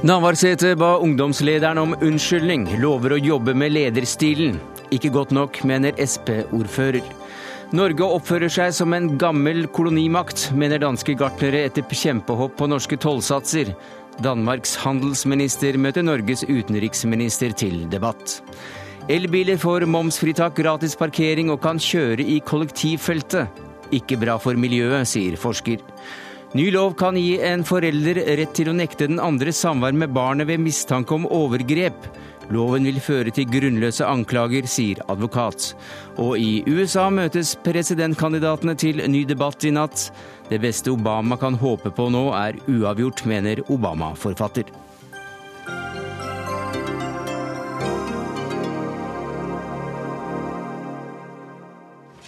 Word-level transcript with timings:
Navarsete 0.00 0.76
ba 0.80 0.94
ungdomslederen 0.96 1.78
om 1.78 1.90
unnskyldning, 2.00 2.62
lover 2.80 3.12
å 3.12 3.16
jobbe 3.20 3.52
med 3.52 3.74
lederstilen. 3.74 4.54
Ikke 4.96 5.10
godt 5.12 5.34
nok, 5.36 5.58
mener 5.68 5.92
Sp-ordfører. 6.00 7.04
Norge 7.76 8.08
oppfører 8.08 8.48
seg 8.48 8.72
som 8.72 8.96
en 8.96 9.10
gammel 9.20 9.66
kolonimakt, 9.68 10.46
mener 10.56 10.80
danske 10.80 11.12
gartnere 11.20 11.66
etter 11.68 11.84
kjempehopp 11.84 12.56
på 12.56 12.70
norske 12.72 12.96
tollsatser. 12.96 13.74
Danmarks 14.24 14.72
handelsminister 14.80 15.76
møter 15.76 16.08
Norges 16.08 16.46
utenriksminister 16.48 17.52
til 17.52 17.84
debatt. 17.92 18.40
Elbiler 19.12 19.60
får 19.60 19.84
momsfritak, 19.84 20.56
gratis 20.56 20.96
parkering 20.96 21.52
og 21.52 21.60
kan 21.60 21.76
kjøre 21.76 22.24
i 22.24 22.40
kollektivfeltet. 22.40 23.52
Ikke 23.92 24.16
bra 24.16 24.40
for 24.40 24.56
miljøet, 24.56 25.04
sier 25.12 25.36
forsker. 25.36 25.84
Ny 26.50 26.64
lov 26.74 26.96
kan 26.98 27.14
gi 27.14 27.36
en 27.46 27.60
forelder 27.62 28.18
rett 28.40 28.56
til 28.58 28.72
å 28.72 28.74
nekte 28.74 29.06
den 29.06 29.20
andre 29.22 29.52
samvær 29.54 29.94
med 29.94 30.10
barnet 30.10 30.48
ved 30.48 30.58
mistanke 30.58 31.14
om 31.14 31.28
overgrep. 31.30 32.08
Loven 32.50 32.88
vil 32.88 32.98
føre 32.98 33.30
til 33.30 33.46
grunnløse 33.46 34.02
anklager, 34.02 34.66
sier 34.66 34.98
advokat. 35.06 35.68
Og 36.18 36.34
i 36.42 36.64
USA 36.66 37.06
møtes 37.14 37.54
presidentkandidatene 37.62 38.74
til 38.74 38.98
ny 39.06 39.22
debatt 39.30 39.62
i 39.62 39.70
natt. 39.76 40.08
Det 40.50 40.58
beste 40.58 40.90
Obama 40.90 41.38
kan 41.38 41.54
håpe 41.54 41.94
på 41.94 42.10
nå, 42.10 42.26
er 42.34 42.58
uavgjort, 42.66 43.22
mener 43.30 43.62
Obama-forfatter. 43.70 44.74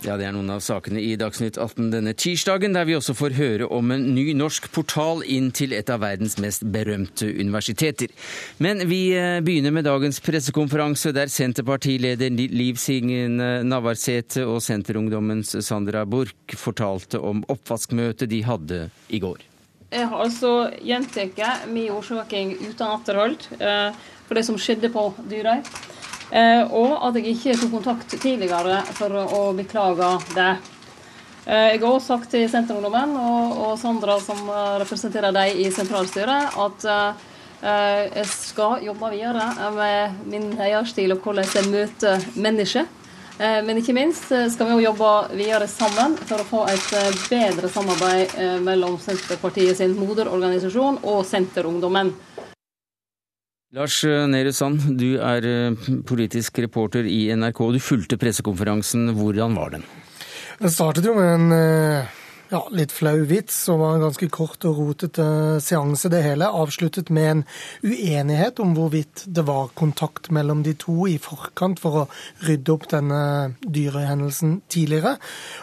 Ja, 0.03 0.17
Det 0.19 0.27
er 0.27 0.33
noen 0.35 0.51
av 0.51 0.63
sakene 0.65 0.99
i 0.99 1.13
Dagsnytt 1.15 1.55
18 1.61 1.93
denne 1.93 2.11
tirsdagen, 2.19 2.75
der 2.75 2.89
vi 2.89 2.97
også 2.97 3.15
får 3.15 3.37
høre 3.37 3.69
om 3.71 3.93
en 3.95 4.09
ny 4.17 4.33
norsk 4.35 4.67
portal 4.75 5.23
inn 5.23 5.53
til 5.55 5.75
et 5.77 5.93
av 5.95 6.03
verdens 6.03 6.35
mest 6.43 6.65
berømte 6.75 7.29
universiteter. 7.31 8.11
Men 8.59 8.83
vi 8.91 9.15
eh, 9.15 9.39
begynner 9.47 9.71
med 9.71 9.87
dagens 9.87 10.19
pressekonferanse, 10.25 11.15
der 11.15 11.31
Senterpartileder 11.31 12.35
Liv 12.35 12.83
Signe 12.83 13.63
Navarsete 13.63 14.43
og 14.43 14.59
Senterungdommens 14.67 15.55
Sandra 15.63 16.03
Borch 16.03 16.59
fortalte 16.59 17.23
om 17.23 17.47
oppvaskmøtet 17.53 18.33
de 18.33 18.43
hadde 18.43 18.83
i 19.07 19.23
går. 19.23 19.47
Jeg 19.93 20.09
har 20.09 20.25
altså 20.25 20.53
gjentatt 20.83 21.69
min 21.71 21.93
årsaking 21.95 22.57
uten 22.59 22.87
atterhold 22.89 23.39
eh, 23.61 23.93
for 24.27 24.35
det 24.35 24.49
som 24.51 24.59
skjedde 24.59 24.91
på 24.91 25.13
Dyrøy. 25.31 25.63
Eh, 26.33 26.63
og 26.73 26.95
at 27.05 27.19
jeg 27.19 27.35
ikke 27.35 27.59
tok 27.61 27.75
kontakt 27.75 28.15
tidligere 28.17 28.79
for 28.97 29.13
å 29.21 29.41
beklage 29.57 30.09
det. 30.33 30.53
Eh, 31.45 31.75
jeg 31.75 31.83
har 31.83 31.91
også 31.91 32.15
sagt 32.15 32.31
til 32.33 32.47
Senterungdommen 32.49 33.13
og, 33.21 33.59
og 33.67 33.75
Sandra, 33.81 34.17
som 34.23 34.41
eh, 34.49 34.79
representerer 34.81 35.35
dem 35.37 35.61
i 35.61 35.69
sentralstyret, 35.75 36.57
at 36.57 36.89
jeg 37.63 38.27
skal 38.27 38.81
jobbe 38.83 39.13
videre 39.13 39.45
med 39.77 40.25
min 40.27 40.49
eierstil 40.59 41.13
og 41.15 41.21
hvordan 41.23 41.47
jeg 41.47 41.69
møter 41.71 42.25
mennesker. 42.35 42.89
Men 43.39 43.79
ikke 43.79 43.95
minst 43.95 44.33
skal 44.51 44.67
vi 44.67 44.83
jobbe 44.83 45.11
videre 45.39 45.69
sammen 45.71 46.17
for 46.27 46.43
å 46.43 46.49
få 46.49 46.65
et 46.73 46.89
bedre 47.31 47.71
samarbeid 47.71 48.35
mellom 48.67 48.97
Senterpartiet 48.99 49.79
sin 49.79 49.95
moderorganisasjon 49.95 50.99
og 51.07 51.23
Senterungdommen. 51.31 52.11
Lars 53.73 54.03
Nehru 54.05 54.51
Sand, 54.53 54.83
du 55.01 55.15
er 55.17 55.47
eh, 55.49 55.93
politisk 56.05 56.59
reporter 56.61 57.07
i 57.09 57.31
NRK. 57.33 57.61
Du 57.73 57.79
fulgte 57.81 58.19
pressekonferansen. 58.21 59.15
Hvordan 59.17 59.55
var 59.57 59.73
den? 59.73 59.87
Den 60.59 60.73
startet 60.75 61.09
jo 61.09 61.15
med 61.17 61.31
en 61.39 61.55
eh, 61.57 62.11
ja, 62.53 62.61
litt 62.71 62.93
flau 62.93 63.25
vits, 63.29 63.57
som 63.65 63.81
var 63.81 63.97
en 63.97 64.05
ganske 64.05 64.29
kort 64.33 64.65
og 64.69 64.77
rotete 64.77 65.25
seanse, 65.65 66.11
det 66.13 66.21
hele. 66.25 66.51
Avsluttet 66.53 67.09
med 67.15 67.29
en 67.31 67.43
uenighet 67.81 68.61
om 68.61 68.75
hvorvidt 68.77 69.25
det 69.27 69.47
var 69.49 69.73
kontakt 69.79 70.29
mellom 70.35 70.61
de 70.67 70.75
to 70.77 71.07
i 71.09 71.17
forkant 71.23 71.81
for 71.81 72.03
å 72.03 72.07
rydde 72.45 72.75
opp 72.75 72.89
denne 72.93 73.23
dyrehendelsen 73.65 74.59
tidligere. 74.73 75.17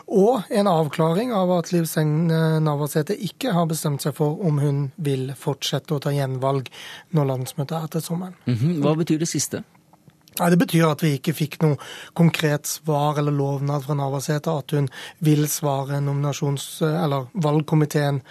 Og 0.09 0.49
en 0.49 0.71
avklaring 0.71 1.33
av 1.35 1.53
at 1.59 1.73
Liv 1.75 1.85
Seng 1.89 2.31
Navarsete 2.65 3.17
ikke 3.29 3.53
har 3.53 3.69
bestemt 3.69 4.05
seg 4.05 4.17
for 4.17 4.41
om 4.45 4.61
hun 4.63 4.87
vil 4.97 5.29
fortsette 5.37 5.93
å 5.93 6.01
ta 6.03 6.13
gjenvalg 6.15 6.71
når 7.13 7.33
landsmøtet 7.35 7.77
er 7.77 7.91
til 7.93 8.01
sommeren. 8.01 8.35
Mm 8.45 8.55
-hmm. 8.55 8.81
Hva 8.81 8.95
betyr 8.97 9.19
det 9.19 9.29
siste? 9.29 9.63
Nei, 10.39 10.49
Det 10.49 10.59
betyr 10.61 10.85
at 10.87 11.03
vi 11.03 11.15
ikke 11.17 11.35
fikk 11.35 11.57
noe 11.63 11.79
konkret 12.17 12.69
svar 12.69 13.19
eller 13.19 13.35
lovnad 13.35 13.83
fra 13.85 13.97
Navarsete 13.97 14.53
at 14.53 14.75
hun 14.75 14.89
vil 15.25 15.47
svare 15.51 15.99
nominasjons- 16.03 16.81
eller 16.85 17.27
valgkomiteen 17.33 18.21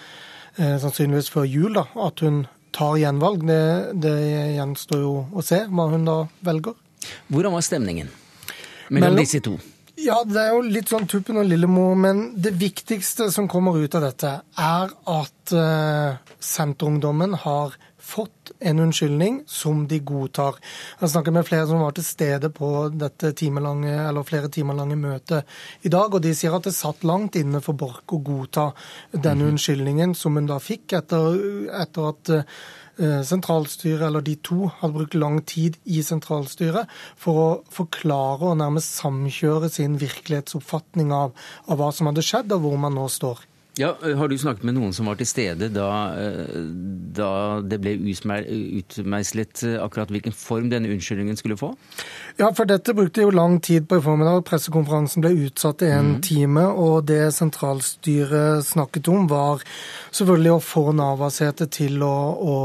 eh, 0.56 0.76
sannsynligvis 0.80 1.32
før 1.34 1.48
jul, 1.48 1.74
da, 1.76 1.84
at 2.06 2.22
hun 2.24 2.46
tar 2.72 2.96
gjenvalg. 3.00 3.44
Det, 3.48 3.62
det 4.04 4.14
gjenstår 4.56 5.02
jo 5.02 5.16
å 5.32 5.44
se 5.44 5.64
hva 5.68 5.88
hun 5.92 6.06
da 6.08 6.20
velger. 6.46 6.78
Hvordan 7.28 7.54
var 7.56 7.66
stemningen 7.66 8.08
mellom, 8.88 9.02
mellom 9.02 9.20
disse 9.22 9.42
to? 9.44 9.58
Ja, 9.98 10.20
det 10.22 10.38
er 10.38 10.52
jo 10.54 10.62
litt 10.62 10.90
sånn 10.92 11.08
Tuppen 11.10 11.40
og 11.40 11.48
Lillemor, 11.50 11.96
men 11.98 12.20
det 12.38 12.52
viktigste 12.58 13.32
som 13.34 13.48
kommer 13.50 13.80
ut 13.82 13.96
av 13.98 14.04
dette, 14.06 14.30
er 14.54 14.92
at 15.10 15.54
eh, 15.58 16.34
Senterungdommen 16.38 17.34
har 17.42 17.74
fått 18.08 18.52
en 18.58 18.80
unnskyldning 18.80 19.42
som 19.46 19.84
de 19.88 19.98
godtar. 20.00 20.56
Jeg 21.00 21.12
snakket 21.12 21.36
med 21.36 21.46
flere 21.48 21.68
som 21.68 21.82
var 21.84 21.94
til 21.96 22.06
stede 22.06 22.50
på 22.54 22.70
dette 22.94 23.34
timelange, 23.36 23.92
eller 24.08 24.26
flere 24.26 24.50
timer 24.52 24.78
lange 24.78 24.96
møtet 24.96 25.58
i 25.84 25.92
dag, 25.92 26.14
og 26.14 26.24
de 26.24 26.32
sier 26.36 26.56
at 26.56 26.66
det 26.68 26.74
satt 26.76 27.04
langt 27.08 27.36
inne 27.38 27.60
for 27.64 27.76
Borch 27.78 28.14
å 28.14 28.20
godta 28.24 28.70
denne 29.12 29.44
mhm. 29.44 29.54
unnskyldningen 29.54 30.16
som 30.18 30.38
hun 30.38 30.48
da 30.48 30.58
fikk 30.62 30.96
etter, 30.98 31.36
etter 31.82 32.08
at 32.12 32.32
eh, 32.36 33.20
sentralstyret, 33.28 34.06
eller 34.08 34.24
de 34.24 34.38
to, 34.40 34.70
hadde 34.80 34.96
brukt 34.96 35.18
lang 35.18 35.42
tid 35.46 35.76
i 35.84 36.00
sentralstyret 36.06 36.88
for 37.20 37.42
å 37.42 37.48
forklare 37.74 38.54
og 38.54 38.58
nærmest 38.62 38.96
samkjøre 39.02 39.70
sin 39.72 40.00
virkelighetsoppfatning 40.00 41.12
av, 41.14 41.36
av 41.68 41.80
hva 41.80 41.92
som 41.94 42.10
hadde 42.10 42.24
skjedd, 42.24 42.56
og 42.56 42.64
hvor 42.64 42.82
man 42.88 42.96
nå 42.98 43.06
står. 43.12 43.44
Ja, 43.78 43.96
Har 44.16 44.28
du 44.28 44.38
snakket 44.38 44.64
med 44.66 44.74
noen 44.74 44.92
som 44.92 45.06
var 45.06 45.18
til 45.20 45.28
stede 45.28 45.68
da, 45.70 45.88
eh, 46.18 46.62
da 47.14 47.30
det 47.62 47.78
ble 47.78 47.92
utmeislet 48.10 49.62
eh, 49.62 49.76
akkurat 49.78 50.10
hvilken 50.10 50.34
form 50.34 50.66
denne 50.72 50.90
unnskyldningen 50.90 51.38
skulle 51.38 51.56
få? 51.60 51.70
Ja, 52.40 52.50
for 52.54 52.66
dette 52.66 52.94
brukte 52.94 53.22
jo 53.22 53.30
lang 53.30 53.60
tid 53.62 53.86
på 53.88 54.00
i 54.00 54.02
formiddag. 54.02 54.42
Pressekonferansen 54.48 55.22
ble 55.22 55.30
utsatt 55.46 55.84
i 55.86 55.92
en 55.94 56.16
mm. 56.16 56.22
time. 56.26 56.64
Og 56.74 57.06
det 57.06 57.30
sentralstyret 57.36 58.66
snakket 58.66 59.10
om, 59.14 59.28
var 59.30 59.62
selvfølgelig 60.10 60.56
å 60.56 60.64
få 60.64 60.84
Navarsete 60.98 61.68
til 61.70 62.02
å, 62.02 62.16
å, 62.34 62.56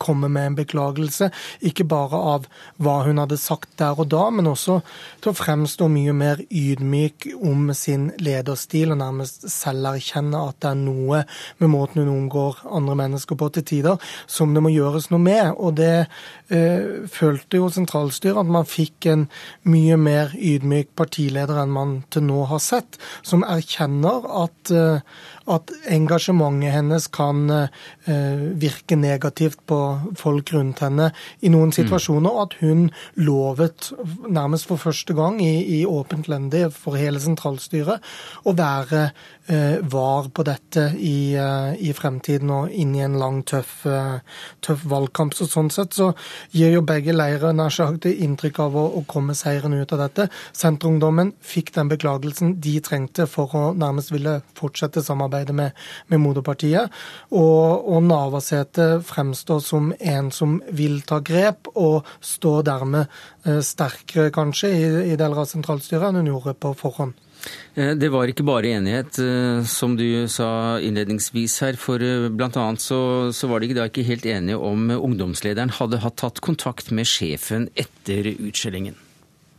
komme 0.00 0.32
med 0.32 0.52
en 0.52 0.58
beklagelse. 0.62 1.30
Ikke 1.68 1.84
bare 1.88 2.22
av 2.36 2.48
hva 2.80 2.98
hun 3.04 3.20
hadde 3.20 3.36
sagt 3.40 3.76
der 3.80 3.96
og 4.00 4.08
da, 4.12 4.24
men 4.32 4.48
også 4.48 4.80
til 5.20 5.32
å 5.32 5.36
fremstå 5.36 5.88
mye 5.92 6.16
mer 6.16 6.40
ydmyk 6.48 7.28
om 7.36 7.68
sin 7.76 8.10
lederstil, 8.20 8.94
og 8.94 9.02
nærmest 9.04 9.48
selv 9.52 9.92
erkjenne 9.92 10.45
at 10.48 10.58
det 10.62 10.70
er 10.72 10.80
noe 10.80 11.22
med 11.60 11.72
måten 11.72 12.02
hun 12.02 12.12
omgår 12.14 12.62
andre 12.78 12.96
mennesker 13.02 13.38
på 13.38 13.50
til 13.54 13.66
tider, 13.66 14.10
som 14.26 14.54
det 14.54 14.62
må 14.64 14.72
gjøres 14.74 15.10
noe 15.12 15.22
med. 15.22 15.54
Og 15.56 15.76
det 15.80 16.06
eh, 16.48 17.06
følte 17.12 17.60
jo 17.60 17.70
sentralstyret, 17.72 18.40
at 18.42 18.52
man 18.58 18.68
fikk 18.68 19.10
en 19.12 19.26
mye 19.68 19.98
mer 20.00 20.34
ydmyk 20.36 20.94
partileder 20.98 21.62
enn 21.62 21.74
man 21.74 21.96
til 22.10 22.26
nå 22.28 22.44
har 22.50 22.62
sett, 22.62 23.00
som 23.26 23.46
erkjenner 23.46 24.28
at 24.44 24.74
eh, 24.74 25.16
at 25.46 25.70
engasjementet 25.94 26.74
hennes 26.74 27.06
kan 27.14 27.46
eh, 27.50 28.46
virke 28.58 28.98
negativt 28.98 29.62
på 29.70 29.78
folk 30.18 30.52
rundt 30.54 30.82
henne 30.82 31.10
i 31.40 31.50
noen 31.52 31.70
mm. 31.70 31.76
situasjoner, 31.78 32.30
og 32.30 32.48
at 32.48 32.56
hun 32.62 32.88
lovet 33.14 33.92
nærmest 34.26 34.66
for 34.70 34.82
første 34.82 35.14
gang 35.16 35.38
i, 35.42 35.80
i 35.80 35.84
åpent 35.86 36.30
lendig 36.30 36.66
for 36.74 36.98
hele 36.98 37.22
sentralstyret 37.22 38.02
å 38.46 38.56
være 38.58 39.10
var 39.46 40.28
på 40.34 40.42
dette 40.46 40.88
i, 40.98 41.34
eh, 41.38 41.74
i, 41.78 41.92
fremtiden 41.94 42.50
og 42.50 42.72
inn 42.74 42.94
i 42.96 43.02
en 43.04 43.18
lang, 43.20 43.42
tøff, 43.46 43.86
tøff, 44.64 44.84
valgkamp. 44.90 45.34
Så 45.36 45.46
sånn 45.50 45.70
sett 45.70 45.94
så 45.94 46.10
gir 46.50 46.72
jo 46.74 46.82
begge 46.86 47.14
leirer 47.14 47.54
nær 47.54 47.72
inntrykk 47.76 48.58
av 48.64 48.76
å, 48.76 48.84
å 48.98 49.04
komme 49.06 49.36
seirende 49.38 49.80
ut 49.82 49.92
av 49.94 50.02
dette. 50.06 50.28
Senterungdommen 50.56 51.32
fikk 51.40 51.72
den 51.76 51.90
beklagelsen 51.92 52.56
de 52.62 52.78
trengte 52.80 53.26
for 53.30 53.54
å 53.54 53.64
nærmest 53.76 54.12
ville 54.12 54.40
fortsette 54.58 55.04
samarbeidet 55.04 55.54
med, 55.54 55.76
med 56.08 56.22
moderpartiet. 56.22 56.92
Og, 57.30 57.86
og 57.86 58.02
Navarsete 58.06 58.88
fremstår 59.06 59.62
som 59.64 59.92
en 60.00 60.30
som 60.34 60.58
vil 60.76 61.00
ta 61.06 61.20
grep, 61.20 61.70
og 61.76 62.06
står 62.24 62.66
dermed 62.66 63.06
eh, 63.46 63.60
sterkere 63.64 64.32
kanskje 64.34 64.72
i, 64.72 64.82
i 65.12 65.18
deler 65.18 65.44
av 65.44 65.50
sentralstyret 65.50 66.10
enn 66.10 66.22
hun 66.22 66.34
gjorde 66.34 66.56
på 66.60 66.74
forhånd. 66.78 67.16
Eh, 67.74 67.92
det 67.98 68.10
var 68.12 68.30
ikke 68.30 68.46
bare 68.46 68.74
enighet, 68.78 69.18
eh, 69.22 69.64
som 69.68 69.96
du 69.98 70.26
sa 70.32 70.78
innledningsvis 70.80 71.58
her. 71.64 71.80
For 71.80 71.98
bl.a. 72.00 72.66
Så, 72.82 73.00
så 73.36 73.50
var 73.50 73.62
de 73.62 73.74
da 73.76 73.88
ikke 73.90 74.06
helt 74.06 74.26
enige 74.26 74.60
om 74.60 74.90
ungdomslederen 74.96 75.74
hadde 75.78 76.02
hatt 76.04 76.18
tatt 76.22 76.40
kontakt 76.44 76.92
med 76.94 77.08
sjefen 77.08 77.68
etter 77.76 78.32
utskjellingen. 78.34 78.96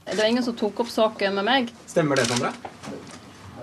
Det 0.08 0.16
var 0.16 0.30
ingen 0.32 0.44
som 0.44 0.56
tok 0.56 0.80
opp 0.86 0.92
saken 0.92 1.36
med 1.36 1.46
meg. 1.48 1.72
Stemmer 1.90 2.20
det, 2.20 2.28
Sandra? 2.30 2.54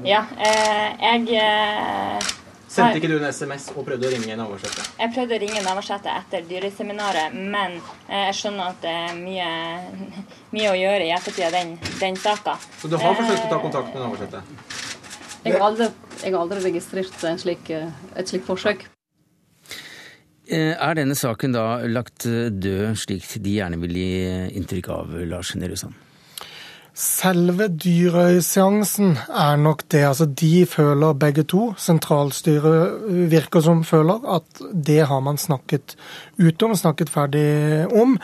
Ja. 0.05 0.25
Eh, 0.37 0.89
jeg 1.01 1.39
eh, 1.41 2.33
Sendte 2.75 2.99
ikke 2.99 3.11
du 3.13 3.21
en 3.21 3.29
SMS 3.31 3.69
og 3.71 3.85
prøvde 3.87 4.09
å 4.09 4.11
ringe 4.11 4.35
Navarsete? 4.39 4.83
Jeg 4.99 5.13
prøvde 5.15 5.37
å 5.37 5.41
ringe 5.45 5.61
Navarsete 5.63 6.15
etter 6.19 6.47
dyreseminaret, 6.49 7.35
men 7.35 7.77
eh, 8.09 8.25
jeg 8.29 8.39
skjønner 8.41 8.73
at 8.73 8.81
det 8.83 8.95
er 9.03 9.13
mye, 9.21 9.51
mye 10.57 10.73
å 10.73 10.79
gjøre 10.81 11.07
i 11.07 11.13
ettertid 11.15 11.47
av 11.47 11.55
den, 11.55 11.77
den 12.01 12.19
saka. 12.19 12.57
Så 12.81 12.91
du 12.91 12.99
har 12.99 13.15
forsøkt 13.21 13.47
å 13.47 13.53
ta 13.53 13.61
kontakt 13.63 13.95
med 13.95 14.03
Navarsete? 14.03 14.43
Jeg 15.45 15.55
har 15.55 15.67
aldri, 15.69 15.91
jeg 16.25 16.35
har 16.35 16.41
aldri 16.41 16.65
registrert 16.65 17.27
slik, 17.45 17.71
et 17.71 18.33
slikt 18.33 18.49
forsøk. 18.49 18.89
Er 20.45 20.97
denne 20.99 21.15
saken 21.17 21.55
da 21.55 21.67
lagt 21.89 22.27
død, 22.27 22.97
slik 23.01 23.29
de 23.45 23.55
gjerne 23.61 23.79
vil 23.85 24.01
gi 24.01 24.11
inntrykk 24.59 24.91
av, 24.93 25.15
Lars 25.31 25.55
Nehru 25.61 25.79
Sand? 25.79 26.04
Selve 26.95 27.67
Dyrøy-seansen 27.75 29.17
er 29.27 29.57
nok 29.59 29.81
det. 29.91 30.05
Altså, 30.07 30.29
de 30.31 30.67
føler 30.67 31.17
begge 31.19 31.43
to, 31.43 31.73
sentralstyret 31.75 33.09
virker 33.33 33.65
som 33.67 33.81
føler, 33.85 34.23
at 34.37 34.63
det 34.87 35.01
har 35.11 35.25
man 35.27 35.35
snakket 35.35 35.97
ut 36.39 36.63
om, 36.63 36.77
snakket 36.79 37.11
ferdig 37.11 37.43
om. 37.91 38.15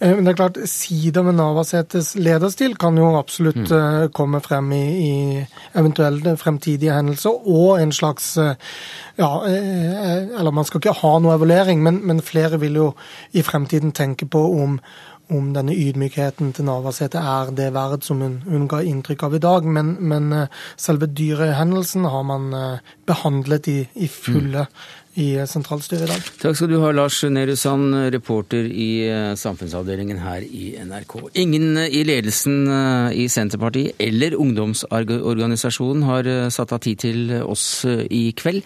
Eh, 0.00 0.16
men 0.16 0.26
det 0.26 0.32
er 0.32 0.40
klart, 0.42 0.58
sider 0.66 1.22
ved 1.22 1.38
Navarsetes 1.38 2.16
lederstil 2.18 2.74
kan 2.74 2.98
jo 2.98 3.14
absolutt 3.14 3.62
mm. 3.62 3.76
Eh, 3.76 4.08
komme 4.10 4.40
frem 4.42 4.72
i, 4.74 4.84
i 5.06 5.46
eventuelle 5.78 6.34
fremtidige 6.36 6.98
hendelser, 6.98 7.46
og 7.46 7.78
en 7.78 7.94
slags 7.94 8.32
eh, 8.42 8.56
ja, 9.18 9.30
eller 9.46 10.50
man 10.50 10.66
skal 10.66 10.82
ikke 10.82 10.98
ha 10.98 11.18
noe 11.22 11.38
evaluering, 11.38 11.78
men, 11.82 12.02
men 12.02 12.26
flere 12.26 12.58
vil 12.60 12.74
jo 12.82 12.94
i 13.38 13.46
fremtiden 13.46 13.94
tenke 13.94 14.26
på 14.26 14.42
om 14.64 14.80
om 15.34 15.52
denne 15.54 15.74
ydmykheten 15.74 16.52
til 16.54 16.68
Navarsete 16.68 17.18
er 17.18 17.50
det 17.56 17.72
verd 17.74 18.04
som 18.06 18.20
hun, 18.22 18.38
hun 18.46 18.68
ga 18.70 18.82
inntrykk 18.86 19.26
av 19.26 19.34
i 19.38 19.42
dag. 19.42 19.66
Men, 19.66 19.96
men 20.00 20.30
selve 20.76 21.08
dyrehendelsen 21.10 22.06
har 22.06 22.22
man 22.28 22.52
behandlet 23.06 23.68
i, 23.72 23.80
i 23.94 24.08
fulle 24.10 24.68
mm 24.68 25.05
i 25.16 25.26
sentralstyret 25.48 26.04
i 26.04 26.10
dag. 26.10 26.26
Takk 26.42 26.58
skal 26.58 26.70
du 26.70 26.76
ha, 26.82 26.90
Lars 26.92 27.22
Nehru 27.32 27.54
Sand, 27.56 27.94
reporter 28.12 28.66
i 28.68 29.06
eh, 29.08 29.32
samfunnsavdelingen 29.38 30.20
her 30.20 30.44
i 30.44 30.74
NRK. 30.84 31.16
Ingen 31.40 31.80
i 31.86 32.02
ledelsen 32.06 32.68
eh, 32.68 33.16
i 33.24 33.26
Senterpartiet 33.32 33.96
eller 34.02 34.36
ungdomsorganisasjonen 34.36 36.04
har 36.08 36.28
eh, 36.30 36.50
satt 36.52 36.76
av 36.76 36.82
tid 36.84 37.00
til 37.06 37.34
oss 37.40 37.86
i 37.86 38.28
kveld. 38.36 38.62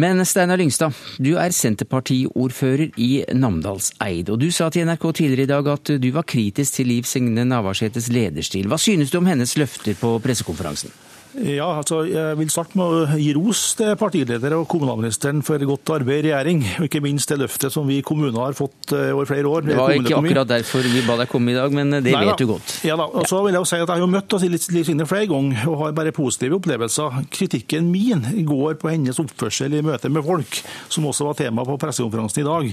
Men 0.00 0.24
Steinar 0.28 0.60
Lyngstad, 0.60 0.96
du 1.20 1.34
er 1.36 1.52
Senterpartiordfører 1.52 2.96
i 2.96 3.12
Namdalseid. 3.36 4.32
Og 4.32 4.40
du 4.40 4.48
sa 4.54 4.70
til 4.72 4.88
NRK 4.88 5.08
tidligere 5.12 5.48
i 5.48 5.52
dag 5.52 5.72
at 5.76 5.96
du 6.00 6.10
var 6.16 6.28
kritisk 6.28 6.80
til 6.80 6.92
Liv 6.94 7.08
Signe 7.08 7.44
Navarsetes 7.48 8.08
lederstil. 8.12 8.70
Hva 8.72 8.80
synes 8.80 9.12
du 9.12 9.20
om 9.20 9.28
hennes 9.28 9.58
løfter 9.60 9.98
på 10.00 10.16
pressekonferansen? 10.24 10.92
Ja, 11.32 11.70
altså, 11.78 12.02
Jeg 12.04 12.36
vil 12.36 12.50
starte 12.52 12.76
med 12.76 12.84
å 12.84 13.16
gi 13.16 13.30
ros 13.36 13.60
til 13.78 13.94
partileder 13.96 14.52
og 14.58 14.66
kommunalministeren 14.68 15.40
for 15.46 15.62
godt 15.64 15.92
arbeid 15.94 16.26
i 16.26 16.32
regjering. 16.32 16.60
Og 16.82 16.88
ikke 16.88 17.00
minst 17.04 17.30
det 17.32 17.38
løftet 17.40 17.72
som 17.72 17.88
vi 17.88 18.00
i 18.02 18.04
kommunen 18.04 18.36
har 18.36 18.56
fått 18.56 18.92
eh, 18.92 19.12
over 19.14 19.28
flere 19.30 19.48
år. 19.48 19.64
Det 19.64 19.78
var 19.78 19.94
ikke 19.96 20.18
akkurat 20.18 20.50
derfor 20.50 20.84
vi 20.84 21.04
ba 21.06 21.16
deg 21.22 21.30
komme 21.32 21.54
i 21.54 21.56
dag, 21.56 21.72
men 21.72 21.96
det 21.96 22.12
Nei, 22.12 22.24
vet 22.28 22.42
du 22.42 22.50
godt. 22.50 22.74
Ja 22.84 22.98
da, 23.00 23.06
og 23.08 23.24
så 23.30 23.40
vil 23.46 23.56
Jeg 23.56 23.62
jo 23.62 23.68
si 23.70 23.78
at 23.78 23.86
jeg 23.86 23.92
har 23.94 24.02
jo 24.02 24.10
møtt 24.12 24.36
Liv 24.42 24.84
Signe 24.88 25.06
flere 25.08 25.28
ganger 25.30 25.64
og 25.70 25.78
har 25.80 25.96
bare 25.96 26.12
positive 26.16 26.58
opplevelser. 26.60 27.22
Kritikken 27.32 27.88
min 27.92 28.26
går 28.48 28.76
på 28.82 28.92
hennes 28.92 29.20
oppførsel 29.22 29.78
i 29.78 29.82
møte 29.84 30.12
med 30.12 30.24
folk, 30.26 30.60
som 30.92 31.08
også 31.08 31.30
var 31.30 31.38
tema 31.40 31.64
på 31.68 31.78
pressekonferansen 31.80 32.42
i 32.42 32.46
dag. 32.48 32.70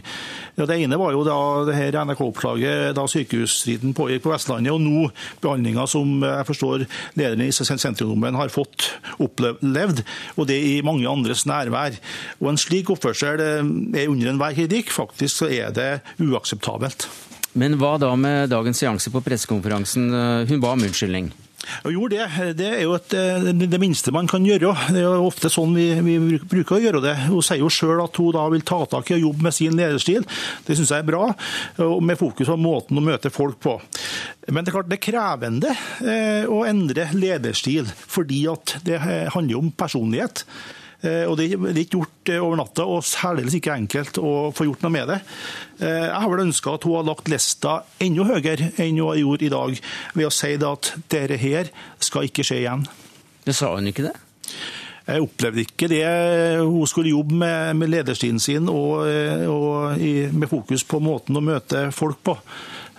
Ja, 0.60 0.68
det 0.68 0.80
ene 0.84 1.00
var 1.00 1.16
jo 1.16 1.24
da 1.28 1.40
det 1.70 1.78
her 1.78 2.00
NRK-oppslaget 2.04 2.98
da 2.98 3.08
sykehusstriden 3.08 3.96
pågikk 3.96 4.26
på 4.26 4.34
Vestlandet, 4.34 4.74
og 4.76 4.84
nå 4.84 5.08
behandlinga 5.44 5.88
som 5.90 6.20
jeg 6.26 6.48
forstår 6.50 6.88
lederen 7.20 7.48
i 7.48 7.52
sentrumdommen 7.56 8.36
har 8.40 8.49
fått 8.54 8.90
opplevd, 9.22 10.04
og 10.38 10.50
det 10.50 10.60
i 10.60 10.78
mange 10.86 11.10
andres 11.10 11.46
nærvær. 11.50 11.98
Og 12.40 12.52
En 12.54 12.62
slik 12.62 12.92
oppførsel 12.94 13.44
eh, 13.44 13.74
er 14.04 14.12
under 14.12 14.34
enhver 14.34 14.56
kritikk. 14.58 14.94
Faktisk 14.94 15.44
så 15.44 15.52
er 15.52 15.76
det 15.76 15.92
uakseptabelt. 16.22 17.08
Men 17.60 17.80
hva 17.82 17.96
da 18.02 18.14
med 18.16 18.52
dagens 18.52 18.78
seanse 18.78 19.10
på 19.12 19.24
pressekonferansen? 19.26 20.12
Hun 20.50 20.62
ba 20.62 20.76
om 20.76 20.84
unnskyldning. 20.86 21.32
Jo, 21.90 22.08
det, 22.12 22.24
det, 22.58 22.68
er 22.68 22.84
jo 22.86 22.96
et, 22.98 23.14
eh, 23.16 23.50
det 23.60 23.80
minste 23.82 24.14
man 24.16 24.28
kan 24.30 24.46
gjøre. 24.48 24.72
Det 24.94 25.02
er 25.02 25.06
jo 25.06 25.28
ofte 25.28 25.52
sånn 25.52 25.76
vi, 25.76 25.88
vi 26.06 26.40
bruker 26.40 26.78
å 26.78 26.82
gjøre 26.82 27.04
det. 27.04 27.16
Hun 27.28 27.44
sier 27.46 27.62
jo 27.62 27.72
sjøl 27.74 28.02
at 28.04 28.20
hun 28.20 28.34
da 28.36 28.46
vil 28.54 28.66
ta 28.68 28.80
tak 28.90 29.12
i 29.12 29.18
og 29.18 29.26
jobbe 29.28 29.48
med 29.50 29.56
sin 29.56 29.78
lederstil. 29.78 30.26
Det 30.66 30.78
syns 30.78 30.94
jeg 30.96 31.04
er 31.04 31.10
bra, 31.10 31.30
med 31.78 32.20
fokus 32.20 32.50
på 32.50 32.58
måten 32.60 33.00
å 33.00 33.06
møte 33.06 33.32
folk 33.34 33.60
på. 33.64 33.78
Men 34.50 34.64
det 34.64 34.72
er 34.72 34.78
klart 34.80 34.90
det 34.90 35.00
er 35.00 35.06
krevende 35.06 35.76
eh, 36.02 36.50
å 36.50 36.64
endre 36.68 37.10
lederstil, 37.16 37.90
fordi 38.10 38.46
at 38.52 38.80
det 38.88 39.00
handler 39.04 39.60
om 39.60 39.74
personlighet. 39.76 40.46
Eh, 41.00 41.24
og 41.30 41.38
Det 41.40 41.54
er 41.54 41.78
ikke 41.80 42.00
gjort 42.00 42.32
eh, 42.34 42.42
over 42.44 42.60
natta, 42.60 42.84
og 42.84 43.06
særdeles 43.08 43.56
ikke 43.56 43.76
enkelt 43.76 44.20
å 44.20 44.52
få 44.56 44.68
gjort 44.68 44.84
noe 44.84 44.92
med 44.92 45.08
det. 45.08 45.20
Eh, 45.80 46.08
jeg 46.10 46.24
har 46.24 46.32
vel 46.34 46.44
ønska 46.44 46.74
at 46.76 46.88
hun 46.88 46.98
har 46.98 47.08
lagt 47.08 47.32
lista 47.32 47.76
enda 48.04 48.26
høyere 48.28 48.74
enn 48.76 49.00
hun 49.00 49.14
har 49.14 49.22
gjort 49.22 49.46
i 49.48 49.54
dag, 49.54 49.80
ved 50.18 50.28
å 50.28 50.34
si 50.34 50.52
at 50.58 50.92
dette 51.08 51.40
her 51.40 51.72
skal 52.04 52.28
ikke 52.28 52.44
skje 52.44 52.60
igjen. 52.66 52.84
Det 53.46 53.56
sa 53.56 53.72
hun 53.78 53.88
ikke 53.88 54.10
det? 54.10 54.18
Jeg 55.10 55.24
opplevde 55.24 55.64
ikke 55.64 55.88
det. 55.90 56.04
Hun 56.60 56.86
skulle 56.86 57.16
jobbe 57.16 57.34
med, 57.42 57.78
med 57.80 57.90
lederstilen 57.90 58.38
sin 58.44 58.68
og, 58.70 59.08
og 59.50 60.04
i, 60.06 60.28
med 60.30 60.52
fokus 60.52 60.84
på 60.86 61.00
måten 61.02 61.40
å 61.40 61.42
møte 61.42 61.88
folk 61.96 62.20
på. 62.30 62.36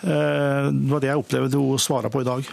Det 0.01 0.89
var 0.91 1.05
det 1.05 1.13
jeg 1.13 1.23
opplevde 1.23 1.61
hun 1.61 1.79
svarte 1.79 2.11
på 2.11 2.25
i 2.25 2.27
dag. 2.27 2.51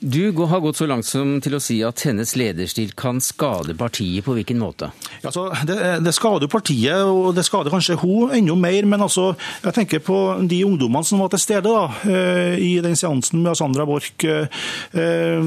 Du 0.00 0.32
har 0.32 0.60
gått 0.60 0.76
så 0.76 0.86
langt 0.86 1.06
som 1.06 1.40
til 1.42 1.56
å 1.56 1.60
si 1.62 1.80
at 1.82 2.04
hennes 2.06 2.30
lederstil 2.38 2.92
kan 2.98 3.18
skade 3.22 3.74
partiet. 3.74 4.22
På 4.22 4.36
hvilken 4.36 4.60
måte? 4.60 4.92
Altså, 5.26 5.48
det, 5.66 5.78
det, 6.06 6.12
skader 6.14 6.50
partiet, 6.50 7.02
og 7.02 7.32
det 7.34 7.42
skader 7.46 7.74
kanskje 7.74 7.96
hun 7.98 8.30
enda 8.36 8.54
mer. 8.54 8.86
Men 8.86 9.02
altså, 9.08 9.32
jeg 9.64 9.74
tenker 9.74 10.04
på 10.06 10.20
de 10.46 10.60
ungdommene 10.68 11.02
som 11.06 11.18
var 11.18 11.32
til 11.34 11.42
stede 11.42 11.66
da, 11.66 11.88
eh, 12.06 12.54
i 12.62 12.70
den 12.84 12.94
seansen 12.98 13.42
med 13.42 13.58
Sandra 13.58 13.88
Borch. 13.90 14.14
Eh, 14.22 15.42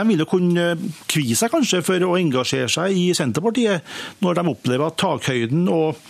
de 0.00 0.08
ville 0.08 0.28
kunne 0.30 0.66
kvie 1.12 1.36
seg 1.36 1.52
kanskje 1.52 1.84
for 1.84 2.08
å 2.08 2.16
engasjere 2.16 2.72
seg 2.72 2.96
i 2.96 3.10
Senterpartiet, 3.16 3.84
når 4.24 4.40
de 4.40 4.48
opplever 4.56 4.88
at 4.88 5.00
takhøyden 5.04 5.68
og 5.68 6.00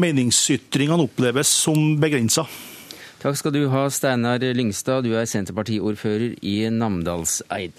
meningsytringene 0.00 1.04
oppleves 1.04 1.52
som 1.66 1.98
begrensa. 2.00 2.48
Takk 3.20 3.36
skal 3.36 3.52
du 3.52 3.66
ha, 3.68 3.82
Steinar 3.92 4.40
Lyngstad. 4.56 5.04
Du 5.04 5.12
er 5.12 5.26
Senterpartiordfører 5.28 6.38
i 6.40 6.54
Namdalseid. 6.72 7.76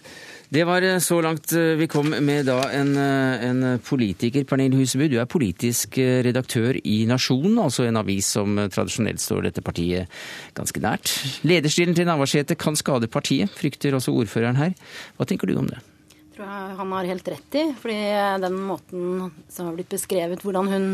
Det 0.52 0.66
var 0.68 0.84
eh, 0.86 1.00
så 1.02 1.18
langt 1.24 1.54
eh, 1.58 1.78
vi 1.80 1.88
kom 1.90 2.12
med 2.12 2.46
da 2.46 2.60
en, 2.76 2.92
eh, 3.00 3.46
en 3.48 3.80
politiker, 3.82 4.44
Pernille 4.46 4.78
Huseby. 4.78 5.08
Du 5.10 5.16
er 5.18 5.30
politisk 5.32 5.98
redaktør 5.98 6.78
i 6.84 7.00
Nasjonen, 7.10 7.58
altså 7.64 7.88
en 7.88 7.98
avis 8.04 8.30
som 8.36 8.60
tradisjonelt 8.70 9.24
står 9.24 9.48
dette 9.48 9.66
partiet 9.66 10.12
ganske 10.54 10.84
nært. 10.84 11.16
Lederstilen 11.48 11.98
til 11.98 12.06
Navarsete 12.06 12.60
kan 12.60 12.78
skade 12.78 13.10
partiet, 13.10 13.50
frykter 13.50 13.98
også 13.98 14.14
ordføreren 14.14 14.62
her. 14.62 14.76
Hva 15.18 15.26
tenker 15.26 15.50
du 15.50 15.58
om 15.58 15.72
det? 15.72 15.82
Jeg 16.20 16.36
tror 16.38 16.78
han 16.84 16.98
har 17.00 17.14
helt 17.16 17.34
rett 17.34 17.62
i, 17.64 17.70
fordi 17.82 18.02
den 18.46 18.62
måten 18.70 19.32
som 19.50 19.72
har 19.72 19.80
blitt 19.80 19.90
beskrevet, 19.90 20.46
hvordan 20.46 20.70
hun 20.70 20.92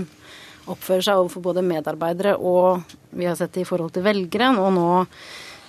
oppfører 0.67 1.05
seg 1.07 1.19
overfor 1.19 1.45
både 1.49 1.65
medarbeidere 1.65 2.35
og 2.37 2.95
vi 3.17 3.27
har 3.27 3.37
sett 3.39 3.55
det 3.55 3.65
i 3.65 3.67
forhold 3.67 3.93
til 3.95 4.05
velgere, 4.05 4.51
og 4.59 4.73
nå 4.75 4.89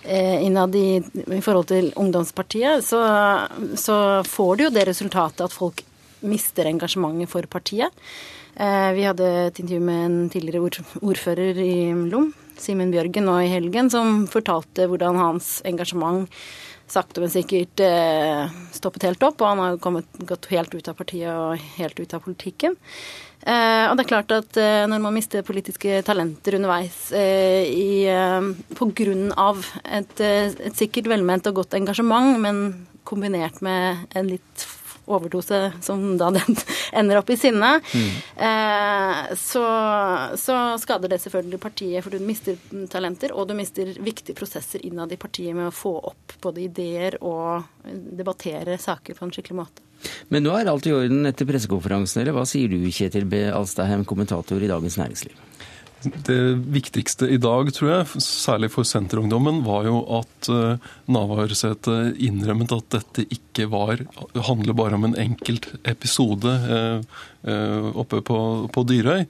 eh, 0.05 0.45
innad 0.45 0.75
i, 0.77 0.99
i, 1.01 1.41
forhold 1.45 1.69
til 1.71 1.93
ungdomspartiet, 1.97 2.85
så, 2.85 3.03
så, 3.79 3.99
får 4.27 4.57
det 4.57 4.67
jo 4.67 4.75
det 4.77 4.89
resultatet 4.91 5.47
at 5.47 5.55
folk 5.55 5.85
mister 6.29 6.67
engasjementet 6.67 7.31
for 7.31 7.47
partiet. 7.51 7.95
Eh, 8.59 8.91
vi 8.97 9.07
hadde 9.07 9.27
et 9.47 9.63
intervju 9.63 9.81
med 9.87 10.05
en 10.05 10.21
tidligere 10.35 10.85
ordfører 11.01 11.61
i 11.63 11.75
Lom, 12.11 12.33
Simen 12.59 12.91
Bjørgen, 12.91 13.29
nå 13.29 13.37
i 13.45 13.53
helgen, 13.53 13.91
som 13.91 14.25
fortalte 14.31 14.89
hvordan 14.91 15.19
hans 15.21 15.59
engasjement 15.69 16.27
sakte, 16.95 17.23
men 17.23 17.33
sikkert 17.33 17.81
eh, 17.85 18.59
stoppet 18.75 19.09
helt 19.09 19.25
opp. 19.27 19.41
Og 19.43 19.51
han 19.51 19.63
har 19.63 19.81
kommet, 19.83 20.09
gått 20.29 20.51
helt 20.53 20.75
ut 20.75 20.91
av 20.91 20.99
partiet 20.99 21.33
og 21.33 21.71
helt 21.79 22.01
ut 22.01 22.15
av 22.17 22.25
politikken. 22.25 22.77
Eh, 23.47 23.85
og 23.87 23.95
det 23.95 24.05
er 24.05 24.11
klart 24.11 24.35
at 24.35 24.59
eh, 24.59 24.85
når 24.91 25.03
man 25.05 25.15
mister 25.15 25.47
politiske 25.47 26.01
talenter 26.07 26.59
underveis 26.59 27.13
eh, 27.15 27.69
i, 27.71 27.91
eh, 28.11 29.37
av 29.39 29.63
et, 29.85 30.21
eh, 30.21 30.51
et 30.51 30.79
sikkert 30.79 31.11
velment 31.13 31.47
og 31.47 31.61
godt 31.63 31.79
engasjement, 31.79 32.35
men 32.43 32.65
kombinert 33.09 33.63
med 33.65 34.09
en 34.19 34.29
litt 34.29 34.67
overdose 35.09 35.61
som 35.85 36.05
da 36.21 36.31
den 36.35 36.59
ender 37.01 37.21
opp 37.21 37.33
i 37.33 37.39
sinne, 37.41 37.79
mm. 37.81 38.13
eh, 38.49 39.35
så, 39.39 39.65
så, 40.41 40.61
skader 40.83 41.15
det 41.15 41.21
selvfølgelig 41.25 41.61
partiet, 41.63 42.05
for 42.05 42.15
du 42.15 42.25
mister 42.25 42.59
talenter, 42.93 43.35
og 43.35 43.49
du 43.51 43.57
mister 43.59 43.95
viktige 43.99 44.37
prosesser 44.39 44.85
innad 44.87 45.13
i 45.15 45.21
partiet 45.21 45.57
med 45.57 45.71
å 45.71 45.75
få 45.75 45.97
opp 46.13 46.39
både 46.45 46.67
ideer 46.69 47.19
og 47.25 47.65
debattere 47.89 48.79
saker 48.81 49.19
på 49.19 49.27
en 49.27 49.35
skikkelig 49.35 49.61
måte. 49.65 49.85
Men 50.31 50.45
nå 50.47 50.55
er 50.55 50.71
alt 50.71 50.87
i 50.87 50.95
orden 50.95 51.27
etter 51.27 51.49
pressekonferansen, 51.49 52.23
eller 52.23 52.37
hva 52.37 52.47
sier 52.47 52.71
du 52.71 52.79
Kjetil 52.87 53.27
B. 53.29 53.49
Alstaheim, 53.51 54.07
kommentator 54.07 54.63
i 54.63 54.71
Dagens 54.71 54.99
Næringsliv? 55.01 55.48
Det 56.03 56.55
viktigste 56.71 57.27
i 57.27 57.41
dag, 57.43 57.73
tror 57.75 57.91
jeg, 57.91 58.23
særlig 58.23 58.71
for 58.71 58.87
Senterungdommen, 58.87 59.65
var 59.67 59.89
jo 59.89 59.99
at 60.21 60.51
uh, 60.53 60.91
Navarsete 61.11 62.13
innrømmet 62.23 62.75
at 62.77 62.87
dette 62.95 63.25
ikke 63.35 63.67
var, 63.73 64.05
handler 64.47 64.79
bare 64.79 64.95
om 64.95 65.09
en 65.09 65.17
enkelt 65.19 65.73
episode 65.91 66.53
uh, 66.71 67.03
uh, 67.49 67.89
oppe 67.99 68.23
på, 68.23 68.39
på, 68.71 68.87
Dyrøy, 68.87 69.27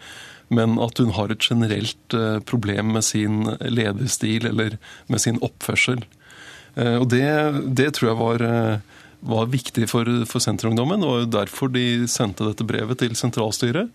men 0.53 0.77
at 0.85 1.01
hun 1.01 1.15
har 1.17 1.33
et 1.33 1.45
generelt 1.45 2.15
problem 2.49 2.95
med 2.97 3.05
sin 3.05 3.43
lederstil 3.61 4.49
eller 4.49 4.79
med 5.13 5.21
sin 5.21 5.37
oppførsel. 5.45 6.01
og 6.73 7.05
det, 7.13 7.27
det, 7.77 7.91
tror 7.93 8.09
jeg 8.09 8.17
var, 8.17 8.45
var 9.29 9.51
viktig 9.53 9.91
for, 9.93 10.09
for 10.25 10.41
Senterungdommen, 10.41 11.05
og 11.05 11.29
derfor 11.35 11.69
de 11.69 12.09
sendte 12.09 12.49
dette 12.49 12.65
brevet 12.65 12.97
til 13.05 13.13
sentralstyret. 13.13 13.93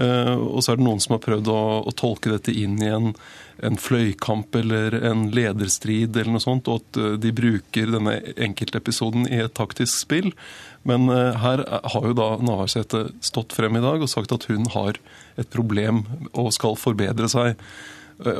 Eh, 0.00 0.32
og 0.32 0.62
så 0.64 0.72
er 0.72 0.80
det 0.80 0.86
noen 0.86 1.02
som 1.02 1.16
har 1.16 1.22
prøvd 1.24 1.50
å, 1.52 1.60
å 1.84 1.92
tolke 1.96 2.32
dette 2.32 2.54
inn 2.56 2.78
i 2.80 2.88
en, 2.88 3.12
en, 3.60 3.76
fløykamp 3.80 4.56
eller 4.56 4.96
en 5.10 5.26
lederstrid 5.34 6.16
eller 6.16 6.36
noe 6.36 6.44
sånt, 6.44 6.70
og 6.70 6.80
at 6.80 7.00
eh, 7.00 7.16
de 7.20 7.34
bruker 7.36 7.92
denne 7.92 8.16
enkeltepisoden 8.48 9.28
i 9.28 9.42
et 9.44 9.56
taktisk 9.56 10.06
spill. 10.06 10.32
Men 10.88 11.10
uh, 11.12 11.36
her 11.36 11.60
har 11.68 12.04
jo 12.08 12.14
da 12.16 12.30
Navarsete 12.40 13.10
stått 13.20 13.52
frem 13.52 13.76
i 13.76 13.82
dag 13.84 14.00
og 14.00 14.08
sagt 14.08 14.32
at 14.32 14.46
hun 14.48 14.64
har 14.72 14.96
et 15.36 15.50
problem 15.52 16.06
og 16.30 16.54
skal 16.56 16.78
forbedre 16.80 17.28
seg. 17.28 17.60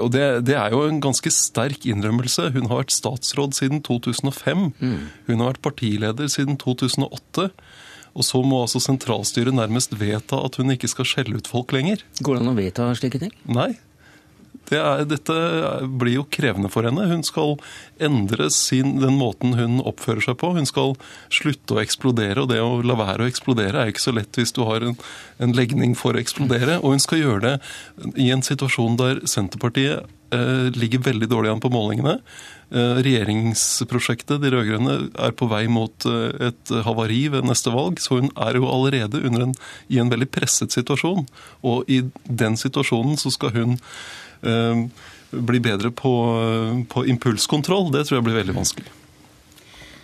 Og 0.00 0.08
det, 0.12 0.24
det, 0.48 0.56
er 0.56 0.72
jo 0.72 0.86
en 0.86 1.02
ganske 1.04 1.28
sterk 1.32 1.84
innrømmelse. 1.88 2.50
Hun 2.56 2.70
har 2.70 2.80
vært 2.82 2.96
statsråd 2.96 3.58
siden 3.58 3.84
2005. 3.84 4.66
Mm. 4.80 4.96
Hun 5.28 5.36
har 5.44 5.52
vært 5.52 5.64
partileder 5.68 6.32
siden 6.32 6.56
2008. 6.60 7.50
Og 8.14 8.26
så 8.26 8.40
må 8.42 8.62
altså 8.64 8.82
sentralstyret 8.82 9.54
nærmest 9.56 9.94
vedta 10.00 10.40
at 10.44 10.58
hun 10.60 10.74
ikke 10.74 10.90
skal 10.90 11.08
skjelle 11.08 11.38
ut 11.38 11.50
folk 11.50 11.74
lenger. 11.76 12.02
Går 12.20 12.36
det 12.36 12.42
an 12.44 12.52
å 12.52 12.58
vedta 12.58 12.90
slike 12.98 13.22
ting? 13.22 13.34
Nei. 13.50 13.72
Det 14.70 14.78
er, 14.78 15.02
dette 15.08 15.34
blir 15.98 16.20
jo 16.20 16.26
krevende 16.30 16.70
for 16.70 16.86
henne. 16.86 17.08
Hun 17.10 17.24
skal 17.26 17.56
endre 18.02 18.46
sin, 18.54 19.00
den 19.02 19.16
måten 19.18 19.56
hun 19.58 19.80
oppfører 19.82 20.22
seg 20.22 20.38
på. 20.42 20.52
Hun 20.54 20.68
skal 20.68 20.94
slutte 21.32 21.74
å 21.74 21.80
eksplodere, 21.82 22.44
og 22.44 22.52
det 22.52 22.60
å 22.62 22.78
la 22.86 22.94
være 22.98 23.26
å 23.26 23.30
eksplodere 23.30 23.82
er 23.82 23.90
ikke 23.90 24.04
så 24.04 24.14
lett 24.14 24.38
hvis 24.38 24.54
du 24.54 24.62
har 24.68 24.86
en, 24.86 24.94
en 25.42 25.56
legning 25.56 25.96
for 25.98 26.14
å 26.14 26.22
eksplodere. 26.22 26.78
Og 26.84 26.94
hun 26.94 27.02
skal 27.02 27.22
gjøre 27.22 27.42
det 27.48 28.14
i 28.22 28.30
en 28.34 28.46
situasjon 28.46 28.98
der 29.00 29.24
Senterpartiet 29.30 30.06
ligger 30.30 31.02
veldig 31.02 31.26
dårlig 31.30 31.50
an 31.50 31.62
på 31.62 31.72
målingene. 31.74 32.20
Eh, 32.70 32.98
regjeringsprosjektet, 33.02 34.38
de 34.44 34.50
rød-grønne, 34.54 34.92
er 35.18 35.32
på 35.34 35.48
vei 35.50 35.64
mot 35.66 36.06
eh, 36.06 36.50
et 36.50 36.72
havari 36.86 37.24
ved 37.32 37.48
neste 37.48 37.72
valg. 37.74 37.98
Så 37.98 38.20
hun 38.20 38.30
er 38.38 38.60
jo 38.60 38.68
allerede 38.70 39.18
en, 39.26 39.56
i 39.90 39.98
en 39.98 40.12
veldig 40.12 40.28
presset 40.30 40.70
situasjon. 40.76 41.26
Og 41.66 41.90
i 41.90 42.04
den 42.22 42.58
situasjonen 42.60 43.18
så 43.18 43.34
skal 43.34 43.56
hun 43.56 43.74
eh, 44.46 44.86
bli 45.34 45.62
bedre 45.66 45.90
på, 45.90 46.14
på 46.94 47.06
impulskontroll. 47.10 47.90
Det 47.90 48.06
tror 48.06 48.20
jeg 48.20 48.28
blir 48.28 48.38
veldig 48.38 48.58
vanskelig. 48.62 48.99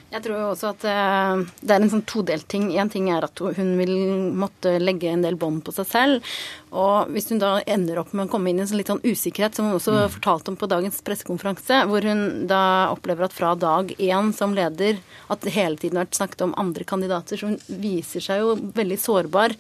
Jeg 0.07 0.23
tror 0.23 0.53
også 0.53 0.69
at 0.71 0.85
eh, 0.87 1.41
det 1.67 1.75
er 1.75 1.83
en 1.83 1.91
sånn 1.91 2.05
todelt 2.07 2.47
ting. 2.49 2.69
Én 2.79 2.91
ting 2.93 3.09
er 3.11 3.25
at 3.27 3.41
hun 3.43 3.73
vil 3.81 3.95
måtte 4.39 4.77
legge 4.79 5.11
en 5.11 5.25
del 5.25 5.35
bånd 5.41 5.65
på 5.67 5.75
seg 5.75 5.89
selv. 5.91 6.37
Og 6.71 7.11
hvis 7.11 7.27
hun 7.33 7.43
da 7.43 7.57
ender 7.67 7.99
opp 8.01 8.13
med 8.15 8.29
å 8.29 8.31
komme 8.31 8.53
inn 8.53 8.61
i 8.61 8.65
en 8.65 8.71
sånn 8.71 8.79
litt 8.79 8.93
sånn 8.93 9.03
usikkerhet, 9.03 9.59
som 9.59 9.67
hun 9.67 9.79
også 9.81 9.97
mm. 9.97 10.15
fortalte 10.15 10.53
om 10.53 10.61
på 10.61 10.71
dagens 10.71 11.03
pressekonferanse, 11.07 11.83
hvor 11.91 12.07
hun 12.07 12.47
da 12.51 12.63
opplever 12.95 13.27
at 13.27 13.35
fra 13.35 13.57
dag 13.59 13.91
én 13.99 14.31
som 14.37 14.55
leder 14.55 15.03
at 15.33 15.43
det 15.43 15.57
hele 15.57 15.81
tiden 15.81 15.99
har 15.99 16.07
vært 16.07 16.21
snakket 16.21 16.47
om 16.47 16.57
andre 16.61 16.87
kandidater, 16.87 17.41
så 17.41 17.51
hun 17.51 17.83
viser 17.83 18.23
seg 18.23 18.45
jo 18.45 18.55
veldig 18.79 19.03
sårbar. 19.03 19.59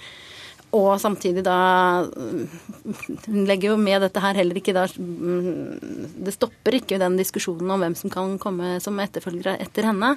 Og 0.76 1.00
samtidig 1.00 1.44
da 1.46 1.56
Hun 3.26 3.44
legger 3.48 3.72
jo 3.72 3.80
med 3.80 4.04
dette 4.04 4.22
her 4.22 4.38
heller 4.38 4.60
ikke 4.60 4.74
da 4.76 4.86
Det 4.86 6.34
stopper 6.34 6.78
ikke 6.80 7.00
den 7.02 7.18
diskusjonen 7.20 7.70
om 7.72 7.84
hvem 7.84 7.96
som 7.98 8.12
kan 8.12 8.36
komme 8.42 8.76
som 8.84 8.98
etterfølgere 9.02 9.58
etter 9.64 9.88
henne. 9.90 10.16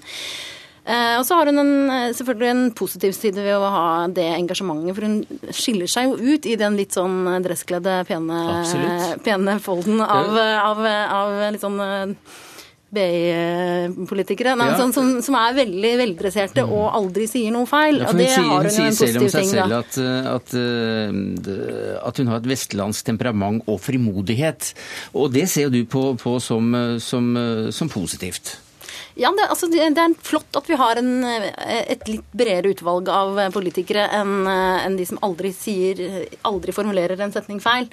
Eh, 0.90 1.16
og 1.20 1.26
så 1.28 1.38
har 1.38 1.50
hun 1.50 1.62
en, 1.62 1.74
selvfølgelig 2.16 2.50
en 2.50 2.72
positiv 2.74 3.14
side 3.14 3.44
ved 3.44 3.54
å 3.54 3.70
ha 3.70 3.90
det 4.10 4.26
engasjementet, 4.32 4.96
for 4.98 5.06
hun 5.06 5.54
skiller 5.54 5.92
seg 5.92 6.08
jo 6.08 6.34
ut 6.34 6.48
i 6.50 6.56
den 6.58 6.78
litt 6.80 6.96
sånn 6.98 7.28
dresskledde, 7.46 8.00
pene, 8.10 8.40
pene 9.26 9.58
folden 9.62 10.02
av, 10.02 10.34
av, 10.40 10.82
av 11.20 11.36
litt 11.54 11.66
sånn 11.66 11.78
BI-politikere 12.90 14.56
ja. 14.58 14.70
sånn, 14.80 14.94
som, 14.96 15.10
som, 15.22 15.36
er 15.38 15.58
veldig 15.60 15.92
veldresserte 16.02 16.64
og 16.66 16.88
aldri 16.98 17.28
sier 17.30 17.54
noe 17.54 17.70
feil. 17.70 18.00
Ja, 18.02 18.10
og 18.10 18.18
det 18.18 18.30
sier, 18.32 18.48
har 18.48 18.66
hun 18.66 18.74
ting. 18.74 18.88
Hun 18.88 18.98
sier 18.98 19.12
selv 19.14 19.26
om 19.26 19.34
seg 19.34 19.50
selv 19.52 19.76
at, 19.78 20.00
eh, 20.02 20.32
at, 20.32 20.56
eh, 20.58 22.00
at, 22.02 22.24
hun 22.24 22.32
har 22.34 22.42
et 22.42 22.50
vestlandsk 22.50 23.12
temperament 23.12 23.70
og 23.70 23.78
frimodighet. 23.84 24.72
Og 25.14 25.30
det 25.36 25.46
ser 25.52 25.68
jo 25.68 25.76
du 25.78 25.84
på, 25.90 26.08
på 26.20 26.40
som, 26.44 26.74
som, 27.04 27.30
som 27.76 27.94
positivt. 27.94 28.58
Ja, 29.20 29.34
det, 29.36 29.50
altså, 29.52 29.68
det, 29.68 29.84
er 29.84 30.14
flott 30.24 30.56
at 30.56 30.70
vi 30.70 30.78
har 30.80 31.00
en, 31.02 31.24
et 31.28 32.08
litt 32.08 32.28
bredere 32.32 32.72
utvalg 32.72 33.10
av 33.12 33.40
politikere 33.52 34.06
enn 34.16 34.48
en 34.48 34.96
de 34.96 35.08
som 35.10 35.20
aldri 35.26 35.52
sier, 35.56 36.00
aldri 36.48 36.76
formulerer 36.76 37.20
en 37.20 37.34
setning 37.36 37.60
feil. 37.64 37.90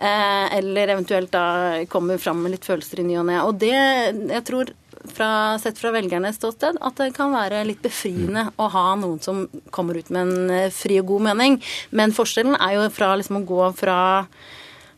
Eh, 0.00 0.56
eller 0.56 0.88
eventuelt 0.88 1.32
da 1.32 1.84
kommer 1.90 2.18
fram 2.18 2.38
med 2.42 2.54
litt 2.54 2.64
følelser 2.64 3.02
i 3.02 3.08
ny 3.10 3.18
og 3.20 3.26
ne. 3.28 3.40
Og 3.44 3.58
det, 3.60 3.74
jeg 3.74 4.44
tror 4.48 4.70
fra, 5.12 5.58
sett 5.60 5.76
fra 5.80 5.92
velgernes 5.92 6.38
ståsted, 6.40 6.78
at 6.80 6.96
det 7.02 7.10
kan 7.16 7.34
være 7.34 7.66
litt 7.68 7.82
befriende 7.84 8.46
mm. 8.48 8.54
å 8.56 8.70
ha 8.72 8.86
noen 9.00 9.20
som 9.20 9.42
kommer 9.74 9.98
ut 10.00 10.08
med 10.08 10.22
en 10.22 10.54
eh, 10.56 10.72
fri 10.72 10.96
og 11.02 11.10
god 11.12 11.26
mening. 11.28 11.60
Men 11.92 12.16
forskjellen 12.16 12.56
er 12.56 12.78
jo 12.78 12.88
fra 12.94 13.12
liksom 13.20 13.42
å 13.42 13.44
gå 13.48 13.70
fra 13.76 14.00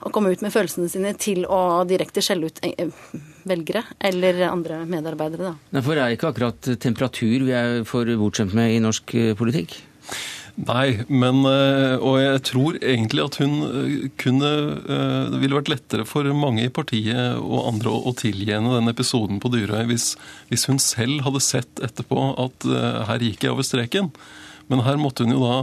å 0.03 0.11
komme 0.15 0.31
ut 0.31 0.43
med 0.43 0.55
følelsene 0.55 0.91
sine 0.91 1.17
til 1.19 1.47
å 1.51 1.83
direkte 1.87 2.23
skjelle 2.23 2.51
ut 2.51 2.63
eh, 2.67 2.95
velgere 3.49 3.85
eller 4.01 4.45
andre 4.51 4.83
medarbeidere. 4.89 5.53
Da. 5.53 5.83
For 5.83 5.97
det 5.97 6.05
er 6.05 6.17
ikke 6.17 6.31
akkurat 6.33 6.71
temperatur 6.83 7.49
vi 7.49 7.57
er 7.57 7.83
for 7.89 8.09
bortskjemt 8.21 8.55
med 8.59 8.77
i 8.77 8.83
norsk 8.83 9.17
politikk? 9.39 9.79
Nei, 10.61 11.01
men 11.09 11.47
eh, 11.49 11.95
Og 11.97 12.19
jeg 12.21 12.41
tror 12.45 12.77
egentlig 12.77 13.23
at 13.25 13.39
hun 13.41 13.55
eh, 13.65 13.93
kunne 14.21 14.51
eh, 14.85 15.31
Det 15.33 15.41
ville 15.41 15.57
vært 15.57 15.71
lettere 15.73 16.05
for 16.09 16.29
mange 16.37 16.67
i 16.67 16.73
partiet 16.73 17.39
og 17.41 17.71
andre 17.71 17.95
å 17.95 18.13
tilgi 18.19 18.53
henne 18.53 18.75
den 18.77 18.93
episoden 18.93 19.41
på 19.41 19.49
Dyrøy 19.55 19.87
hvis, 19.89 20.13
hvis, 20.51 20.67
hun 20.69 20.83
selv 20.83 21.25
hadde 21.25 21.41
sett 21.45 21.81
etterpå 21.83 22.35
at 22.43 22.69
her 23.09 23.25
gikk 23.25 23.47
jeg 23.47 23.55
over 23.55 23.67
streken. 23.67 24.11
Men 24.71 24.85
her 24.87 25.01
måtte 25.01 25.25
hun 25.25 25.35
jo 25.35 25.41
da 25.43 25.57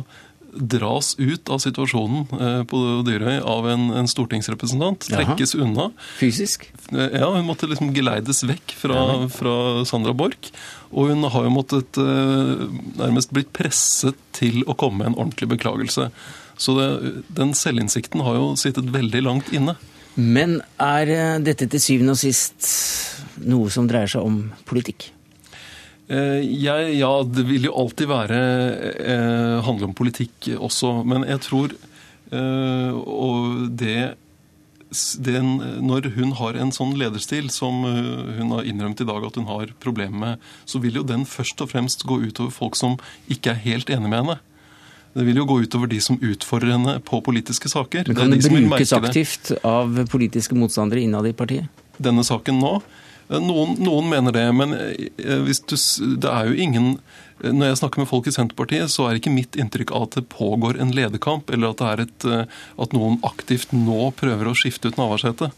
dras 0.53 1.13
ut 1.19 1.49
av 1.49 1.61
situasjonen 1.63 2.25
eh, 2.39 2.61
på 2.69 2.79
Dyrøy 3.07 3.39
av 3.39 3.67
en, 3.69 3.89
en 3.99 4.09
stortingsrepresentant. 4.09 5.07
Trekkes 5.09 5.55
Jaha. 5.55 5.65
unna. 5.65 5.87
Fysisk? 6.19 6.67
Eh, 6.91 7.19
ja, 7.19 7.29
hun 7.33 7.47
måtte 7.47 7.69
liksom 7.69 7.93
geleides 7.95 8.43
vekk 8.47 8.75
fra, 8.79 9.03
fra 9.33 9.55
Sandra 9.89 10.15
Borch. 10.17 10.51
Og 10.89 11.11
hun 11.11 11.27
har 11.29 11.45
jo 11.45 11.53
måttet 11.53 11.99
eh, 12.01 12.65
nærmest 12.99 13.33
blitt 13.35 13.53
presset 13.55 14.17
til 14.37 14.63
å 14.65 14.77
komme 14.79 15.03
med 15.03 15.11
en 15.11 15.19
ordentlig 15.19 15.51
beklagelse. 15.53 16.09
Så 16.59 16.75
det, 16.79 16.89
den 17.37 17.53
selvinnsikten 17.55 18.25
har 18.25 18.39
jo 18.39 18.51
sittet 18.59 18.89
veldig 18.93 19.23
langt 19.27 19.53
inne. 19.55 19.77
Men 20.19 20.59
er 20.81 21.39
dette 21.39 21.69
til 21.69 21.79
syvende 21.79 22.17
og 22.17 22.19
sist 22.19 22.65
noe 23.45 23.69
som 23.71 23.87
dreier 23.87 24.09
seg 24.11 24.25
om 24.25 24.41
politikk? 24.67 25.11
Eh, 26.09 26.39
jeg, 26.41 26.95
ja, 26.97 27.11
det 27.21 27.45
vil 27.45 27.67
jo 27.69 27.75
alltid 27.77 28.09
være 28.09 28.39
eh, 28.97 29.59
handle 29.65 29.91
om 29.91 29.93
politikk 29.97 30.49
også. 30.57 31.03
Men 31.05 31.27
jeg 31.29 31.43
tror 31.45 31.75
eh, 31.75 32.97
Og 32.97 33.69
det 33.69 34.15
det 34.89 35.37
når 35.37 36.07
hun 36.15 36.31
har 36.39 36.55
en 36.57 36.71
sånn 36.73 36.95
lederstil 36.97 37.51
som 37.53 37.83
hun 37.85 38.53
har 38.55 38.65
innrømt 38.65 39.03
i 39.03 39.05
dag 39.05 39.27
at 39.27 39.35
hun 39.37 39.45
har 39.45 39.69
problemer 39.77 40.17
med, 40.17 40.47
så 40.65 40.81
vil 40.81 40.97
jo 40.97 41.03
den 41.05 41.27
først 41.29 41.61
og 41.61 41.69
fremst 41.69 42.07
gå 42.09 42.17
utover 42.23 42.49
folk 42.49 42.73
som 42.73 42.95
ikke 43.29 43.51
er 43.53 43.61
helt 43.67 43.91
enig 43.93 44.09
med 44.09 44.17
henne. 44.23 44.37
Det 45.13 45.27
vil 45.27 45.43
jo 45.43 45.45
gå 45.45 45.59
utover 45.61 45.91
de 45.93 45.99
som 46.01 46.17
utfordrer 46.17 46.73
henne 46.73 46.95
på 47.05 47.21
politiske 47.21 47.69
saker. 47.69 48.09
Men 48.09 48.17
Kan 48.17 48.33
det, 48.33 48.41
det 48.47 48.55
brukes 48.55 48.95
aktivt 48.97 49.53
av 49.61 49.93
politiske 50.09 50.57
motstandere 50.57 51.05
innad 51.05 51.29
i 51.29 51.35
partiet? 51.37 51.69
Denne 52.01 52.25
saken 52.25 52.57
nå? 52.57 52.79
Noen, 53.29 53.75
noen, 53.77 54.07
mener 54.09 54.33
det, 54.33 54.45
men 54.57 54.73
eh, 54.73 55.49
du, 55.69 55.75
det 56.17 56.29
er 56.29 56.47
jo 56.49 56.55
ingen 56.57 56.87
Når 57.43 57.67
jeg 57.67 57.79
snakker 57.83 58.01
med 58.01 58.09
folk 58.09 58.25
i 58.25 58.33
Senterpartiet, 58.33 58.89
så 58.89 59.05
er 59.05 59.19
ikke 59.19 59.33
mitt 59.33 59.53
inntrykk 59.59 59.93
av 59.93 60.07
at 60.07 60.17
det 60.17 60.31
pågår 60.33 60.79
en 60.81 60.95
lederkamp, 60.95 61.51
eller 61.53 61.75
at, 61.75 62.01
et, 62.03 62.25
eh, 62.25 62.57
at 62.81 62.95
noen 62.95 63.19
aktivt 63.27 63.71
nå 63.75 64.09
prøver 64.17 64.49
å 64.49 64.55
skifte 64.57 64.89
ut 64.89 64.97
Navarsete. 64.97 65.51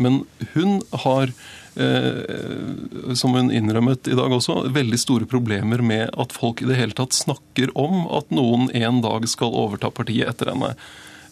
Men 0.00 0.22
hun 0.54 0.78
har, 1.04 1.32
eh, 1.74 3.12
som 3.18 3.34
hun 3.36 3.50
innrømmet 3.50 4.08
i 4.08 4.16
dag 4.16 4.32
også, 4.32 4.62
veldig 4.72 5.00
store 5.02 5.28
problemer 5.28 5.82
med 5.82 6.14
at 6.14 6.32
folk 6.32 6.62
i 6.62 6.70
det 6.70 6.78
hele 6.78 6.96
tatt 6.96 7.16
snakker 7.16 7.74
om 7.74 8.06
at 8.16 8.30
noen 8.30 8.70
en 8.70 9.02
dag 9.04 9.26
skal 9.28 9.52
overta 9.66 9.90
partiet 9.90 10.30
etter 10.30 10.54
henne. 10.54 10.76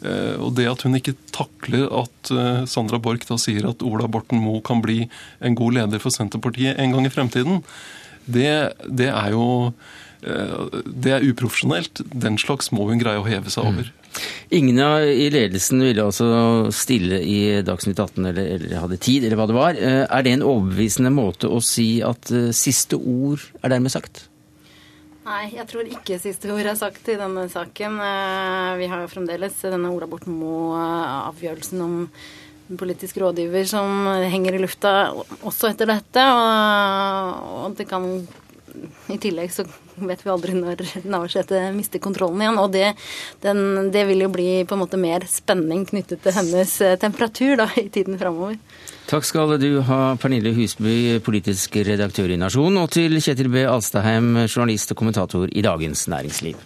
Eh, 0.05 0.37
og 0.43 0.55
det 0.59 0.69
at 0.69 0.85
hun 0.85 0.97
ikke 0.99 1.17
takler 1.33 1.89
at 2.03 2.33
eh, 2.35 2.63
Sandra 2.69 3.01
Borch 3.03 3.25
da 3.29 3.39
sier 3.41 3.71
at 3.71 3.85
Ola 3.87 4.09
Borten 4.11 4.43
Moe 4.43 4.61
kan 4.65 4.83
bli 4.85 5.05
en 5.41 5.59
god 5.59 5.79
leder 5.79 6.03
for 6.03 6.13
Senterpartiet 6.15 6.81
en 6.81 6.93
gang 6.97 7.09
i 7.09 7.13
fremtiden, 7.13 7.63
det, 8.25 8.49
det 8.89 9.11
er 9.13 9.35
jo 9.37 9.47
det 10.25 11.11
er 11.13 11.25
uprofesjonelt. 11.29 12.01
Den 12.17 12.39
slags 12.41 12.71
må 12.73 12.87
hun 12.89 12.97
greie 12.97 13.21
å 13.21 13.27
heve 13.29 13.51
seg 13.53 13.67
over. 13.69 13.91
Ingen 14.57 14.79
i 15.05 15.27
ledelsen 15.29 15.83
ville 15.85 16.07
altså 16.07 16.71
stille 16.73 17.19
i 17.21 17.61
Dagsnytt 17.61 18.01
18 18.01 18.31
eller, 18.31 18.49
eller, 18.55 18.73
hadde 18.81 18.97
tid, 19.05 19.27
eller 19.27 19.37
hva 19.37 19.47
det 19.51 19.59
var. 19.59 19.77
Er 19.77 20.25
det 20.25 20.33
en 20.33 20.47
overbevisende 20.47 21.13
måte 21.13 21.53
å 21.53 21.61
si 21.61 21.99
at 22.01 22.33
siste 22.57 22.97
ord 22.97 23.45
er 23.61 23.75
dermed 23.75 23.93
sagt? 23.93 24.31
Nei, 25.25 25.45
jeg 25.55 25.65
tror 25.71 25.89
ikke 25.89 26.19
siste 26.21 26.51
ord 26.53 26.67
er 26.69 26.77
sagt 26.77 27.07
i 27.09 27.17
denne 27.17 27.47
saken. 27.49 27.95
Vi 28.77 28.89
har 28.93 29.01
jo 29.01 29.09
fremdeles 29.09 29.57
denne 29.65 29.89
Ola 29.89 30.09
Borten 30.11 30.37
Moe-avgjørelsen 30.37 31.81
om 31.81 31.95
politisk 32.77 33.23
rådgiver 33.23 33.65
som 33.69 34.07
henger 34.29 34.57
i 34.57 34.61
lufta 34.61 34.93
også 35.41 35.71
etter 35.73 35.89
dette. 35.89 36.25
Og 37.65 37.77
det 37.79 37.89
kan 37.89 38.09
I 39.13 39.17
tillegg 39.23 39.53
så 39.55 39.65
vet 39.95 40.25
vi 40.25 40.33
aldri 40.33 40.57
når 40.59 40.83
Navarsete 41.07 41.61
mister 41.73 42.03
kontrollen 42.05 42.43
igjen. 42.43 42.61
Og 42.61 42.73
det, 42.75 42.91
den, 43.45 43.91
det, 43.95 44.05
vil 44.11 44.27
jo 44.27 44.33
bli 44.33 44.49
på 44.69 44.77
en 44.77 44.83
måte 44.85 45.01
mer 45.01 45.25
spenning 45.31 45.87
knyttet 45.89 46.25
til 46.25 46.37
hennes 46.37 46.75
eh, 46.85 46.99
temperatur 47.01 47.57
da, 47.63 47.69
i 47.81 47.89
tiden 47.93 48.19
framover. 48.21 48.59
Takk 49.05 49.27
skal 49.29 49.59
du 49.61 49.83
ha, 49.85 49.99
Pernille 50.17 50.55
Husby, 50.57 51.21
politisk 51.25 51.77
redaktør 51.85 52.33
i 52.33 52.39
Nasjon, 52.41 52.79
og 52.81 52.89
til 52.95 53.19
Kjetil 53.21 53.51
B. 53.53 53.67
Alstaheim, 53.69 54.47
journalist 54.47 54.95
og 54.95 55.01
kommentator 55.03 55.53
i 55.53 55.65
Dagens 55.65 56.07
Næringsliv. 56.09 56.57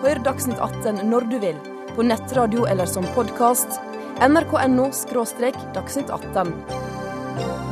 Hør 0.00 0.22
Dagsnytt 0.24 0.62
18 0.64 1.04
når 1.10 1.28
du 1.28 1.36
vil, 1.42 1.60
på 1.92 2.06
nettradio 2.08 2.64
eller 2.70 2.88
som 2.88 3.04
podkast 3.16 3.76
nrk.no– 4.20 4.88
dagsnytt 5.76 6.10
18. 6.10 7.69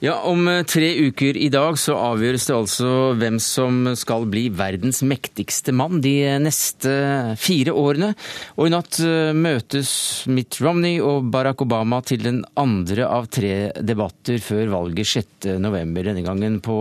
Ja, 0.00 0.14
Om 0.24 0.46
eh, 0.48 0.62
tre 0.64 0.94
uker 0.96 1.36
i 1.36 1.50
dag 1.52 1.76
så 1.76 1.92
avgjøres 2.00 2.46
det 2.48 2.54
altså 2.56 2.90
hvem 3.20 3.36
som 3.36 3.82
skal 4.00 4.24
bli 4.32 4.46
verdens 4.56 5.02
mektigste 5.04 5.74
mann 5.76 5.98
de 6.00 6.14
neste 6.40 6.92
fire 7.36 7.74
årene. 7.76 8.14
Og 8.56 8.70
i 8.70 8.72
natt 8.72 8.96
eh, 9.04 9.34
møtes 9.36 9.90
Mitt 10.32 10.56
Romney 10.64 11.02
og 11.04 11.28
Barack 11.34 11.60
Obama 11.66 11.98
til 12.00 12.24
den 12.24 12.38
andre 12.56 13.10
av 13.12 13.28
tre 13.28 13.74
debatter 13.76 14.40
før 14.40 14.72
valget 14.72 15.10
6.11. 15.10 15.92
Denne 15.98 16.24
gangen 16.24 16.56
på 16.64 16.78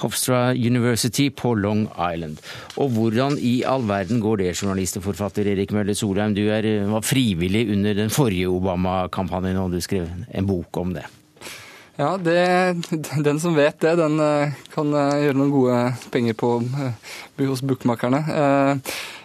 Hofstra 0.00 0.54
University 0.56 1.26
på 1.36 1.52
Long 1.60 1.82
Island. 1.98 2.40
Og 2.80 2.94
hvordan 2.96 3.36
i 3.44 3.58
all 3.68 3.84
verden 3.90 4.22
går 4.24 4.40
det, 4.40 4.54
journalist 4.54 4.96
og 5.02 5.04
forfatter 5.10 5.52
Erik 5.52 5.74
Mølle 5.76 5.92
Solheim? 5.92 6.32
Du 6.32 6.46
er, 6.48 6.70
var 6.88 7.04
frivillig 7.04 7.66
under 7.76 8.00
den 8.00 8.14
forrige 8.14 8.48
Obama-kampanjen, 8.48 9.60
og 9.60 9.76
du 9.76 9.84
skrev 9.84 10.08
en 10.08 10.48
bok 10.48 10.80
om 10.80 10.96
det. 10.96 11.04
Ja, 11.96 12.16
det, 12.16 12.74
den 13.24 13.40
som 13.40 13.54
vet 13.54 13.78
det, 13.80 13.94
den 13.96 14.18
eh, 14.20 14.54
kan 14.74 14.90
eh, 14.98 15.20
gjøre 15.22 15.38
noen 15.38 15.52
gode 15.52 15.76
penger 16.10 16.34
på 16.38 16.56
eh, 16.58 17.44
hos 17.46 17.62
bookmakerne. 17.62 18.22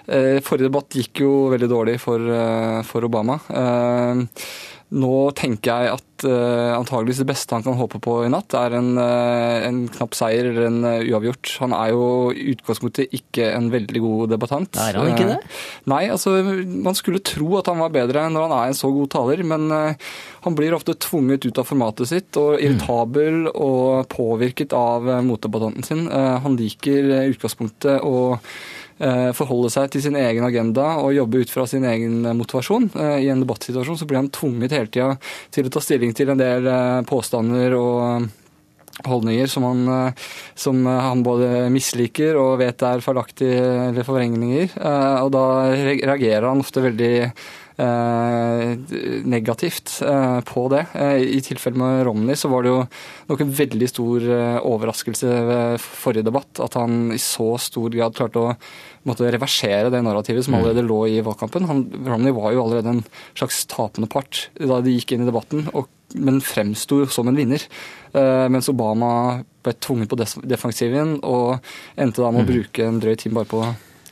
Forrige 0.09 0.65
debatt 0.65 0.95
gikk 0.97 1.21
jo 1.21 1.31
veldig 1.51 1.67
dårlig 1.69 1.95
for, 2.01 2.23
for 2.89 3.05
Obama. 3.05 3.35
Nå 4.89 5.29
tenker 5.37 5.69
jeg 5.69 5.97
at 5.99 6.23
uh, 6.25 6.73
antageligvis 6.73 7.19
det 7.21 7.27
beste 7.29 7.53
han 7.53 7.61
kan 7.61 7.77
håpe 7.77 7.99
på 8.01 8.15
i 8.25 8.29
natt, 8.33 8.55
er 8.57 8.73
en, 8.79 8.95
uh, 8.97 9.61
en 9.67 9.83
knapp 9.93 10.17
seier 10.17 10.49
eller 10.49 10.65
en 10.65 10.79
uh, 10.81 11.03
uavgjort. 11.05 11.51
Han 11.61 11.75
er 11.77 11.91
jo 11.93 12.07
i 12.33 12.47
utgangspunktet 12.55 13.13
ikke 13.13 13.51
en 13.53 13.69
veldig 13.69 14.01
god 14.01 14.33
debattant. 14.33 14.79
Er 14.81 14.97
han 14.97 15.11
ikke 15.11 15.27
det? 15.29 15.37
nei, 15.89 16.01
altså 16.09 16.33
man 16.41 16.97
skulle 16.97 17.21
tro 17.21 17.51
at 17.59 17.69
han 17.69 17.83
var 17.83 17.93
bedre 17.93 18.25
når 18.33 18.47
han 18.47 18.55
er 18.57 18.71
en 18.71 18.79
så 18.79 18.89
god 18.95 19.11
taler, 19.13 19.45
men 19.45 19.69
han 19.69 20.57
blir 20.57 20.73
ofte 20.73 20.97
tvunget 20.97 21.45
ut 21.45 21.61
av 21.61 21.69
formatet 21.69 22.09
sitt 22.09 22.41
og 22.41 22.57
irritabel 22.57 23.45
mm. 23.45 23.53
og 23.53 24.09
påvirket 24.09 24.73
av 24.73 25.05
motdebattanten 25.25 25.85
sin. 25.85 26.05
han 26.09 26.57
liker 26.59 27.13
i 27.13 27.23
utgangspunktet 27.33 28.01
å 28.05 28.39
forholde 29.35 29.69
seg 29.71 29.93
til 29.93 30.03
sin 30.03 30.17
egen 30.19 30.43
agenda 30.43 30.97
og 30.99 31.13
jobbe 31.15 31.43
ut 31.43 31.53
fra 31.53 31.65
sin 31.69 31.85
egen 31.87 32.19
eh, 32.25 32.35
motivasjon. 32.35 32.89
Eh, 32.95 33.15
I 33.25 33.31
en 33.33 33.43
debattsituasjon 33.43 33.99
så 33.99 34.07
blir 34.09 34.21
han 34.21 34.33
tvunget 34.33 34.75
hele 34.75 34.91
tida 34.91 35.13
til 35.55 35.69
å 35.69 35.73
ta 35.73 35.83
stilling 35.83 36.13
til 36.17 36.33
en 36.33 36.41
del 36.41 36.69
påstander 37.09 37.75
og 37.77 38.29
holdninger 39.07 39.47
som 39.47 39.63
han, 39.63 40.11
som 40.59 40.81
han, 40.83 41.21
både 41.23 41.69
misliker 41.71 42.35
og 42.35 42.57
vet 42.59 42.83
er 42.83 43.03
feilaktige 43.03 43.61
eller 43.85 44.03
forvrengninger. 44.03 44.73
Og 45.23 45.29
da 45.31 45.45
reagerer 45.71 46.49
han 46.49 46.59
ofte 46.59 46.83
veldig 46.83 47.13
Eh, 47.79 48.77
negativt 49.23 50.01
eh, 50.01 50.39
på 50.41 50.65
det. 50.67 50.81
Eh, 50.93 51.21
I 51.37 51.39
tilfellet 51.39 51.79
med 51.79 52.01
Romney 52.03 52.35
så 52.35 52.49
var 52.51 52.65
det 52.65 52.73
jo 52.73 52.81
nok 53.29 53.43
en 53.45 53.53
veldig 53.55 53.87
stor 53.87 54.25
overraskelse 54.67 55.37
ved 55.47 55.79
forrige 55.79 56.27
debatt 56.27 56.59
at 56.65 56.75
han 56.75 57.13
i 57.15 57.19
så 57.23 57.53
stor 57.61 57.87
grad 57.93 58.17
klarte 58.17 58.43
å 58.43 58.57
måtte 59.09 59.29
reversere 59.29 59.91
det 59.93 60.03
narrativet 60.05 60.45
som 60.45 60.55
mm. 60.55 60.59
allerede 60.59 60.85
lå 60.87 60.99
i 61.09 61.19
valgkampen. 61.25 61.67
Han, 61.69 61.83
Romney 62.07 62.35
var 62.35 62.53
jo 62.55 62.63
allerede 62.63 62.93
en 62.95 63.03
slags 63.33 63.63
tapende 63.69 64.09
part 64.11 64.47
da 64.59 64.79
de 64.85 64.95
gikk 64.95 65.15
inn 65.15 65.25
i 65.25 65.29
debatten, 65.29 65.67
og, 65.73 65.89
men 66.15 66.39
fremsto 66.43 67.03
som 67.11 67.29
en 67.29 67.37
vinner. 67.37 67.65
mens 68.49 68.69
Obama 68.71 69.11
ble 69.65 69.75
tvunget 69.77 70.09
på 70.09 70.17
defensiven 70.49 71.19
og 71.21 71.59
endte 71.99 72.23
da 72.23 72.31
med 72.31 72.43
å 72.43 72.47
mm. 72.47 72.49
bruke 72.49 72.87
en 72.87 73.03
drøy 73.03 73.15
time 73.19 73.37
bare 73.41 73.51
på 73.51 73.61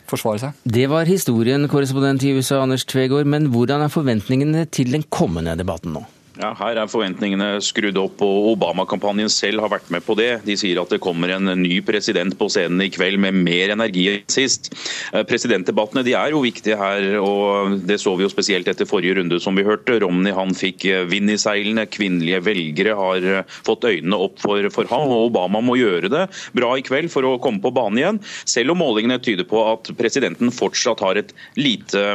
forsvare 0.08 0.42
seg. 0.42 0.60
Det 0.64 0.86
var 0.92 1.10
historien, 1.10 1.68
korrespondent 1.72 2.24
i 2.24 2.34
USA 2.38 2.62
Anders 2.64 2.86
Tvegård. 2.88 3.28
Men 3.30 3.50
hvordan 3.54 3.84
er 3.84 3.94
forventningene 3.94 4.68
til 4.72 4.94
den 4.96 5.06
kommende 5.14 5.58
debatten 5.60 5.96
nå? 5.98 6.06
Ja, 6.38 6.52
Her 6.54 6.78
er 6.78 6.90
forventningene 6.90 7.58
skrudd 7.66 7.98
opp, 7.98 8.22
og 8.22 8.52
Obama-kampanjen 8.52 9.30
selv 9.34 9.64
har 9.64 9.72
vært 9.74 9.88
med 9.94 10.04
på 10.06 10.14
det. 10.20 10.44
De 10.46 10.54
sier 10.60 10.78
at 10.78 10.92
det 10.94 11.00
kommer 11.02 11.32
en 11.34 11.50
ny 11.58 11.80
president 11.86 12.36
på 12.38 12.50
scenen 12.54 12.84
i 12.86 12.92
kveld 12.94 13.18
med 13.24 13.40
mer 13.42 13.74
energi 13.74 14.04
enn 14.12 14.28
sist. 14.30 14.70
Eh, 15.14 15.24
presidentdebattene 15.26 16.04
de 16.06 16.14
er 16.18 16.36
jo 16.36 16.44
viktige 16.44 16.78
her, 16.78 17.08
og 17.24 17.80
det 17.90 17.98
så 18.04 18.14
vi 18.20 18.28
jo 18.28 18.30
spesielt 18.30 18.70
etter 18.70 18.86
forrige 18.90 19.18
runde, 19.18 19.40
som 19.42 19.58
vi 19.58 19.66
hørte. 19.66 19.98
Romney 20.04 20.36
han 20.38 20.54
fikk 20.58 20.86
eh, 20.92 21.08
vind 21.10 21.34
i 21.34 21.40
seilene. 21.42 21.88
Kvinnelige 21.90 22.44
velgere 22.46 22.94
har 23.00 23.28
eh, 23.32 23.58
fått 23.66 23.90
øynene 23.90 24.22
opp 24.28 24.38
for, 24.44 24.70
for 24.74 24.94
ham, 24.94 25.10
og 25.10 25.32
Obama 25.32 25.64
må 25.66 25.80
gjøre 25.82 26.14
det 26.14 26.28
bra 26.54 26.76
i 26.78 26.86
kveld 26.86 27.10
for 27.14 27.26
å 27.26 27.38
komme 27.42 27.64
på 27.64 27.74
banen 27.74 28.04
igjen. 28.04 28.22
Selv 28.46 28.76
om 28.76 28.84
målingene 28.84 29.18
tyder 29.26 29.50
på 29.50 29.66
at 29.72 29.90
presidenten 29.98 30.54
fortsatt 30.54 31.02
har 31.02 31.18
et 31.18 31.34
lite 31.58 32.06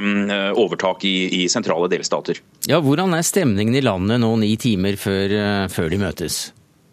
overtak 0.54 1.02
i, 1.08 1.42
i 1.42 1.44
sentrale 1.50 1.88
delstater. 1.90 2.38
Ja, 2.70 2.78
Hvordan 2.82 3.16
er 3.16 3.26
stemningen 3.26 3.74
i 3.74 3.82
landet? 3.82 4.11
Nå 4.20 4.34
ni 4.40 4.56
timer 4.60 4.98
før, 5.00 5.32
eh, 5.36 5.68
før 5.72 5.88
de 5.92 6.00
møtes? 6.02 6.42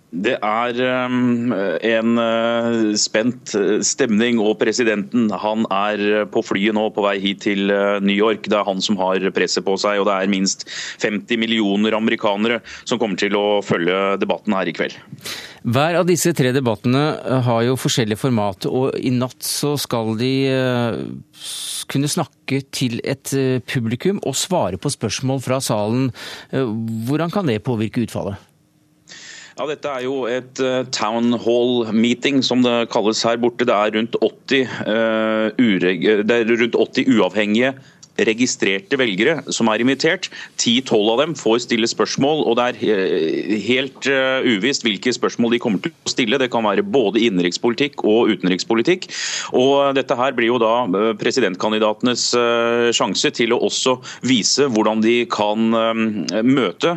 Det 0.09 0.39
er 0.41 0.77
um, 1.05 1.51
en 1.53 2.15
uh, 2.17 2.95
spent 2.97 3.51
uh, 3.53 3.77
stemning, 3.85 4.39
og 4.41 4.55
presidenten 4.57 5.27
han 5.29 5.67
er 5.69 6.25
på 6.33 6.41
flyet 6.47 6.73
nå 6.73 6.87
på 6.95 7.03
vei 7.05 7.19
hit 7.21 7.43
til 7.45 7.69
uh, 7.69 8.01
New 8.01 8.17
York. 8.17 8.49
Det 8.49 8.57
er 8.57 8.65
han 8.65 8.81
som 8.81 8.97
har 8.97 9.21
presset 9.35 9.67
på 9.67 9.77
seg, 9.77 10.01
og 10.01 10.09
det 10.09 10.15
er 10.17 10.31
minst 10.33 10.65
50 11.05 11.37
millioner 11.37 11.93
amerikanere 11.99 12.57
som 12.89 12.97
kommer 12.97 13.21
til 13.21 13.37
å 13.37 13.61
følge 13.61 14.17
debatten 14.17 14.57
her 14.57 14.71
i 14.71 14.73
kveld. 14.73 14.97
Hver 15.69 15.99
av 16.01 16.09
disse 16.09 16.33
tre 16.33 16.55
debattene 16.55 17.05
har 17.45 17.63
jo 17.67 17.77
forskjellig 17.77 18.17
format, 18.17 18.65
og 18.65 18.97
i 18.97 19.13
natt 19.13 19.45
så 19.45 19.75
skal 19.77 20.15
de 20.17 20.33
kunne 21.91 22.09
snakke 22.09 22.63
til 22.73 22.97
et 23.03 23.35
publikum 23.69 24.23
og 24.23 24.37
svare 24.39 24.79
på 24.81 24.89
spørsmål 24.89 25.43
fra 25.43 25.59
salen. 25.61 26.09
Hvordan 26.49 27.33
kan 27.35 27.51
det 27.51 27.61
påvirke 27.67 28.07
utfallet? 28.07 28.48
Ja, 29.59 29.65
Dette 29.67 29.91
er 29.91 30.03
jo 30.05 30.21
et 30.31 30.59
uh, 30.63 30.85
town 30.95 31.33
hall-meeting, 31.43 32.37
som 32.47 32.61
det 32.63 32.87
kalles 32.93 33.25
her 33.27 33.35
borte. 33.43 33.65
Det 33.67 33.75
er 33.75 33.91
rundt 33.97 34.15
80, 34.23 34.77
uh, 34.87 35.49
det 36.23 36.37
er 36.37 36.53
rundt 36.61 36.77
80 36.79 37.09
uavhengige 37.17 37.73
registrerte 38.27 38.97
velgere 38.99 39.39
som 39.53 39.69
er 39.71 39.83
invitert. 39.83 40.29
Ti-tolv 40.59 41.13
av 41.13 41.21
dem 41.23 41.35
får 41.37 41.63
stille 41.65 41.89
spørsmål, 41.89 42.43
og 42.49 42.57
det 42.59 42.65
er 42.65 42.79
eh, 42.95 43.55
helt 43.65 44.09
uh, 44.09 44.45
uvisst 44.45 44.85
hvilke 44.85 45.13
spørsmål 45.15 45.55
de 45.55 45.61
kommer 45.61 45.83
til 45.83 45.93
å 45.93 46.11
stille. 46.11 46.39
Det 46.41 46.49
kan 46.51 46.65
være 46.67 46.85
både 46.85 47.21
innenrikspolitikk 47.25 48.03
og 48.07 48.33
utenrikspolitikk. 48.33 49.09
Og 49.57 49.95
dette 49.97 50.17
her 50.19 50.35
blir 50.37 50.51
jo 50.51 50.59
da 50.61 50.73
eh, 50.85 51.11
presidentkandidatenes 51.19 52.27
sjanse 52.95 53.31
til 53.35 53.53
å 53.53 53.61
også 53.65 53.95
vise 54.27 54.67
hvordan 54.69 55.01
de 55.03 55.15
kan 55.31 55.71
møte 56.45 56.91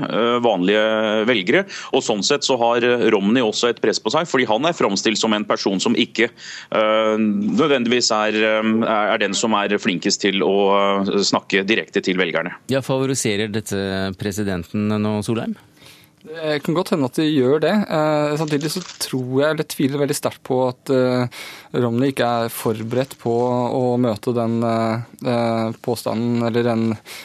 vanlige 0.45 1.25
velgere. 1.29 1.63
Og 1.97 2.05
sånn 2.05 2.23
sett 2.27 2.47
så 2.47 2.57
har 2.61 2.85
Romney 3.13 3.45
også 3.45 3.71
et 3.71 3.81
press 3.83 4.01
på 4.03 4.13
seg, 4.13 4.29
fordi 4.31 4.47
han 4.51 4.67
er 4.69 4.77
framstilt 4.77 5.21
som 5.21 5.35
en 5.37 5.47
person 5.49 5.81
som 5.83 5.97
ikke 5.99 6.29
nødvendigvis 6.73 8.11
er, 8.15 8.39
er 8.43 9.23
den 9.23 9.37
som 9.37 9.57
er 9.59 9.75
flinkest 9.83 10.23
til 10.25 10.45
å 10.47 10.55
snakke 11.27 11.65
direkte 11.69 12.03
til 12.05 12.19
velgerne. 12.21 12.57
Ja, 12.73 12.83
Favoriserer 12.85 13.53
dette 13.53 13.83
presidenten 14.21 14.89
nå, 15.03 15.19
Solheim? 15.27 15.57
Det 16.23 16.61
kan 16.63 16.77
godt 16.77 16.93
hende 16.95 17.09
at 17.11 17.19
de 17.19 17.25
gjør 17.27 17.59
det. 17.65 17.73
Eh, 17.73 18.35
samtidig 18.39 18.71
så 18.71 18.83
tror 19.03 19.41
jeg, 19.41 19.49
eller 19.49 19.67
tviler 19.67 20.03
veldig 20.05 20.15
sterkt 20.15 20.43
på 20.47 20.61
at 20.69 20.93
eh, 20.95 21.41
Romney 21.83 22.13
ikke 22.13 22.29
er 22.45 22.53
forberedt 22.55 23.17
på 23.19 23.33
å 23.35 23.97
møte 23.99 24.35
den 24.37 24.61
eh, 24.63 25.75
påstanden 25.83 26.47
eller 26.47 26.69
den 26.69 26.85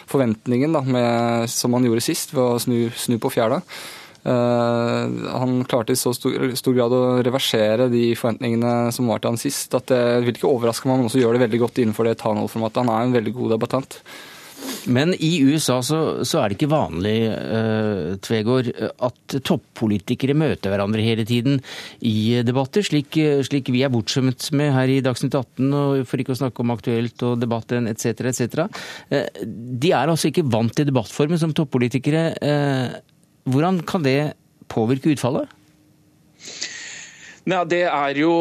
forventningen 0.09 0.73
da, 0.73 0.81
med, 0.81 1.45
som 1.53 1.77
han 1.77 1.85
gjorde 1.85 2.07
sist, 2.07 2.33
ved 2.33 2.41
å 2.41 2.63
snu, 2.63 2.79
snu 2.97 3.19
på 3.21 3.35
fjæra. 3.37 3.61
Han 4.27 5.61
klarte 5.69 5.95
i 5.95 5.99
så 5.99 6.11
stor, 6.15 6.73
grad 6.75 6.95
å 6.95 7.03
reversere 7.23 7.87
de 7.91 8.09
forventningene 8.19 8.91
som 8.95 9.07
var 9.07 9.21
til 9.23 9.31
han 9.31 9.39
sist, 9.41 9.75
at 9.77 9.87
det 9.91 10.01
vil 10.25 10.35
ikke 10.35 10.49
overraske 10.49 10.89
meg 10.89 10.99
han 10.99 11.07
også 11.07 11.21
gjør 11.21 11.37
det 11.37 11.45
veldig 11.45 11.61
godt 11.61 11.83
innenfor 11.83 12.09
det 12.09 12.17
townhall-formatet. 12.23 12.81
Han 12.83 12.91
er 12.91 13.05
en 13.05 13.15
veldig 13.15 13.35
god 13.37 13.55
debattant. 13.55 14.01
Men 14.87 15.11
i 15.13 15.31
USA 15.43 15.77
så, 15.85 15.99
så 16.27 16.39
er 16.39 16.49
det 16.49 16.57
ikke 16.57 16.71
vanlig, 16.71 17.15
uh, 17.29 18.15
Tvegård, 18.23 18.69
at 19.05 19.35
toppolitikere 19.45 20.35
møter 20.37 20.73
hverandre 20.73 21.03
hele 21.03 21.25
tiden 21.27 21.59
i 22.07 22.39
debatter, 22.47 22.85
slik, 22.85 23.19
slik 23.47 23.71
vi 23.73 23.83
er 23.85 23.91
bortskjemmet 23.93 24.49
med 24.57 24.73
her 24.75 24.91
i 24.91 25.01
Dagsnytt 25.05 25.35
18, 25.35 25.67
og 25.67 26.07
for 26.09 26.23
ikke 26.23 26.35
å 26.35 26.39
snakke 26.41 26.63
om 26.63 26.73
Aktuelt 26.73 27.27
og 27.27 27.37
Debatten 27.43 27.91
etc. 27.91 28.31
etc. 28.31 28.65
Uh, 29.11 29.27
de 29.45 29.93
er 29.93 30.07
altså 30.07 30.31
ikke 30.31 30.47
vant 30.47 30.73
til 30.73 30.89
debattformen 30.89 31.41
som 31.41 31.55
toppolitikere. 31.55 32.31
Uh, 32.41 33.16
hvordan 33.47 33.81
kan 33.87 34.03
det 34.03 34.33
påvirke 34.71 35.13
utfallet? 35.15 35.47
Ja, 37.47 37.61
det, 37.63 37.85
er 37.87 38.17
jo, 38.19 38.31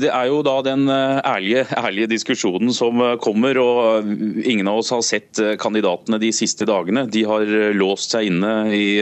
det 0.00 0.08
er 0.08 0.28
jo 0.30 0.38
da 0.40 0.54
den 0.64 0.86
eh, 0.88 1.18
ærlige, 1.28 1.66
ærlige, 1.76 2.08
diskusjonen 2.14 2.70
som 2.72 2.96
eh, 3.04 3.18
kommer. 3.20 3.58
og 3.60 4.06
Ingen 4.48 4.70
av 4.70 4.78
oss 4.80 4.92
har 4.94 5.02
sett 5.04 5.36
eh, 5.44 5.58
kandidatene 5.60 6.16
de 6.22 6.30
siste 6.32 6.64
dagene. 6.64 7.02
De 7.04 7.20
har 7.28 7.44
låst 7.76 8.14
seg 8.14 8.30
inne 8.30 8.52
i, 8.72 8.96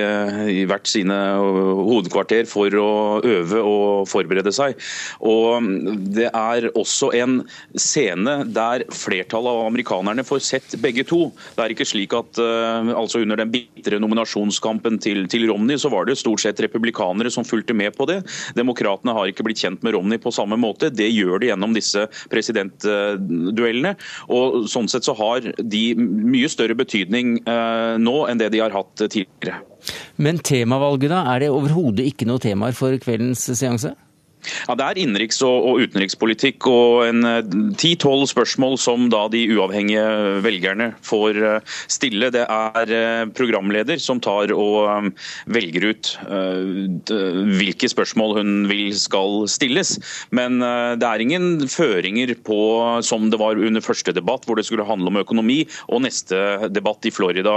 i 0.50 0.64
hvert 0.66 0.90
sine 0.90 1.14
hovedkvarter 1.38 2.48
for 2.50 2.74
å 2.82 2.88
øve 3.22 3.62
og 3.62 4.08
forberede 4.10 4.50
seg. 4.56 4.74
Og 5.22 5.62
mm, 5.62 5.76
Det 6.18 6.26
er 6.32 6.66
også 6.72 7.12
en 7.20 7.38
scene 7.78 8.40
der 8.50 8.88
flertallet 8.90 9.54
av 9.54 9.68
amerikanerne 9.68 10.26
får 10.26 10.42
sett 10.48 10.76
begge 10.82 11.06
to. 11.06 11.28
Det 11.54 11.62
er 11.62 11.76
ikke 11.76 11.86
slik 11.86 12.16
at 12.18 12.42
altså 12.42 13.22
Under 13.22 13.38
den 13.38 13.54
bitre 13.54 14.02
nominasjonskampen 14.02 14.98
til, 15.02 15.26
til 15.30 15.46
Romney 15.50 15.78
så 15.78 15.90
var 15.94 16.10
det 16.10 16.18
stort 16.18 16.42
sett 16.42 16.58
republikanere 16.64 17.30
som 17.30 17.46
fulgte 17.46 17.76
med 17.76 17.94
på 17.94 18.10
det. 18.10 18.20
Demokratene 18.58 19.14
har 19.14 19.27
ikke 19.32 19.46
blitt 19.46 19.62
kjent 19.62 19.84
med 19.86 19.96
Romney 19.96 20.20
på 20.22 20.32
samme 20.34 20.58
måte. 20.60 20.90
Det 20.94 21.08
gjør 21.10 21.42
de 21.42 21.50
gjennom 21.52 21.76
disse 21.76 22.06
presidentduellene. 22.32 23.94
Og 24.34 24.66
Sånn 24.68 24.88
sett 24.90 25.06
så 25.06 25.14
har 25.18 25.44
de 25.58 25.82
mye 25.98 26.50
større 26.50 26.76
betydning 26.78 27.38
eh, 27.48 27.94
nå 28.00 28.16
enn 28.28 28.40
det 28.40 28.52
de 28.54 28.62
har 28.62 28.74
hatt 28.74 29.06
tidligere. 29.06 29.62
Men 30.18 30.40
temavalget, 30.42 31.12
da? 31.12 31.22
Er 31.34 31.44
det 31.44 31.54
overhodet 31.54 32.08
ikke 32.10 32.26
noe 32.28 32.42
temaer 32.42 32.76
for 32.76 32.96
kveldens 33.02 33.46
seanse? 33.52 33.94
Ja, 34.68 34.74
Det 34.74 34.86
er 34.86 35.00
innenriks- 35.02 35.42
og 35.44 35.80
utenrikspolitikk 35.82 36.66
og 36.70 37.06
en 37.08 37.26
eh, 37.26 37.42
ti-tolv 37.78 38.28
spørsmål 38.30 38.78
som 38.80 39.08
da 39.12 39.26
de 39.32 39.44
uavhengige 39.54 40.04
velgerne 40.44 40.90
får 41.06 41.40
eh, 41.42 41.76
stille. 41.90 42.30
Det 42.34 42.44
er 42.44 42.94
eh, 42.94 43.24
programleder 43.36 44.00
som 44.02 44.20
tar 44.22 44.52
og 44.54 45.12
velger 45.50 45.84
ut 45.90 46.08
hvilke 46.28 47.88
spørsmål 47.90 48.38
hun 48.38 48.52
vil 48.70 48.90
skal 48.96 49.46
stilles. 49.50 49.96
Men 50.34 50.58
det 50.60 51.06
er 51.06 51.22
ingen 51.22 51.66
føringer 51.70 52.32
på, 52.46 52.58
som 53.04 53.28
det 53.32 53.40
var 53.40 53.58
under 53.60 53.84
første 53.84 54.14
debatt, 54.14 54.46
hvor 54.46 54.58
det 54.58 54.66
skulle 54.68 54.86
handle 54.88 55.10
om 55.12 55.20
økonomi, 55.20 55.60
og 55.88 56.02
neste 56.04 56.68
debatt 56.72 57.06
i 57.08 57.12
Florida 57.14 57.52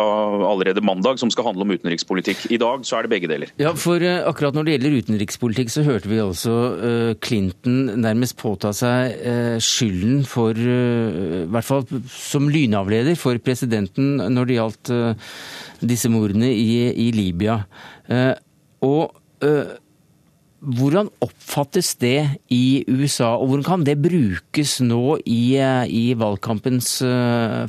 allerede 0.47 0.83
mandag, 0.85 1.19
som 1.21 1.31
skal 1.33 1.49
handle 1.49 1.65
om 1.67 1.73
utenrikspolitikk. 1.75 2.47
I 2.51 2.59
dag 2.61 2.85
så 2.87 2.99
er 2.99 3.07
det 3.07 3.13
begge 3.13 3.31
deler. 3.31 3.53
Ja, 3.61 3.73
for 3.77 4.01
akkurat 4.01 4.57
når 4.57 4.67
det 4.67 4.77
gjelder 4.77 4.97
utenrikspolitikk, 5.01 5.73
så 5.73 5.85
hørte 5.87 6.11
vi 6.11 6.21
altså 6.23 6.57
Clinton 7.21 8.01
nærmest 8.01 8.37
påta 8.39 8.71
seg 8.75 9.15
eh, 9.19 9.57
skylden 9.61 10.23
for, 10.27 10.57
eh, 10.57 11.43
i 11.43 11.47
hvert 11.51 11.67
fall 11.67 11.85
som 12.11 12.49
lynavleder 12.51 13.17
for 13.19 13.39
presidenten 13.43 14.19
når 14.33 14.49
det 14.49 14.59
gjaldt 14.59 14.91
disse 15.81 16.11
mordene 16.11 16.51
i, 16.53 16.85
i 16.89 17.09
Libya. 17.15 17.61
Og 18.85 19.17
hvordan 20.61 21.09
oppfattes 21.25 21.95
det 22.01 22.19
i 22.53 22.83
USA, 22.89 23.31
og 23.33 23.49
hvordan 23.49 23.65
kan 23.65 23.85
det 23.87 23.97
brukes 24.01 24.75
nå 24.85 25.17
i, 25.25 25.57
i 25.57 26.03
valgkampens 26.17 26.91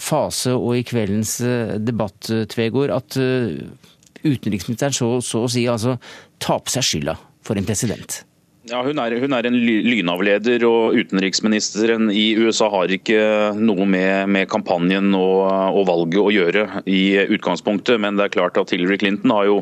fase 0.04 0.52
og 0.56 0.76
i 0.76 0.84
kveldens 0.88 1.38
debatt, 1.80 2.28
Tvegård, 2.52 2.92
at 2.92 3.16
utenriksministeren 4.22 4.96
så, 4.96 5.14
så 5.24 5.46
å 5.46 5.50
si 5.50 5.64
altså 5.70 5.96
tar 6.42 6.60
på 6.64 6.76
seg 6.76 6.88
skylda 6.90 7.16
for 7.46 7.58
en 7.58 7.68
president? 7.68 8.22
Ja, 8.70 8.78
hun 8.86 8.94
er, 9.02 9.16
hun 9.18 9.32
er, 9.34 9.46
en 9.48 9.56
lynavleder, 9.58 10.62
og 10.68 10.94
utenriksministeren 10.94 12.12
i 12.14 12.36
USA 12.38 12.68
har 12.70 12.92
ikke 12.94 13.16
noe 13.58 13.82
med, 13.90 14.28
med 14.30 14.46
kampanjen 14.52 15.08
og, 15.18 15.48
og, 15.50 15.80
valget 15.88 16.20
å 16.22 16.30
gjøre 16.30 16.62
i 16.86 17.00
utgangspunktet. 17.34 17.98
Men 17.98 18.14
det 18.14 18.28
er 18.28 18.34
klart 18.36 18.60
at 18.60 18.70
Hillary 18.70 19.00
Clinton 19.02 19.34
jo, 19.48 19.56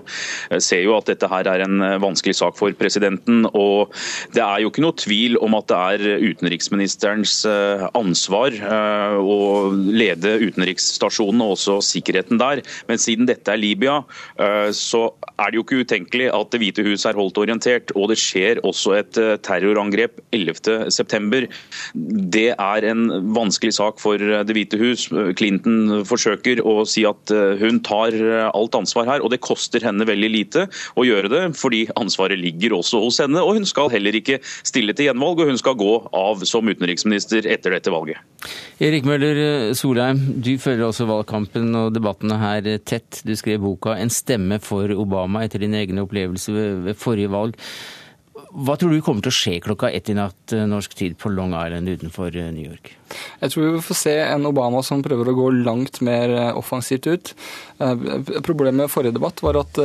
ser 0.61 0.83
jo 0.85 0.99
at 0.99 1.09
dette 1.09 1.31
her 1.33 1.49
er 1.49 1.65
en 1.65 1.81
vanskelig 2.05 2.37
sak 2.43 2.59
for 2.61 2.77
presidenten. 2.77 3.47
og 3.55 3.95
Det 4.37 4.43
er 4.45 4.61
jo 4.61 4.69
ikke 4.69 4.85
noe 4.85 4.99
tvil 5.01 5.41
om 5.41 5.57
at 5.57 5.73
det 5.73 5.81
er 5.81 6.27
utenriksministerens 6.35 7.39
eh, 7.49 7.87
ansvar 7.97 8.53
eh, 8.53 9.17
å 9.17 9.41
lede 9.73 10.37
utenriksstasjonen 10.45 11.41
og 11.47 11.55
også 11.57 11.79
sikkerheten 11.89 12.43
der. 12.45 12.61
Men 12.93 13.01
siden 13.01 13.33
dette 13.33 13.57
er 13.57 13.65
Libya, 13.65 14.03
eh, 14.37 14.69
så 14.77 15.07
er 15.39 15.49
det 15.49 15.63
jo 15.63 15.65
ikke 15.65 15.83
utenkelig 15.87 16.29
at 16.37 16.53
Det 16.53 16.59
hvite 16.61 16.85
hus 16.85 17.09
er 17.09 17.17
holdt 17.17 17.41
orientert. 17.41 17.97
og 17.97 18.11
det 18.13 18.21
skjer 18.21 18.61
også 18.67 18.90
et 18.99 19.19
eh, 19.21 19.37
terrorangrep 19.45 20.21
11.9. 20.35 21.49
Det 22.35 22.49
er 22.55 22.87
en 22.91 23.07
vanskelig 23.35 23.75
sak 23.77 24.01
for 24.03 24.21
eh, 24.21 24.43
Det 24.47 24.57
hvite 24.57 24.81
hus. 24.81 25.09
Clinton 25.39 26.05
forsøker 26.09 26.63
å 26.67 26.81
si 26.89 27.05
at 27.09 27.33
eh, 27.35 27.61
hun 27.61 27.81
tar 27.87 28.17
alt 28.51 28.79
ansvar 28.79 29.09
her, 29.11 29.25
og 29.25 29.33
det 29.35 29.43
koster 29.45 29.85
henne 29.85 30.07
veldig 30.09 30.31
lite 30.33 30.67
å 30.99 31.07
gjøre 31.07 31.31
det, 31.33 31.43
fordi 31.59 31.85
ansvaret 32.01 32.41
ligger 32.41 32.79
også 32.81 33.03
hos 33.05 33.21
henne. 33.23 33.43
Og 33.43 33.61
hun 33.61 33.69
skal 33.69 33.93
heller 33.93 34.17
ikke 34.17 34.41
stille 34.45 34.95
til 34.97 35.11
gjenvalg, 35.11 35.43
og 35.43 35.53
hun 35.53 35.61
skal 35.61 35.79
gå 35.81 35.93
av 36.17 36.45
som 36.49 36.69
utenriksminister 36.69 37.49
etter 37.51 37.77
dette 37.77 37.93
valget. 37.93 38.21
Erik 38.81 39.05
Møller 39.05 39.75
Solheim, 39.77 40.23
du 40.41 40.55
følger 40.61 40.87
også 40.87 41.05
valgkampen 41.11 41.75
og 41.77 41.93
debattene 41.93 42.39
her 42.41 42.69
tett. 42.89 43.21
Du 43.27 43.35
skrev 43.37 43.61
boka 43.61 43.97
'En 43.97 44.09
stemme 44.09 44.61
for 44.61 44.89
Obama' 44.89 45.45
etter 45.45 45.61
dine 45.61 45.83
egne 45.83 46.07
opplevelser 46.07 46.85
ved 46.87 46.97
forrige 46.97 47.31
valg. 47.33 47.57
Hva 48.51 48.75
tror 48.79 48.91
du 48.91 49.03
kommer 49.05 49.23
til 49.23 49.31
å 49.31 49.37
skje 49.37 49.59
klokka 49.63 49.93
ett 49.95 50.11
i 50.11 50.17
natt 50.19 50.55
eh, 50.57 50.67
norsk 50.67 50.97
tid 50.99 51.19
på 51.21 51.31
Long 51.31 51.55
Island 51.55 51.91
utenfor 51.91 52.35
eh, 52.35 52.51
New 52.55 52.67
York? 52.67 52.97
Jeg 53.41 53.53
tror 53.53 53.67
vi 53.67 53.83
får 53.85 53.99
se 53.99 54.15
en 54.25 54.49
Obama 54.49 54.83
som 54.87 55.03
prøver 55.05 55.31
å 55.31 55.37
gå 55.37 55.49
langt 55.65 56.01
mer 56.07 56.33
eh, 56.35 56.53
offensivt 56.59 57.09
ut. 57.11 57.33
Problemet 58.45 58.77
med 58.83 58.93
forrige 58.93 59.17
debatt 59.17 59.41
var 59.41 59.57
at, 59.57 59.79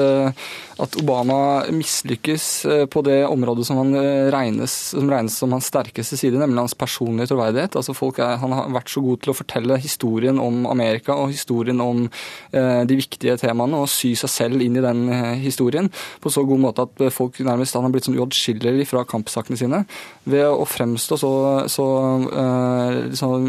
at 0.84 0.96
Obama 1.00 1.38
mislykkes 1.72 2.48
på 2.92 3.04
det 3.08 3.22
området 3.24 3.64
som, 3.70 3.94
regnes, 4.34 4.74
som 4.92 5.08
regnes 5.08 5.38
som 5.40 5.54
hans 5.56 5.70
sterkeste 5.72 6.20
side, 6.20 6.36
nemlig 6.42 6.66
hans 6.66 6.76
personlige 6.76 7.30
troverdighet. 7.32 7.78
Altså 7.80 7.96
er, 8.20 8.36
han 8.42 8.56
har 8.58 8.74
vært 8.76 8.92
så 8.92 9.00
god 9.06 9.24
til 9.24 9.32
å 9.32 9.38
fortelle 9.40 9.80
historien 9.80 10.42
om 10.44 10.68
Amerika 10.68 11.16
og 11.16 11.32
historien 11.32 11.80
om 11.80 12.04
de 12.52 13.00
viktige 13.00 13.38
temaene, 13.40 13.80
og 13.80 13.88
sy 13.88 14.12
seg 14.20 14.34
selv 14.34 14.66
inn 14.66 14.76
i 14.76 14.84
den 14.84 15.08
historien 15.40 15.88
på 16.20 16.34
så 16.36 16.44
god 16.44 16.66
måte 16.68 16.90
at 16.90 17.08
folk 17.16 17.40
nærmest 17.48 17.80
han 17.80 17.88
har 17.88 17.96
blitt 17.96 18.10
sånn 18.10 18.20
uatskillelig 18.20 18.90
fra 18.92 19.06
kampsakene 19.08 19.60
sine 19.60 19.86
ved 20.28 20.46
å 20.50 20.66
fremstå 20.68 21.18
så, 21.22 21.32
så 21.72 21.86
uh, 22.26 23.15
liksom, 23.16 23.48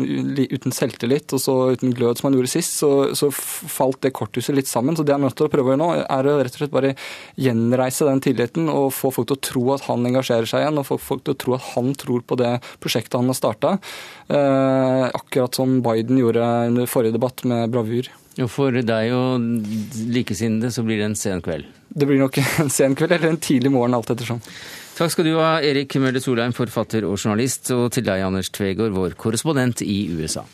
uten 0.55 0.75
selvtillit 0.75 1.35
og 1.37 1.43
så 1.43 1.55
uten 1.77 1.95
glød 1.97 2.21
som 2.21 2.29
han 2.29 2.39
gjorde 2.39 2.53
sist, 2.53 2.79
så, 2.81 2.91
så, 3.19 3.31
falt 3.33 4.01
det 4.07 4.15
korthuset 4.17 4.57
litt 4.57 4.71
sammen. 4.71 4.97
Så 4.97 5.05
det 5.05 5.15
han 5.15 5.25
er 5.25 5.31
nødt 5.31 5.39
til 5.39 5.49
å 5.49 5.53
prøve 5.53 5.73
å 5.73 5.75
gjøre 5.75 5.83
nå, 5.83 5.91
er 6.03 6.31
å 6.31 6.37
rett 6.41 6.55
og 6.55 6.63
slett 6.63 6.75
bare 6.75 6.95
gjenreise 7.41 8.09
den 8.09 8.23
tilliten 8.25 8.71
og 8.73 8.93
få 8.95 9.13
folk 9.15 9.31
til 9.31 9.39
å 9.39 9.45
tro 9.51 9.65
at 9.77 9.87
han 9.91 10.07
engasjerer 10.09 10.49
seg 10.49 10.65
igjen, 10.65 10.81
og 10.81 10.89
få 10.89 11.01
folk 11.03 11.27
til 11.27 11.37
å 11.37 11.41
tro 11.45 11.57
at 11.59 11.67
han 11.75 11.93
tror 11.99 12.25
på 12.27 12.39
det 12.41 12.53
prosjektet 12.83 13.19
han 13.19 13.33
har 13.33 13.39
starta. 13.39 13.77
Eh, 14.29 15.05
akkurat 15.11 15.59
som 15.59 15.81
Biden 15.85 16.23
gjorde 16.23 16.47
under 16.71 16.91
forrige 16.91 17.19
debatt 17.19 17.45
med 17.49 17.75
bravur. 17.75 18.11
Og 18.37 18.51
For 18.53 18.75
deg 18.85 19.13
og 19.17 19.45
likesinnede 20.13 20.73
så 20.75 20.85
blir 20.85 21.01
det 21.01 21.11
en 21.11 21.19
sen 21.19 21.41
kveld? 21.45 21.69
Det 21.89 22.09
blir 22.09 22.21
nok 22.21 22.37
en 22.61 22.73
sen 22.73 22.97
kveld 22.99 23.17
eller 23.17 23.33
en 23.33 23.41
tidlig 23.41 23.73
morgen, 23.73 23.97
alt 23.97 24.13
ettersom. 24.13 24.43
Takk 24.97 25.13
skal 25.13 25.27
du 25.29 25.35
ha, 25.37 25.59
Erik 25.61 25.93
Mølle 26.01 26.23
Solheim, 26.25 26.55
forfatter 26.57 27.05
og 27.05 27.19
journalist, 27.21 27.69
og 27.75 27.91
til 27.93 28.07
deg, 28.07 28.23
Anders 28.25 28.49
Tvegård, 28.49 28.95
vår 28.97 29.17
korrespondent 29.21 29.83
i 29.85 30.07
USA. 30.17 30.47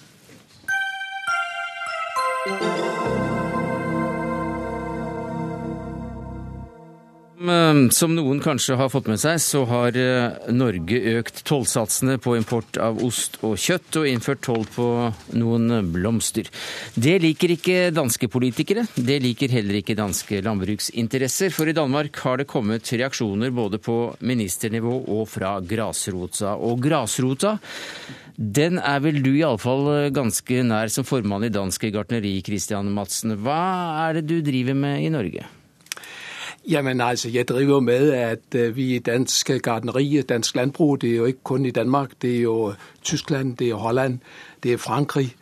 Som 7.92 8.14
noen 8.14 8.40
kanskje 8.42 8.76
har 8.78 8.90
fått 8.92 9.08
med 9.10 9.20
seg, 9.20 9.38
så 9.42 9.62
har 9.68 9.96
eh, 9.98 10.48
Norge 10.54 10.98
økt 11.16 11.42
tollsatsene 11.48 12.18
på 12.22 12.36
import 12.38 12.78
av 12.80 13.00
ost 13.04 13.38
og 13.46 13.56
kjøtt, 13.60 13.98
og 14.00 14.08
innført 14.08 14.42
toll 14.46 14.66
på 14.70 14.86
noen 15.38 15.92
blomster. 15.94 16.48
Det 16.94 17.16
liker 17.22 17.54
ikke 17.56 17.78
danske 17.94 18.28
politikere. 18.32 18.86
Det 18.94 19.18
liker 19.24 19.54
heller 19.54 19.80
ikke 19.80 19.98
danske 19.98 20.42
landbruksinteresser. 20.44 21.52
For 21.54 21.70
i 21.70 21.76
Danmark 21.76 22.18
har 22.24 22.40
det 22.40 22.50
kommet 22.50 22.92
reaksjoner 22.92 23.54
både 23.54 23.80
på 23.82 23.98
ministernivå 24.20 24.98
og 25.16 25.24
fra 25.30 25.56
grasrota. 25.60 26.56
Og 26.58 26.82
grasrota 26.84 27.56
den 28.36 28.78
er 28.80 29.02
vel 29.04 29.20
du 29.22 29.34
iallfall 29.34 30.08
ganske 30.14 30.62
nær 30.64 30.90
som 30.90 31.04
formann 31.06 31.44
i 31.46 31.52
Danske 31.52 31.92
gartneri, 31.92 32.38
Christian 32.44 32.88
Madsen. 32.94 33.36
Hva 33.44 33.58
er 34.06 34.18
det 34.18 34.28
du 34.30 34.38
driver 34.44 34.78
med 34.78 35.04
i 35.04 35.10
Norge? 35.12 35.44
Jamen 36.68 37.00
altså, 37.00 37.28
jeg 37.28 37.48
driver 37.48 37.80
med, 37.80 38.12
at 38.12 38.54
øh, 38.54 38.76
vi 38.76 38.94
i 38.94 38.98
dansk 38.98 39.50
gardneri, 39.62 40.22
dansk 40.22 40.56
landbrug, 40.56 41.00
det 41.00 41.10
er 41.10 41.16
jo 41.16 41.24
ikke 41.24 41.42
kun 41.42 41.66
i 41.66 41.70
Danmark, 41.70 42.10
det 42.22 42.36
er 42.36 42.40
jo 42.40 42.74
Tyskland, 43.02 43.56
det 43.56 43.68
er 43.68 43.74
Holland, 43.74 44.18
det 44.62 44.72
er 44.72 44.76
Frankrig. 44.76 45.36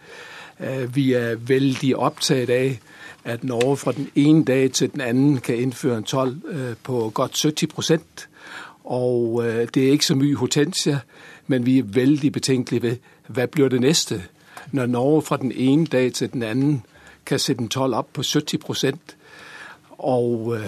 Øh, 0.61 0.97
vi 0.97 1.13
er 1.13 1.35
veldig 1.35 1.97
opptatt 1.97 2.51
av 2.51 2.71
at 3.25 3.45
Norge 3.45 3.77
fra 3.77 3.93
den 3.93 4.09
ene 4.15 4.45
dag 4.45 4.73
til 4.73 4.93
den 4.93 5.01
anden 5.01 5.39
kan 5.39 5.57
innføre 5.57 5.99
en 5.99 6.05
12 6.05 6.37
øh, 6.49 6.77
på 6.83 7.11
godt 7.15 7.43
70 7.43 7.75
procent. 7.75 8.29
Og 8.85 9.45
det 9.75 9.87
er 9.87 9.91
ikke 9.91 10.07
så 10.07 10.15
mye 10.15 10.35
hortensia, 10.35 10.99
men 11.47 11.67
vi 11.67 11.79
er 11.79 11.83
veldig 11.83 12.33
betenkelige 12.33 12.83
ved, 12.83 12.97
hva 13.27 13.47
blir 13.47 13.69
det 13.69 13.81
neste? 13.81 14.23
Når 14.73 14.87
Norge 14.87 15.23
fra 15.23 15.37
den 15.37 15.53
ene 15.53 15.87
dag 15.87 16.13
til 16.13 16.33
den 16.33 16.43
anden 16.43 16.83
kan 17.27 17.39
sætte 17.39 17.63
en 17.63 17.69
toll 17.69 17.95
opp 17.95 18.09
på 18.13 18.23
70 18.23 18.65
procent. 18.65 19.17
Og 19.99 20.59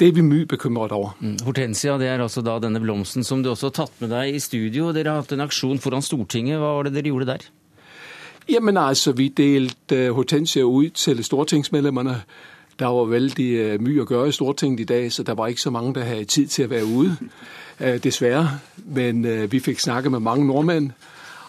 det 0.00 0.08
er 0.08 0.12
vi 0.12 0.20
mye 0.20 0.46
bekymret 0.46 0.92
over. 0.92 1.14
Mm. 1.20 1.38
Hortensia 1.46 1.96
det 1.98 2.08
er 2.08 2.20
altså 2.20 2.42
da 2.44 2.58
denne 2.60 2.80
blomsten 2.80 3.24
som 3.24 3.42
du 3.42 3.50
også 3.50 3.70
har 3.70 3.76
tatt 3.78 4.02
med 4.02 4.12
deg 4.12 4.34
i 4.36 4.42
studio. 4.42 4.90
Dere 4.92 5.14
har 5.14 5.22
hatt 5.22 5.32
en 5.32 5.44
aksjon 5.46 5.80
foran 5.80 6.04
Stortinget. 6.04 6.58
Hva 6.60 6.74
var 6.76 6.88
det 6.88 6.98
dere 6.98 7.12
gjorde 7.12 7.30
der? 7.30 7.46
Jamen 8.48 8.76
altså, 8.76 9.12
Vi 9.12 9.28
delte 9.28 10.10
uh, 10.10 10.14
hortensia 10.14 10.64
ut 10.64 10.94
til 10.94 11.24
stortingsmedlemmene. 11.24 12.22
Der 12.78 12.86
var 12.86 13.08
veldig 13.08 13.48
uh, 13.56 13.80
mye 13.80 14.04
å 14.04 14.06
gjøre 14.10 14.28
i 14.28 14.36
Stortinget 14.36 14.80
i 14.80 14.84
dag, 14.84 15.12
så 15.12 15.22
det 15.22 15.38
var 15.38 15.48
ikke 15.48 15.60
så 15.60 15.70
mange 15.70 15.94
der 15.94 16.04
hadde 16.04 16.24
tid 16.24 16.46
til 16.46 16.68
å 16.68 16.68
være 16.68 16.84
ute. 16.84 17.32
Uh, 17.80 17.96
dessverre. 18.04 18.60
Men 18.84 19.24
vi 19.50 19.60
fikk 19.60 19.80
snakke 19.80 20.10
med 20.10 20.20
mange 20.20 20.46
nordmenn. 20.46 20.92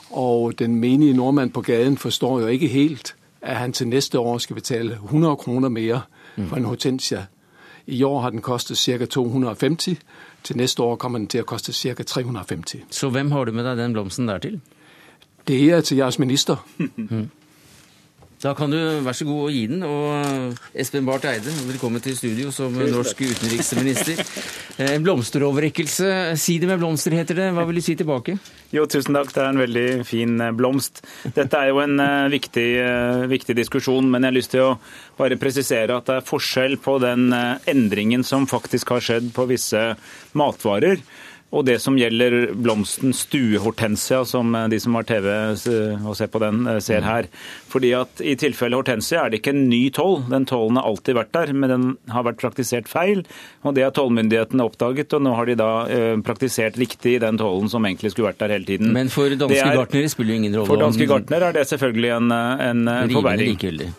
Og 0.09 0.59
den 0.59 0.79
menige 0.79 1.13
nordmann 1.13 1.51
på 1.51 1.61
gaden 1.61 1.97
forstår 1.97 2.41
jo 2.41 2.47
ikke 2.47 2.67
helt 2.67 3.15
at 3.41 3.57
han 3.57 3.73
til 3.73 3.87
neste 3.87 4.19
år 4.19 4.37
skal 4.37 4.55
betale 4.55 4.93
100 4.93 5.35
kroner 5.35 5.69
mer 5.69 6.07
for 6.35 6.55
en 6.57 6.65
hortensia. 6.65 7.27
I 7.87 8.03
år 8.03 8.21
har 8.21 8.29
den 8.29 8.41
kostet 8.41 8.77
ca. 8.77 9.05
250. 9.05 9.97
Til 10.43 10.57
neste 10.57 10.83
år 10.83 10.95
kommer 10.95 11.19
den 11.19 11.27
til 11.27 11.41
å 11.41 11.47
koste 11.47 11.73
ca. 11.73 12.03
350. 12.03 12.83
Så 12.91 13.09
hvem 13.09 13.31
har 13.31 13.45
du 13.45 13.51
med 13.55 13.65
deg 13.65 13.77
den 13.79 13.95
blomsten 13.95 14.27
der 14.27 14.43
til? 14.43 14.59
Det 15.47 15.59
er 15.71 15.81
til 15.81 15.97
jeres 15.97 16.19
minister. 16.19 16.57
Da 18.37 18.51
kan 18.53 18.69
du 18.69 18.77
vær 19.01 19.15
så 19.17 19.25
god 19.25 19.47
å 19.47 19.49
gi 19.49 19.63
den. 19.65 19.81
Og 19.81 20.59
Espen 20.77 21.07
Barth 21.07 21.25
Eide, 21.25 21.49
velkommen 21.65 22.03
til 22.05 22.13
studio 22.13 22.51
som 22.53 22.75
norsk 22.77 23.23
utenriksminister. 23.25 24.21
En 24.77 24.91
eh, 24.91 24.99
blomsteroverrekkelse. 25.01 26.11
Si 26.37 26.59
det 26.61 26.69
med 26.69 26.77
blomster, 26.77 27.15
heter 27.17 27.39
det. 27.39 27.47
Hva 27.57 27.65
vil 27.65 27.79
du 27.79 27.85
si 27.87 27.95
tilbake? 27.97 28.35
Jo, 28.75 28.85
tusen 28.85 29.17
takk. 29.17 29.33
Det 29.33 29.41
er 29.41 29.49
en 29.49 29.63
veldig 29.63 29.87
fin 30.05 30.35
eh, 30.37 30.53
blomst. 30.53 31.01
Dette 31.33 31.63
er 31.63 31.71
jo 31.71 31.81
en 31.81 31.97
viktig, 32.29 32.67
viktig, 33.33 33.57
diskusjon, 33.57 34.05
men 34.05 34.21
jeg 34.21 34.29
har 34.29 34.37
lyst 34.37 34.53
til 34.53 34.67
å 34.67 34.75
bare 35.17 35.39
presisere 35.41 35.97
at 35.97 36.05
det 36.05 36.19
er 36.19 36.29
forskjell 36.29 36.77
på 36.83 36.99
den 37.01 37.31
endringen 37.33 38.21
som 38.27 38.45
faktisk 38.45 38.93
har 38.93 39.01
skjedd 39.01 39.33
på 39.33 39.47
visse 39.49 39.81
matvarer 40.37 41.01
og 41.47 41.63
det 41.63 41.77
som 41.79 41.95
gjelder 41.95 42.49
blomsten 42.59 43.13
stuehortensia, 43.15 44.25
som 44.27 44.51
eh, 44.55 44.67
de 44.71 44.79
som 44.83 44.97
har 44.99 45.05
TV 45.07 45.27
og 46.03 46.15
ser 46.19 46.27
på 46.31 46.41
den, 46.43 46.65
eh, 46.67 46.79
ser 46.83 47.05
her. 47.07 47.29
Fordi 47.71 47.93
at 47.95 48.19
I 48.19 48.35
tilfelle 48.39 48.75
hortensia 48.75 49.23
er 49.23 49.31
det 49.31 49.39
ikke 49.39 49.53
en 49.55 49.69
ny 49.71 49.87
toll. 49.95 50.19
Den 50.27 50.47
tollen 50.49 50.79
har 50.79 50.89
alltid 50.89 51.15
vært 51.15 51.31
der, 51.37 51.53
men 51.55 51.71
den 51.71 51.85
har 52.11 52.25
vært 52.27 52.41
praktisert 52.41 52.91
feil. 52.91 53.23
og 53.63 53.77
Det 53.77 53.85
har 53.85 53.95
tollmyndighetene 53.95 54.65
oppdaget, 54.67 55.15
og 55.15 55.23
nå 55.23 55.35
har 55.37 55.47
de 55.47 55.55
da 55.55 55.69
eh, 55.87 56.17
praktisert 56.27 56.75
riktig 56.81 57.21
den 57.23 57.39
tollen 57.39 57.71
som 57.71 57.87
egentlig 57.87 58.11
skulle 58.11 58.33
vært 58.33 58.43
der 58.43 58.57
hele 58.57 58.67
tiden. 58.67 58.91
Men 58.91 59.07
for 59.13 59.31
danske 59.31 59.63
er, 59.63 59.79
gartnere 59.79 60.11
spiller 60.11 60.35
jo 60.35 60.41
ingen 60.41 60.59
rolle? 60.59 60.67
For 60.73 60.83
danske 60.83 61.07
gartnere 61.07 61.53
er 61.53 61.59
det 61.61 61.65
selvfølgelig 61.71 62.11
en, 62.17 62.31
en 62.35 62.83
forverring. 63.13 63.55
likegyldig. 63.55 63.89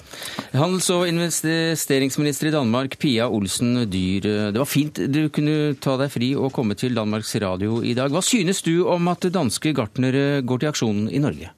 Handels- 0.52 0.90
og 0.92 1.08
investeringsminister 1.08 2.50
i 2.50 2.54
Danmark, 2.54 2.98
Pia 3.00 3.28
Olsen 3.32 3.86
Dyr. 3.88 4.52
Det 4.52 4.58
var 4.58 4.68
fint 4.68 5.00
du 5.08 5.22
kunne 5.32 5.74
ta 5.80 5.96
deg 6.00 6.12
fri 6.12 6.34
og 6.36 6.52
komme 6.52 6.76
til 6.76 6.96
Danmarks 6.98 7.37
Radio 7.42 7.80
i 7.82 7.94
dag. 7.94 8.10
Hva 8.12 8.20
synes 8.24 8.62
du 8.62 8.88
om 8.88 9.08
at 9.08 9.28
danske 9.34 9.74
gartnere 9.74 10.42
går 10.42 10.58
til 10.58 10.70
aksjonen 10.72 11.10
i 11.10 11.18
Norge? 11.18 11.50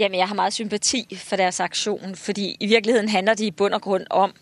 Jamen, 0.00 0.18
jeg 0.18 0.28
har 0.28 0.34
meget 0.34 0.52
sympati 0.52 1.16
for 1.16 1.36
deres 1.36 1.60
aktion, 1.60 2.14
fordi 2.14 2.56
i 2.60 2.66
virkeligheden 2.66 3.08
handler 3.08 3.34
det 3.34 3.44
i 3.44 3.50
bund 3.50 3.74
og 3.74 3.82
grund 3.82 4.06
om, 4.10 4.32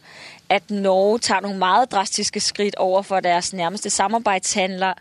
at 0.49 0.71
Norge 0.71 1.19
tager 1.19 1.41
nogle 1.41 1.59
meget 1.59 1.93
drastiske 1.93 2.41
skridt 2.41 2.75
over 2.75 3.03
for 3.03 3.21
deres 3.21 3.53
nærmeste 3.53 3.91
samarbejdshandler 3.91 4.95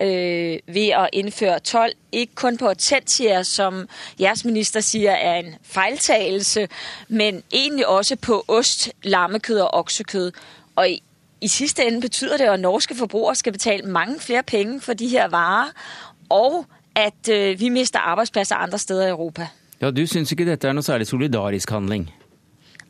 øh, 0.00 0.58
ved 0.66 0.88
at 0.88 1.08
indføre 1.12 1.58
12, 1.58 1.92
ikke 2.12 2.34
kun 2.34 2.56
på 2.56 2.74
Tentia, 2.74 3.42
som 3.42 3.88
jeres 4.20 4.44
minister 4.44 4.80
siger 4.80 5.12
er 5.12 5.34
en 5.34 5.54
fejltagelse, 5.62 6.68
men 7.08 7.42
egentlig 7.52 7.86
også 7.86 8.16
på 8.16 8.44
ost, 8.48 8.90
lammekød 9.02 9.60
og 9.60 9.74
oksekød. 9.74 10.32
Og 10.76 10.88
i, 11.44 11.48
sidste 11.48 11.84
ende 11.86 12.00
betyder 12.00 12.36
det, 12.36 12.44
at 12.44 12.60
norske 12.60 12.94
forbrugere 12.94 13.34
skal 13.34 13.52
betale 13.52 13.86
mange 13.86 14.20
flere 14.20 14.42
penge 14.42 14.80
for 14.80 14.92
de 14.92 15.08
her 15.08 15.28
varer, 15.28 15.70
og 16.28 16.66
at 16.94 17.28
øh, 17.30 17.60
vi 17.60 17.68
mister 17.68 17.98
arbeidsplasser 17.98 18.56
andre 18.56 18.78
steder 18.78 19.06
i 19.06 19.10
Europa. 19.10 19.48
Ja, 19.80 19.90
Du 19.90 20.06
syns 20.06 20.32
ikke 20.32 20.46
dette 20.46 20.68
er 20.68 20.72
noe 20.72 20.82
særlig 20.82 21.06
solidarisk 21.06 21.70
handling? 21.70 22.10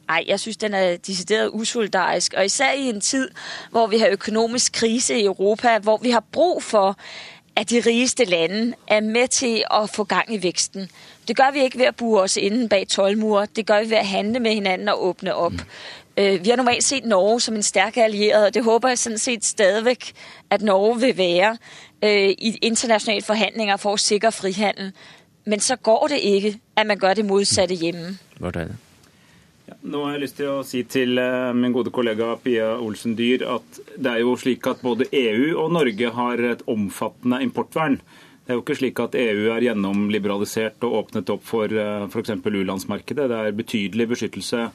Nei, 0.08 0.24
jeg 0.28 0.40
synes, 0.40 0.56
den 0.56 0.74
er 0.74 0.96
decideret 0.96 1.50
usolidarisk. 1.52 2.34
Og 2.36 2.44
især 2.44 2.72
i 2.72 2.88
en 2.88 3.00
tid, 3.00 3.30
hvor 3.70 3.86
vi 3.86 3.98
har 3.98 4.08
økonomisk 4.08 4.72
krise 4.72 5.20
i 5.20 5.24
Europa, 5.24 5.78
hvor 5.78 5.98
vi 6.02 6.10
har 6.10 6.24
brug 6.32 6.62
for, 6.62 6.96
at 7.56 7.70
de 7.70 7.82
rigeste 7.86 8.24
lande 8.24 8.74
er 8.88 9.00
med 9.00 9.28
til 9.28 9.62
å 9.70 9.86
få 9.86 10.04
gang 10.04 10.34
i 10.34 10.42
veksten. 10.42 10.88
Det 11.28 11.36
gør 11.36 11.52
vi 11.52 11.62
ikke 11.62 11.78
ved 11.78 11.88
å 11.88 11.96
bo 11.98 12.14
oss 12.24 12.36
innen 12.36 12.68
bag 12.68 12.88
tolvmure. 12.88 13.46
Det 13.56 13.66
gør 13.66 13.84
vi 13.84 13.90
ved 13.90 13.98
å 13.98 14.08
handle 14.10 14.40
med 14.40 14.54
hinanden 14.54 14.88
og 14.88 15.04
åpne 15.06 15.34
op. 15.34 15.62
Mm. 16.16 16.44
Vi 16.44 16.50
har 16.50 16.56
normalt 16.56 16.84
set 16.84 17.04
Norge 17.04 17.40
som 17.40 17.54
en 17.54 17.62
sterk 17.62 17.96
allieret, 17.96 18.46
og 18.46 18.54
det 18.54 18.64
håper 18.64 18.88
jeg 18.88 18.98
sådan 18.98 19.18
set 19.18 19.44
stadigvæk, 19.44 20.12
at 20.50 20.62
Norge 20.62 21.00
vil 21.00 21.18
være 21.18 21.56
øh, 22.04 22.30
i 22.38 22.58
internationale 22.62 23.22
forhandlinger 23.22 23.76
for 23.76 23.92
at 23.92 24.00
sikre 24.00 24.32
frihandel. 24.32 24.92
Men 25.44 25.60
så 25.60 25.76
går 25.76 26.06
det 26.10 26.18
ikke, 26.18 26.58
at 26.76 26.86
man 26.86 26.98
gør 26.98 27.14
det 27.14 27.24
modsatte 27.24 27.74
hjemme. 27.74 28.18
Er? 28.40 28.66
Ja, 29.68 29.74
nå 29.82 30.04
har 30.04 30.12
jeg 30.12 30.20
lyst 30.20 30.36
til 30.36 30.50
å 30.52 30.62
si 30.66 30.82
til 30.88 31.18
eh, 31.18 31.52
min 31.56 31.72
gode 31.72 31.92
kollega 31.94 32.34
Pia 32.36 32.74
Olsen 32.76 33.14
Dyhr 33.16 33.46
at 33.48 33.78
det 33.96 34.10
er 34.10 34.20
jo 34.20 34.34
slik 34.36 34.66
at 34.68 34.82
både 34.84 35.06
EU 35.12 35.54
og 35.60 35.72
Norge 35.72 36.10
har 36.12 36.42
et 36.52 36.64
omfattende 36.68 37.40
importvern. 37.44 37.96
Det 38.44 38.52
er 38.52 38.58
jo 38.58 38.60
ikke 38.60 38.76
slik 38.76 38.98
at 39.00 39.14
EU 39.16 39.46
er 39.54 39.64
gjennomliberalisert 39.64 40.82
og 40.84 40.98
åpnet 40.98 41.30
opp 41.32 41.46
for 41.48 41.72
eh, 41.72 42.02
f.eks. 42.10 42.34
u-landsmarkedet. 42.44 43.28
Det 43.30 43.38
er 43.40 43.56
betydelig 43.56 44.06
beskyttelse 44.10 44.66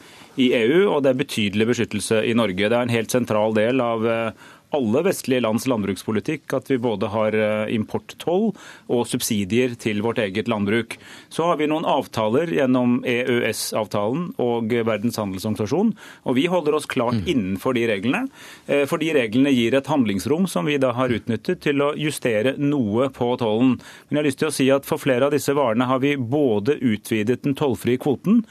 i 0.41 0.47
EU, 0.57 0.87
og 0.89 1.03
det 1.05 1.11
er 1.11 1.19
betydelig 1.19 1.67
beskyttelse 1.69 2.23
i 2.25 2.33
Norge. 2.33 2.65
Det 2.65 2.73
er 2.73 2.87
en 2.87 2.95
helt 2.95 3.13
sentral 3.13 3.53
del 3.53 3.83
av 3.85 4.07
eh, 4.09 4.47
alle 4.75 5.01
vestlige 5.07 5.41
lands 5.41 5.65
landbrukspolitikk 5.69 6.53
at 6.53 6.69
vi 6.69 6.77
både 6.81 7.09
har 7.09 7.35
eh, 7.35 7.71
importtoll 7.73 8.51
og 8.91 9.07
subsidier 9.09 9.73
til 9.79 10.03
vårt 10.05 10.21
eget 10.21 10.49
landbruk. 10.51 10.97
Så 11.33 11.47
har 11.49 11.59
vi 11.59 11.69
noen 11.71 11.87
avtaler 11.89 12.51
gjennom 12.53 12.99
EØS-avtalen 13.07 14.29
og 14.41 14.73
Verdens 14.85 15.19
handelsorganisasjon, 15.21 15.93
og 16.25 16.37
vi 16.37 16.45
holder 16.51 16.77
oss 16.77 16.89
klart 16.89 17.21
mm. 17.21 17.27
innenfor 17.33 17.77
de 17.77 17.87
reglene. 17.89 18.25
Eh, 18.67 18.85
for 18.89 19.01
de 19.01 19.11
reglene 19.17 19.53
gir 19.55 19.77
et 19.77 19.89
handlingsrom 19.89 20.47
som 20.49 20.69
vi 20.69 20.77
da 20.81 20.93
har 20.97 21.13
utnyttet 21.13 21.63
til 21.65 21.81
å 21.85 21.93
justere 21.97 22.55
noe 22.61 23.09
på 23.13 23.31
tollen. 23.41 23.77
Men 24.09 24.19
jeg 24.19 24.21
har 24.21 24.29
lyst 24.29 24.43
til 24.43 24.51
å 24.51 24.57
si 24.59 24.69
at 24.73 24.89
for 24.89 25.01
flere 25.01 25.29
av 25.29 25.35
disse 25.35 25.55
varene 25.57 25.89
har 25.89 26.03
vi 26.03 26.13
både 26.19 26.77
utvidet 26.77 27.41
den 27.45 27.57
tollfrie 27.57 27.97
kvoten 28.01 28.43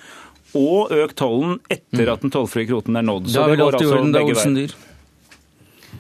og 0.57 0.92
økt 0.94 1.18
tollen 1.20 1.59
etter 1.68 2.07
mm. 2.07 2.12
at 2.12 2.22
den 2.24 2.33
tollfrie 2.33 2.68
kvoten 2.68 2.96
er 2.96 3.04
nådd. 3.04 3.28
Så 3.33 3.48
det 3.50 3.59
går 3.61 3.78
altså 3.78 4.04
begge 4.14 4.37
veier. 4.38 4.78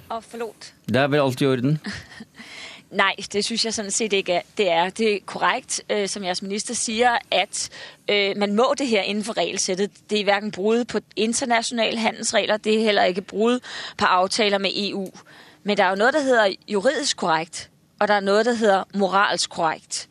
Og 0.08 0.24
forlot. 0.24 0.72
Det 0.88 0.96
er 0.96 1.06
vel 1.06 1.20
alt 1.20 1.40
i 1.40 1.46
orden? 1.46 1.78
Nei, 2.90 3.14
det 3.32 3.44
synes 3.44 3.64
jeg 3.64 3.74
sådan 3.74 3.90
set 3.90 4.12
ikke. 4.12 4.42
Det 4.58 4.70
er, 4.70 4.90
det 4.90 5.14
er 5.14 5.18
korrekt, 5.26 5.82
øh, 5.90 6.08
som 6.08 6.24
jeres 6.24 6.42
minister 6.42 6.74
sier, 6.74 7.18
at 7.30 7.70
øh, 8.08 8.36
man 8.36 8.54
må 8.56 8.74
det 8.78 8.86
her 8.86 9.02
innenfor 9.02 9.36
regelsettet. 9.36 9.90
Det 10.10 10.20
er 10.20 10.24
hverken 10.24 10.50
brudd 10.50 10.84
på 10.84 10.98
internasjonale 11.16 11.98
handelsregler, 11.98 12.56
det 12.56 12.74
er 12.78 12.82
heller 12.82 13.04
ikke 13.04 13.22
brudd 13.22 13.60
på 13.98 14.04
aftaler 14.04 14.58
med 14.58 14.70
EU. 14.74 15.10
Men 15.62 15.76
det 15.76 15.84
er 15.84 15.88
jo 15.88 15.94
noe 15.94 16.12
der 16.12 16.20
heter 16.20 16.54
juridisk 16.68 17.16
korrekt, 17.16 17.70
og 17.98 18.08
det 18.08 18.16
er 18.16 18.20
noe 18.20 18.44
der 18.44 18.54
heter 18.54 18.84
moralsk 18.94 19.50
korrekt. 19.50 20.08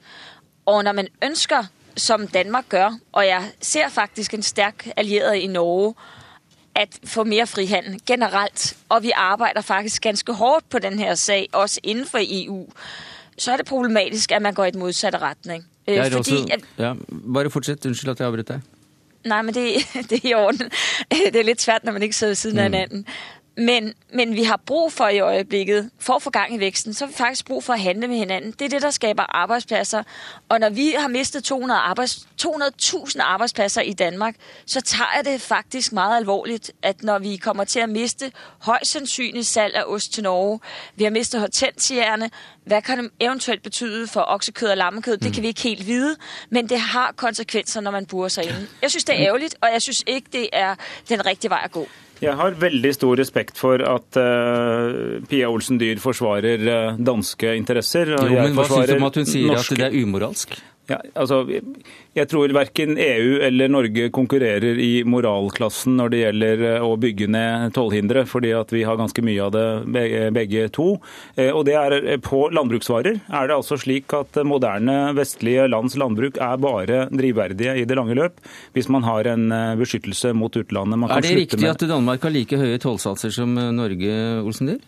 Og 0.66 0.84
når 0.84 0.92
man 0.92 1.08
ønsker, 1.24 1.64
som 1.96 2.28
Danmark 2.28 2.70
gjør, 2.70 3.00
og 3.12 3.28
jeg 3.28 3.52
ser 3.62 3.90
faktisk 3.90 4.34
en 4.34 4.44
sterk 4.44 4.88
allieret 4.98 5.36
i 5.36 5.48
Norge, 5.48 5.94
at 6.78 7.00
få 7.06 7.24
mere 7.24 7.48
frihandel 7.48 8.02
generelt, 8.06 8.78
og 8.90 9.04
vi 9.04 9.12
arbejder 9.16 9.62
faktisk 9.62 10.02
ganske 10.02 10.34
hårdt 10.34 10.70
på 10.70 10.80
den 10.80 11.00
her 11.00 11.16
sag, 11.16 11.50
også 11.52 11.80
inden 11.84 12.06
for 12.06 12.20
EU, 12.22 12.68
så 13.38 13.52
er 13.52 13.58
det 13.58 13.66
problematisk, 13.66 14.32
at 14.32 14.42
man 14.42 14.54
går 14.54 14.66
i 14.66 14.72
den 14.72 14.80
modsatte 14.80 15.18
retning. 15.18 15.66
Øh, 15.88 15.96
det 15.96 16.14
fordi, 16.14 16.32
også, 16.32 16.48
at, 16.52 16.60
ja, 16.78 16.94
bare 17.34 17.50
fortsæt, 17.50 17.86
undskyld 17.86 18.10
at 18.10 18.20
jeg 18.20 18.28
afbryter 18.28 18.44
dig. 18.44 18.62
Nej, 19.26 19.42
men 19.42 19.54
det, 19.54 19.74
det 20.10 20.26
er 20.26 20.30
i 20.30 20.34
orden. 20.34 20.60
Det 21.34 21.36
er 21.36 21.44
lidt 21.44 21.62
svært, 21.62 21.84
når 21.84 21.92
man 21.92 22.04
ikke 22.04 22.16
sidder 22.16 22.32
ved 22.32 22.36
siden 22.36 22.56
mm. 22.56 22.60
af 22.60 22.64
hinanden. 22.64 23.06
Men, 23.58 23.94
men 24.14 24.36
vi 24.36 24.44
har 24.44 24.58
brug 24.66 24.94
for 24.94 25.08
i 25.08 25.20
øjeblikket, 25.20 25.90
for 26.00 26.14
at 26.14 26.22
få 26.22 26.30
gang 26.30 26.56
i 26.56 26.60
væksten, 26.60 26.94
så 26.94 27.06
har 27.06 27.12
vi 27.12 27.16
faktisk 27.18 27.46
brug 27.46 27.64
for 27.64 27.74
at 27.74 27.80
handle 27.80 28.08
med 28.08 28.18
hinanden. 28.18 28.52
Det 28.52 28.62
er 28.62 28.70
det, 28.70 28.82
der 28.82 28.90
skaber 28.90 29.36
arbejdspladser. 29.36 30.04
Og 30.50 30.60
når 30.60 30.70
vi 30.70 30.96
har 30.98 31.08
mistet 31.08 31.44
200 31.44 31.80
arbejds, 31.80 32.28
200.000 32.42 33.22
arbejdspladser 33.22 33.82
i 33.82 33.94
Danmark, 33.94 34.36
så 34.66 34.82
tager 34.82 35.10
jeg 35.16 35.26
det 35.26 35.42
faktisk 35.42 35.94
meget 35.94 36.18
alvorligt, 36.18 36.72
at 36.82 37.04
når 37.04 37.20
vi 37.20 37.38
kommer 37.38 37.64
til 37.64 37.80
at 37.80 37.90
miste 37.90 38.32
højst 38.60 38.92
sandsynligt 38.92 39.48
salg 39.48 39.76
af 39.76 39.84
ost 39.86 40.14
til 40.14 40.24
Norge, 40.24 40.60
vi 40.96 41.04
har 41.04 41.12
mistet 41.12 41.40
hortensierne, 41.40 42.30
hvad 42.66 42.82
kan 42.82 43.04
det 43.04 43.12
eventuelt 43.20 43.64
betyde 43.64 44.08
for 44.08 44.26
oksekød 44.28 44.70
og 44.70 44.78
lammekød? 44.78 45.18
Det 45.18 45.34
kan 45.34 45.44
vi 45.44 45.48
ikke 45.48 45.62
helt 45.62 45.88
vide, 45.88 46.16
men 46.50 46.70
det 46.70 46.80
har 46.80 47.12
konsekvenser, 47.12 47.82
når 47.82 47.92
man 47.92 48.06
burer 48.06 48.28
sig 48.28 48.44
inde. 48.44 48.68
Jeg 48.82 48.90
synes, 48.90 49.04
det 49.04 49.16
er 49.16 49.26
ærgerligt, 49.28 49.56
og 49.62 49.70
jeg 49.74 49.82
synes 49.82 50.04
ikke, 50.08 50.28
det 50.34 50.50
er 50.54 50.76
den 51.10 51.26
rigtige 51.26 51.50
vej 51.50 51.62
at 51.64 51.72
gå. 51.72 51.88
Jeg 52.24 52.34
har 52.40 52.56
veldig 52.58 52.94
stor 52.96 53.20
respekt 53.20 53.60
for 53.60 53.84
at 53.86 54.18
uh, 54.18 55.20
Pia 55.30 55.50
Olsen 55.52 55.78
Dyhr 55.82 56.02
forsvarer 56.02 56.64
uh, 56.66 56.98
danske 56.98 57.54
interesser. 57.60 58.16
jo, 58.16 58.40
men 58.42 58.58
Hva 58.58 58.66
syns 58.72 58.90
du 58.90 58.98
om 58.98 59.08
at 59.10 59.22
hun 59.22 59.30
sier 59.30 59.54
norske... 59.54 59.78
at 59.78 59.84
det 59.84 59.90
er 59.92 60.02
umoralsk? 60.08 60.58
Ja, 60.88 61.02
altså, 61.20 61.42
jeg 62.16 62.30
tror 62.32 62.52
verken 62.56 62.96
EU 62.96 63.42
eller 63.44 63.72
Norge 63.72 64.08
konkurrerer 64.16 64.80
i 64.80 65.02
moralklassen 65.04 65.98
når 66.00 66.14
det 66.14 66.22
gjelder 66.22 66.64
eh, 66.70 66.86
å 66.86 66.94
bygge 67.02 67.28
ned 67.34 67.74
tollhindre, 67.76 68.24
fordi 68.30 68.54
at 68.56 68.72
vi 68.72 68.86
har 68.88 69.00
ganske 69.00 69.24
mye 69.28 69.50
av 69.50 69.52
det 69.52 70.30
begge 70.36 70.70
to. 70.76 70.94
Eh, 71.36 71.52
og 71.52 71.66
det 71.68 71.76
er 71.76 71.98
eh, 71.98 72.22
På 72.24 72.46
landbruksvarer 72.56 73.20
er 73.20 73.50
det 73.50 73.58
altså 73.58 73.76
slik 73.80 74.16
at 74.16 74.40
moderne 74.48 75.12
vestlige 75.18 75.68
lands 75.68 75.98
landbruk 76.00 76.40
er 76.40 76.64
bare 76.64 77.04
drivverdige 77.12 77.76
i 77.82 77.86
det 77.88 77.98
lange 78.00 78.16
løp 78.18 78.40
hvis 78.76 78.88
man 78.92 79.04
har 79.04 79.28
en 79.28 79.52
beskyttelse 79.80 80.32
mot 80.38 80.54
utlandet. 80.56 81.04
er 81.12 81.26
det 81.26 81.36
riktig 81.36 81.62
med... 81.62 81.76
at 81.76 81.88
Danmark 81.90 82.24
har 82.24 82.34
like 82.34 82.60
høye 82.60 82.80
tollsatser 82.82 83.34
som 83.34 83.54
Norge, 83.76 84.16
Olsen 84.44 84.72
Dyhr? 84.72 84.82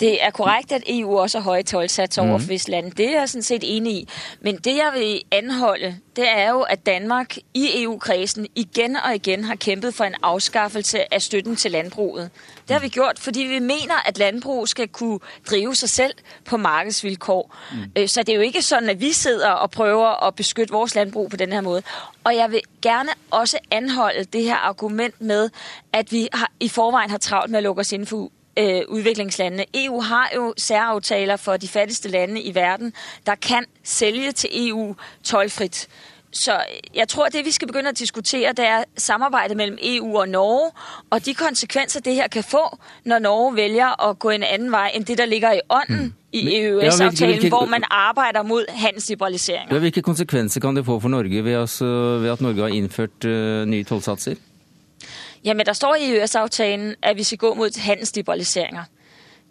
Det 0.00 0.24
er 0.24 0.30
korrekt, 0.30 0.72
at 0.72 0.82
EU 0.86 1.18
også 1.18 1.38
har 1.38 1.44
høje 1.44 1.62
tollsatser 1.62 2.22
over 2.22 2.38
mm. 2.38 2.48
visse 2.48 2.70
land. 2.70 2.92
Det 2.92 3.08
er 3.08 3.18
jeg 3.18 3.28
sådan 3.28 3.42
set 3.42 3.76
enig 3.76 3.92
i. 3.92 4.08
Men 4.40 4.56
det, 4.56 4.76
jeg 4.76 4.90
vil 4.94 5.22
anholde, 5.32 5.96
det 6.16 6.28
er 6.28 6.50
jo, 6.50 6.60
at 6.60 6.86
Danmark 6.86 7.36
i 7.54 7.82
EU-kredsen 7.82 8.46
igjen 8.54 8.96
og 8.96 9.14
igjen 9.14 9.44
har 9.44 9.54
kjempet 9.54 9.94
for 9.94 10.04
en 10.04 10.14
avskaffelse 10.22 11.14
av 11.14 11.20
støtten 11.20 11.56
til 11.56 11.70
landbruget. 11.70 12.30
Det 12.68 12.74
har 12.74 12.80
vi 12.80 12.88
gjort, 12.88 13.18
fordi 13.18 13.40
vi 13.40 13.58
mener, 13.58 14.08
at 14.08 14.18
landbrug 14.18 14.68
skal 14.68 14.88
kunne 14.88 15.18
drive 15.50 15.74
seg 15.74 15.88
selv 15.88 16.14
på 16.44 16.56
markedsvilkår. 16.56 17.56
Mm. 17.72 18.06
Så 18.06 18.22
det 18.22 18.32
er 18.32 18.36
jo 18.36 18.42
ikke 18.42 18.62
sånn 18.62 18.88
at 18.88 19.00
vi 19.00 19.12
sitter 19.12 19.50
og 19.50 19.70
prøver 19.70 20.24
å 20.26 20.30
beskytte 20.30 20.72
vores 20.72 20.94
landbrug 20.94 21.30
på 21.30 21.36
denne 21.36 21.54
her 21.54 21.62
måde. 21.62 21.82
Og 22.24 22.36
jeg 22.36 22.50
vil 22.50 22.60
gerne 22.82 23.10
også 23.30 23.58
anholde 23.70 24.24
det 24.24 24.42
her 24.44 24.56
argument 24.56 25.20
med, 25.20 25.50
at 25.92 26.12
vi 26.12 26.28
i 26.60 26.68
forvejen 26.68 27.10
har 27.10 27.18
travlt 27.18 27.50
med 27.50 27.60
å 27.60 27.68
lukke 27.68 27.80
oss 27.80 27.92
inden 27.92 28.06
for 28.06 28.30
øh, 28.58 28.82
udviklingslandene. 28.88 29.64
EU 29.74 30.00
har 30.00 30.30
jo 30.36 30.54
særaftaler 30.56 31.36
for 31.36 31.56
de 31.56 31.68
fattigste 31.68 32.08
landene 32.08 32.42
i 32.42 32.54
verden, 32.54 32.92
der 33.26 33.34
kan 33.34 33.64
sælge 33.84 34.32
til 34.32 34.50
EU 34.68 34.94
tollfritt. 35.24 35.88
Så 36.32 36.60
jeg 36.94 37.08
tror, 37.08 37.26
det 37.26 37.44
vi 37.44 37.50
skal 37.50 37.68
begynde 37.68 37.88
at 37.88 37.98
diskutere, 37.98 38.52
det 38.52 38.66
er 38.66 38.84
samarbejdet 38.96 39.56
mellem 39.56 39.78
EU 39.82 40.18
og 40.18 40.28
Norge, 40.28 40.70
og 41.10 41.24
de 41.24 41.34
konsekvenser, 41.34 42.00
det 42.00 42.14
her 42.14 42.28
kan 42.28 42.44
få, 42.44 42.78
når 43.04 43.18
Norge 43.18 43.56
vælger 43.56 44.08
at 44.10 44.18
gå 44.18 44.30
en 44.30 44.42
anden 44.42 44.70
vej, 44.70 44.90
end 44.94 45.04
det, 45.04 45.18
der 45.18 45.26
ligger 45.26 45.52
i 45.52 45.60
ånden 45.70 46.04
mm. 46.04 46.12
i 46.32 46.56
EØS-aftalen, 46.56 47.48
hvor 47.48 47.66
man 47.66 47.82
arbejder 47.90 48.42
mod 48.42 48.64
handelsliberalisering. 48.68 49.72
Ja, 49.72 49.78
hvilke 49.78 50.02
konsekvenser 50.02 50.60
kan 50.60 50.76
det 50.76 50.84
få 50.84 51.00
for 51.00 51.08
Norge 51.08 51.44
ved, 51.44 52.20
ved 52.20 52.30
at 52.30 52.40
Norge 52.40 52.60
har 52.60 52.68
innført 52.68 53.24
uh, 53.24 53.68
nye 53.68 53.84
tollsatser? 53.84 54.34
Jamen, 55.44 55.66
der 55.66 55.72
står 55.72 55.94
i 55.94 56.16
EØS-aftalen, 56.16 56.94
at 57.02 57.16
vi 57.16 57.22
skal 57.22 57.38
gå 57.38 57.54
mod 57.54 57.80
handelsliberaliseringer. 57.80 58.84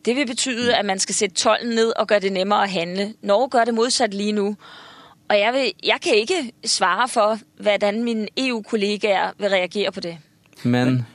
Det 0.06 0.16
vil 0.16 0.28
betyde, 0.28 0.76
at 0.76 0.86
man 0.86 1.00
skal 1.00 1.16
sætte 1.16 1.36
tollen 1.36 1.76
ned 1.76 1.94
og 2.00 2.08
gøre 2.08 2.20
det 2.20 2.32
nemmere 2.34 2.64
at 2.64 2.70
handle. 2.70 3.14
Norge 3.22 3.50
gør 3.50 3.64
det 3.64 3.74
modsat 3.74 4.14
lige 4.14 4.32
nu. 4.32 4.56
Og 5.30 5.40
jeg, 5.40 5.54
vil, 5.54 5.72
jeg 5.84 5.98
kan 6.04 6.16
ikke 6.16 6.52
svare 6.66 7.08
for, 7.08 7.40
hvordan 7.60 8.04
mine 8.04 8.28
EU-kollegaer 8.38 9.32
vil 9.40 9.50
reagere 9.50 9.92
på 9.92 10.00
det. 10.00 10.18
Men, 10.64 11.06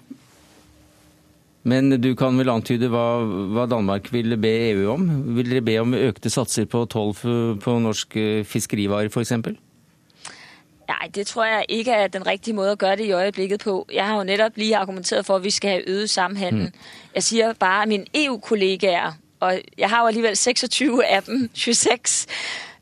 men 1.62 2.02
du 2.02 2.14
kan 2.14 2.38
vel 2.38 2.52
antyde 2.52 2.88
hva, 2.92 3.06
hva 3.24 3.66
Danmark 3.66 4.12
vil 4.12 4.36
be 4.36 4.70
EU 4.70 4.92
om? 4.92 5.08
Vil 5.36 5.50
dere 5.50 5.64
be 5.64 5.78
om 5.80 5.94
økte 5.94 6.30
satser 6.30 6.64
på 6.64 6.84
toll 6.84 7.14
på 7.60 7.78
norske 7.78 8.44
fiskerivarer 8.44 9.08
f.eks.? 9.08 9.32
Nej, 10.88 11.08
det 11.14 11.26
tror 11.26 11.44
jeg 11.44 11.64
ikke 11.68 11.90
er 11.90 12.06
den 12.06 12.26
rigtige 12.26 12.54
måde 12.54 12.72
å 12.72 12.74
gøre 12.74 12.96
det 12.96 13.04
i 13.04 13.12
øyeblikket 13.12 13.60
på. 13.60 13.88
Jeg 13.92 14.06
har 14.06 14.16
jo 14.16 14.24
nettopp 14.24 14.56
lige 14.56 14.76
argumenteret 14.76 15.26
for, 15.26 15.36
at 15.36 15.44
vi 15.44 15.50
skal 15.50 15.70
ha 15.70 15.78
økt 15.86 16.10
samhandel. 16.10 16.62
Mm. 16.62 16.72
Jeg 17.14 17.22
sier 17.22 17.52
bare, 17.52 17.82
at 17.82 17.88
mine 17.88 18.04
EU-kollegaer, 18.14 19.12
og 19.40 19.60
jeg 19.78 19.90
har 19.90 20.00
jo 20.00 20.06
alligevel 20.06 20.36
26 20.36 21.04
av 21.04 21.22
dem, 21.22 21.50
26, 21.54 22.26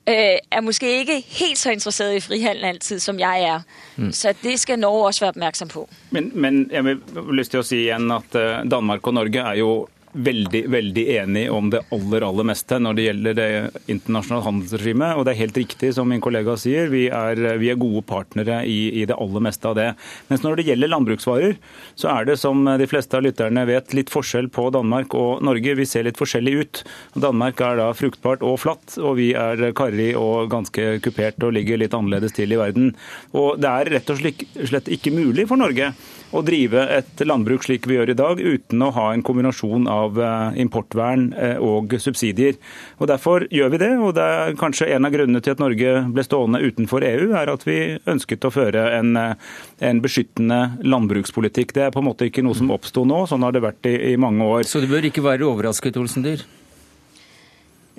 øh, 0.09 0.39
er 0.51 0.61
måske 0.61 0.99
ikke 0.99 1.25
helt 1.27 1.59
så 1.59 1.71
interesseret 1.71 2.17
i 2.17 2.21
frihandel 2.21 2.65
altid, 2.65 2.99
som 2.99 3.19
jeg 3.19 3.43
er. 3.43 3.61
Mm. 3.97 4.13
Så 4.13 4.35
det 4.43 4.61
skal 4.61 4.79
Norge 4.79 5.07
også 5.07 5.21
være 5.21 5.29
oppmerksom 5.29 5.69
på. 5.69 5.89
Men, 6.11 6.31
men 6.35 6.71
jeg 6.73 6.85
vil 6.85 7.01
lyst 7.33 7.51
til 7.51 7.61
å 7.61 7.67
si 7.67 7.85
igjen 7.85 8.11
at 8.11 8.35
øh, 8.35 8.71
Danmark 8.71 9.07
og 9.07 9.15
Norge 9.15 9.41
er 9.41 9.55
jo 9.55 9.89
veldig 10.13 10.65
veldig 10.71 11.05
enig 11.15 11.45
om 11.53 11.69
det 11.71 11.83
aller 11.95 12.25
aller 12.27 12.47
meste 12.51 12.79
når 12.83 12.97
det 12.97 13.05
gjelder 13.05 13.37
det 13.39 13.49
internasjonale 13.93 14.47
handelsregimet. 14.47 15.17
Og 15.17 15.25
det 15.27 15.35
er 15.35 15.41
helt 15.45 15.61
riktig 15.61 15.93
som 15.95 16.11
min 16.11 16.23
kollega 16.23 16.57
sier, 16.59 16.91
vi 16.91 17.07
er, 17.15 17.39
vi 17.61 17.71
er 17.71 17.79
gode 17.81 18.03
partnere 18.09 18.61
i, 18.67 18.91
i, 19.03 19.07
det 19.07 19.19
aller 19.19 19.45
meste 19.47 19.71
av 19.71 19.77
det. 19.79 19.89
Mens 20.31 20.45
når 20.45 20.59
det 20.59 20.67
gjelder 20.71 20.93
landbruksvarer, 20.93 21.57
så 21.99 22.11
er 22.15 22.31
det 22.31 22.39
som 22.43 22.65
de 22.67 22.89
fleste 22.91 23.19
av 23.19 23.25
lytterne 23.27 23.67
vet, 23.71 23.95
litt 23.97 24.13
forskjell 24.13 24.51
på 24.53 24.69
Danmark 24.75 25.15
og 25.19 25.45
Norge. 25.47 25.77
Vi 25.79 25.89
ser 25.89 26.09
litt 26.09 26.21
forskjellig 26.21 26.57
ut. 26.61 26.83
Danmark 27.15 27.63
er 27.65 27.79
da 27.81 27.91
fruktbart 27.97 28.43
og 28.47 28.59
flatt, 28.65 28.99
og 28.99 29.19
vi 29.21 29.31
er 29.39 29.71
karrig 29.79 30.13
og 30.19 30.51
ganske 30.53 30.97
kupert 31.05 31.39
og 31.47 31.55
ligger 31.57 31.81
litt 31.81 31.95
annerledes 31.97 32.35
til 32.37 32.51
i 32.51 32.61
verden. 32.61 32.95
Og 33.37 33.61
det 33.63 33.71
er 33.71 33.95
rett 33.99 34.11
og 34.11 34.19
slett 34.21 34.91
ikke 34.91 35.15
mulig 35.15 35.47
for 35.51 35.61
Norge 35.61 35.93
å 36.31 36.43
drive 36.47 36.83
et 36.95 37.23
landbruk 37.27 37.65
slik 37.67 37.89
vi 37.91 37.97
gjør 37.97 38.13
i 38.13 38.19
dag, 38.19 38.41
uten 38.41 38.85
å 38.85 38.91
ha 38.95 39.07
en 39.15 39.25
kombinasjon 39.27 39.89
av 39.91 40.19
eh, 40.21 40.61
importvern 40.63 41.31
eh, 41.35 41.57
og 41.59 41.97
subsidier. 42.03 42.59
Og 42.99 43.11
Derfor 43.11 43.47
gjør 43.51 43.73
vi 43.75 43.81
det. 43.83 43.91
og 43.99 44.15
det 44.19 44.27
er 44.27 44.59
Kanskje 44.61 44.91
en 44.95 45.09
av 45.09 45.15
grunnene 45.15 45.43
til 45.43 45.57
at 45.57 45.63
Norge 45.63 45.97
ble 46.15 46.25
stående 46.27 46.63
utenfor 46.63 47.07
EU, 47.07 47.33
er 47.39 47.51
at 47.51 47.67
vi 47.67 47.81
ønsket 48.11 48.47
å 48.47 48.53
føre 48.55 48.87
en, 48.99 49.17
eh, 49.17 49.51
en 49.91 50.03
beskyttende 50.05 50.61
landbrukspolitikk. 50.87 51.75
Det 51.75 51.89
er 51.89 51.95
på 51.95 52.03
en 52.03 52.11
måte 52.11 52.31
ikke 52.31 52.45
noe 52.47 52.59
som 52.59 52.71
oppsto 52.71 53.05
nå, 53.09 53.25
sånn 53.31 53.47
har 53.47 53.57
det 53.57 53.65
vært 53.67 53.91
i, 53.91 53.97
i 54.13 54.17
mange 54.21 54.47
år. 54.47 54.65
Så 54.69 54.83
du 54.83 54.89
bør 54.91 55.11
ikke 55.11 55.25
være 55.27 55.49
overrasket, 55.49 55.99
Olsen 55.99 56.27
Dyr? 56.27 56.47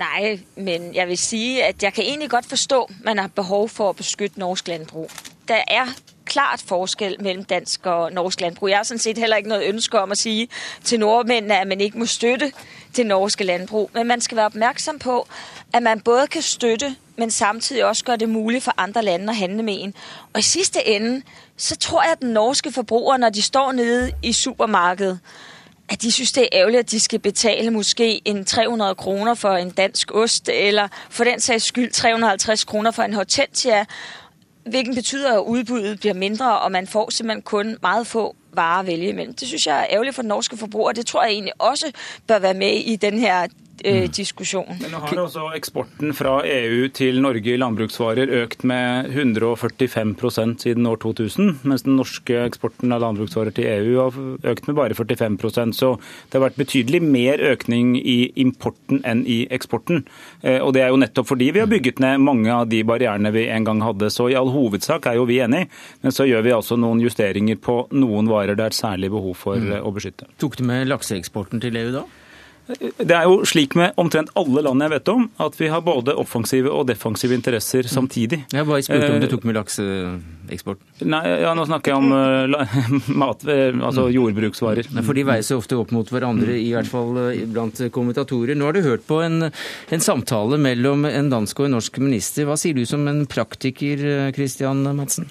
Nei, 0.02 0.40
men 0.56 0.94
jeg 0.96 1.08
vil 1.12 1.20
si 1.20 1.44
at 1.62 1.84
jeg 1.84 1.94
kan 1.94 2.08
egentlig 2.08 2.32
godt 2.32 2.48
forstå, 2.50 2.80
at 2.88 3.04
man 3.06 3.20
har 3.22 3.34
behov 3.36 3.68
for 3.70 3.92
å 3.92 3.98
beskytte 3.98 4.42
norsk 4.42 4.72
landbruk. 4.72 5.14
Der 5.52 5.66
er 5.68 5.92
klart 6.26 6.64
forskel 6.68 7.16
mellom 7.20 7.44
dansk 7.44 7.86
og 7.86 8.12
norsk 8.12 8.42
landbrug. 8.42 8.70
Jeg 8.70 8.78
har 8.78 8.84
sådan 8.84 9.00
set 9.00 9.18
heller 9.18 9.38
ikke 9.38 9.50
noe 9.50 9.64
ønske 9.64 10.00
om 10.00 10.12
at 10.12 10.18
sige 10.18 10.48
til 10.84 11.00
nordmennene 11.00 11.60
at 11.60 11.68
man 11.68 11.82
ikke 11.82 12.00
må 12.00 12.06
støtte 12.06 12.52
det 12.96 13.06
norske 13.06 13.44
landbrug. 13.44 13.90
Men 13.94 14.08
man 14.08 14.22
skal 14.22 14.36
være 14.36 14.46
oppmerksom 14.46 15.00
på, 15.00 15.28
at 15.74 15.84
man 15.84 16.00
både 16.00 16.28
kan 16.28 16.42
støtte, 16.42 16.96
men 17.16 17.32
samtidig 17.32 17.86
også 17.86 18.06
gjøre 18.06 18.18
det 18.18 18.30
mulig 18.30 18.64
for 18.64 18.74
andre 18.78 19.02
lande 19.02 19.30
å 19.30 19.36
handle 19.36 19.64
med 19.64 19.78
en. 19.80 19.94
Og 20.34 20.40
i 20.40 20.44
sidste 20.44 20.88
ende, 20.88 21.22
så 21.58 21.76
tror 21.76 22.04
jeg, 22.04 22.12
at 22.12 22.20
den 22.22 22.34
norske 22.34 22.72
forbruker, 22.72 23.18
når 23.18 23.30
de 23.30 23.42
står 23.42 23.72
nede 23.72 24.12
i 24.24 24.34
supermarkedet, 24.34 25.20
at 25.92 26.02
de 26.02 26.12
synes, 26.12 26.32
det 26.32 26.44
er 26.44 26.48
ærgerlig 26.54 26.80
at 26.80 26.92
de 26.92 27.00
skal 27.00 27.20
betale 27.20 27.72
måske 27.72 28.22
en 28.26 28.46
300 28.46 28.96
kroner 28.96 29.34
for 29.34 29.56
en 29.56 29.70
dansk 29.70 30.12
ost, 30.16 30.50
eller 30.50 30.88
for 31.10 31.24
den 31.24 31.40
sags 31.40 31.64
skyld 31.64 31.92
350 31.92 32.64
kroner 32.64 32.92
for 32.92 33.04
en 33.04 33.14
hortensia, 33.14 33.86
hvilken 34.66 34.96
betyder, 34.96 35.34
at 35.34 35.44
udbuddet 35.44 36.00
bliver 36.00 36.14
mindre, 36.14 36.60
og 36.60 36.72
man 36.72 36.88
får 36.88 37.10
simpelthen 37.10 37.42
kun 37.42 37.78
meget 37.82 38.08
få 38.08 38.36
varer 38.54 38.80
at 38.80 38.88
vælge 38.88 39.10
imellem. 39.10 39.34
Det 39.34 39.48
synes 39.48 39.68
jeg 39.68 39.80
er 39.80 39.86
ærgerligt 39.90 40.16
for 40.16 40.22
den 40.22 40.30
norske 40.30 40.58
forbruger. 40.58 40.92
Det 40.92 41.06
tror 41.06 41.24
jeg 41.24 41.32
egentlig 41.32 41.54
også 41.62 41.92
bør 42.28 42.40
være 42.40 42.54
med 42.54 42.72
i 42.72 42.96
den 42.96 43.20
her. 43.20 43.48
Diskusjon. 44.12 44.68
Men 44.82 44.94
nå 44.94 45.02
har 45.04 45.22
også 45.24 45.48
eksporten 45.58 46.14
fra 46.18 46.40
EU 46.48 46.88
til 46.96 47.22
Norge 47.24 47.54
i 47.54 47.60
landbruksvarer 47.60 48.32
økt 48.42 48.66
med 48.68 49.12
145% 49.12 50.66
siden 50.66 50.88
år 50.90 51.00
2000, 51.02 51.62
mens 51.68 51.86
den 51.88 51.98
norske 52.00 52.38
eksporten 52.46 52.94
av 52.94 53.04
landbruksvarer 53.04 53.56
til 53.56 53.70
EU 53.70 53.98
har 54.00 54.20
økt 54.54 54.68
med 54.70 54.78
bare 54.78 54.98
45% 54.98 55.78
Så 55.78 55.94
det 56.30 56.38
har 56.40 56.46
vært 56.48 56.60
betydelig 56.60 57.02
mer 57.04 57.42
økning 57.52 57.96
i 57.98 58.32
importen 58.42 59.02
enn 59.08 59.24
i 59.26 59.44
eksporten. 59.54 60.06
Eh, 60.42 60.60
og 60.62 60.74
det 60.76 60.86
er 60.86 60.94
jo 60.94 61.02
nettopp 61.02 61.32
fordi 61.32 61.52
vi 61.56 61.64
har 61.64 61.70
bygget 61.72 62.02
ned 62.04 62.22
mange 62.24 62.52
av 62.54 62.70
de 62.72 62.84
barrierene 62.88 63.34
vi 63.34 63.48
en 63.50 63.68
gang 63.68 63.84
hadde. 63.86 64.12
Så 64.14 64.30
i 64.32 64.38
all 64.38 64.52
hovedsak 64.54 65.08
er 65.10 65.20
jo 65.20 65.28
vi 65.30 65.42
enig, 65.44 65.68
men 66.02 66.16
så 66.16 66.28
gjør 66.30 66.46
vi 66.48 66.56
altså 66.56 66.78
noen 66.80 67.02
justeringer 67.04 67.60
på 67.62 67.86
noen 67.92 68.30
varer 68.32 68.58
det 68.58 68.70
er 68.70 68.78
særlig 68.78 69.12
behov 69.14 69.38
for 69.40 69.60
mm. 69.60 69.70
Eh, 69.72 69.86
å 69.86 69.94
beskytte. 69.94 70.28
Tok 70.42 70.58
du 70.60 70.66
med 70.68 70.90
lakseeksporten 70.90 71.62
til 71.64 71.78
EU 71.80 71.94
da? 71.94 72.08
Det 72.70 73.12
er 73.16 73.26
jo 73.28 73.42
slik 73.48 73.74
med 73.76 73.98
omtrent 74.00 74.30
alle 74.40 74.62
land 74.64 74.84
jeg 74.86 74.94
vet 74.94 75.10
om, 75.12 75.26
at 75.44 75.58
vi 75.60 75.70
har 75.72 75.82
både 75.84 76.14
offensive 76.20 76.72
og 76.72 76.86
defensive 76.88 77.36
interesser 77.36 77.88
samtidig. 77.90 78.44
Jeg 78.54 78.68
bare 78.68 78.84
spurte 78.86 79.10
om 79.12 79.20
du 79.20 79.26
Eh, 79.26 79.32
tok 79.32 79.48
med 79.48 79.58
lakseeksport. 79.58 80.80
Nei, 81.10 81.22
ja, 81.42 81.54
nå 81.58 81.66
snakker 81.68 81.94
jeg 81.94 82.00
om 82.00 82.14
eh, 82.14 82.86
mat, 83.24 83.44
eh, 83.50 83.74
altså 83.76 84.08
jordbruksvarer. 84.14 84.92
Nei, 84.94 85.04
For 85.08 85.18
de 85.18 85.26
veier 85.28 85.46
seg 85.48 85.62
ofte 85.62 85.80
opp 85.80 85.92
mot 85.96 86.08
hverandre, 86.08 86.56
i 86.60 86.72
hvert 86.76 86.90
fall 86.90 87.18
blant 87.52 87.82
kommentatorer. 87.92 88.56
Nå 88.56 88.70
har 88.70 88.78
du 88.78 88.84
hørt 88.86 89.06
på 89.10 89.22
en, 89.26 89.50
en 89.50 90.06
samtale 90.06 90.62
mellom 90.62 91.06
en 91.10 91.34
dansk 91.34 91.64
og 91.64 91.70
en 91.70 91.78
norsk 91.80 92.02
minister. 92.04 92.48
Hva 92.50 92.60
sier 92.62 92.78
du 92.78 92.86
som 92.90 93.08
en 93.12 93.26
praktiker, 93.30 94.32
Christian 94.38 94.86
Madsen? 94.96 95.30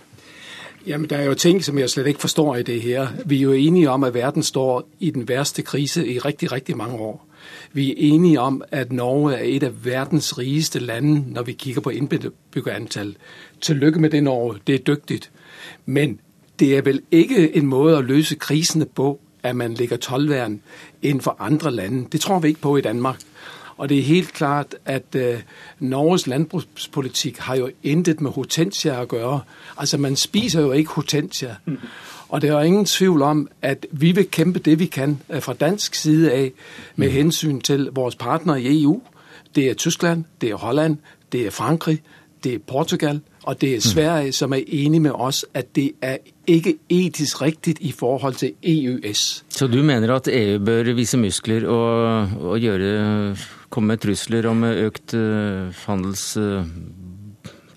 Jamen, 0.87 1.11
der 1.11 1.17
er 1.17 1.25
jo 1.25 1.35
ting, 1.35 1.65
som 1.65 1.79
jeg 1.79 1.91
slet 1.91 2.07
ikke 2.07 2.21
forstår 2.21 2.57
i 2.57 2.63
det 2.63 2.83
her. 2.83 3.09
Vi 3.27 3.37
er 3.37 3.43
jo 3.43 3.53
enige 3.53 3.91
om, 3.91 4.05
at 4.05 4.15
verden 4.15 4.43
står 4.43 4.89
i 5.01 5.11
den 5.11 5.29
verste 5.29 5.63
krise 5.63 6.07
i 6.07 6.19
rigtig, 6.19 6.53
rigtig 6.53 6.77
mange 6.77 6.95
år. 6.95 7.27
Vi 7.73 7.91
er 7.91 7.95
enige 7.97 8.41
om, 8.41 8.63
at 8.71 8.93
Norge 8.93 9.35
er 9.35 9.43
et 9.45 9.63
af 9.63 9.85
verdens 9.85 10.39
rigeste 10.39 10.79
lande, 10.79 11.33
når 11.33 11.43
vi 11.43 11.53
kigger 11.53 11.81
på 11.81 11.91
indbyggerantal. 11.91 13.17
Tillykke 13.61 14.01
med 14.01 14.11
det, 14.11 14.23
Norge. 14.23 14.59
Det 14.67 14.75
er 14.75 14.79
dygtigt. 14.79 15.31
Men 15.87 16.21
det 16.59 16.77
er 16.77 16.83
vel 16.83 17.03
ikke 17.11 17.57
en 17.57 17.67
måde 17.67 17.99
at 17.99 18.05
løse 18.05 18.35
krisene 18.35 18.87
på, 18.87 19.21
at 19.43 19.57
man 19.57 19.75
lægger 19.75 19.97
tolvværn 19.97 20.61
inden 21.03 21.21
for 21.21 21.37
andre 21.39 21.71
lande. 21.71 22.07
Det 22.13 22.21
tror 22.21 22.39
vi 22.39 22.49
ikke 22.49 22.61
på 22.61 22.77
i 22.77 22.81
Danmark. 22.81 23.21
Og 23.81 23.89
det 23.89 23.99
er 23.99 24.03
helt 24.03 24.33
klart, 24.33 24.75
at 24.85 25.17
uh, 25.17 25.41
Norges 25.79 26.27
landbrukspolitikk 26.27 27.39
har 27.39 27.57
jo 27.57 27.71
intet 27.83 28.21
med 28.21 28.31
hortensia 28.37 28.99
å 29.01 29.07
gjøre. 29.09 29.39
Altså, 29.77 29.97
man 29.97 30.17
spiser 30.21 30.61
jo 30.61 30.73
ikke 30.77 30.99
hortensia. 31.01 31.55
Og 32.29 32.43
det 32.43 32.51
er 32.51 32.61
ingen 32.61 32.85
tvivl 32.85 33.23
om, 33.23 33.49
at 33.63 33.87
vi 33.91 34.13
vil 34.13 34.29
kjempe 34.31 34.59
det, 34.59 34.79
vi 34.79 34.87
kan 34.87 35.19
øh, 35.31 35.41
fra 35.43 35.55
dansk 35.55 35.95
side 35.95 36.33
av 36.33 36.51
med 36.97 37.11
hensyn 37.11 37.61
til 37.61 37.89
vores 37.93 38.15
partnere 38.15 38.63
i 38.63 38.83
EU. 38.83 39.01
Det 39.55 39.71
er 39.71 39.75
Tyskland, 39.75 40.25
det 40.41 40.51
er 40.51 40.55
Holland, 40.55 40.97
det 41.33 41.47
er 41.47 41.51
Frankrike, 41.51 42.03
det 42.45 42.55
er 42.55 42.59
Portugal, 42.59 43.21
og 43.43 43.61
det 43.61 43.75
er 43.75 43.81
Sverige, 43.81 44.33
som 44.33 44.53
er 44.53 44.61
enige 44.67 45.01
med 45.01 45.11
oss 45.11 45.47
at 45.55 45.77
det 45.77 45.93
er 46.03 46.17
ikke 46.47 46.79
etisk 46.89 47.43
riktig 47.43 47.77
i 47.81 47.93
forhold 47.93 48.35
til 48.35 48.53
EØS. 48.63 49.45
Så 49.49 49.67
du 49.67 49.83
mener 49.83 50.15
at 50.15 50.29
EU 50.29 50.65
bør 50.65 50.93
vise 50.93 51.19
muskler 51.19 51.67
og, 51.69 52.29
og 52.41 52.61
gjøre, 52.61 53.37
komme 53.71 53.87
med 53.95 53.99
trusler 54.03 54.47
om 54.51 54.65
økt 54.65 55.15
eh, 55.15 55.73
handels... 55.87 56.37
eh, 56.37 56.65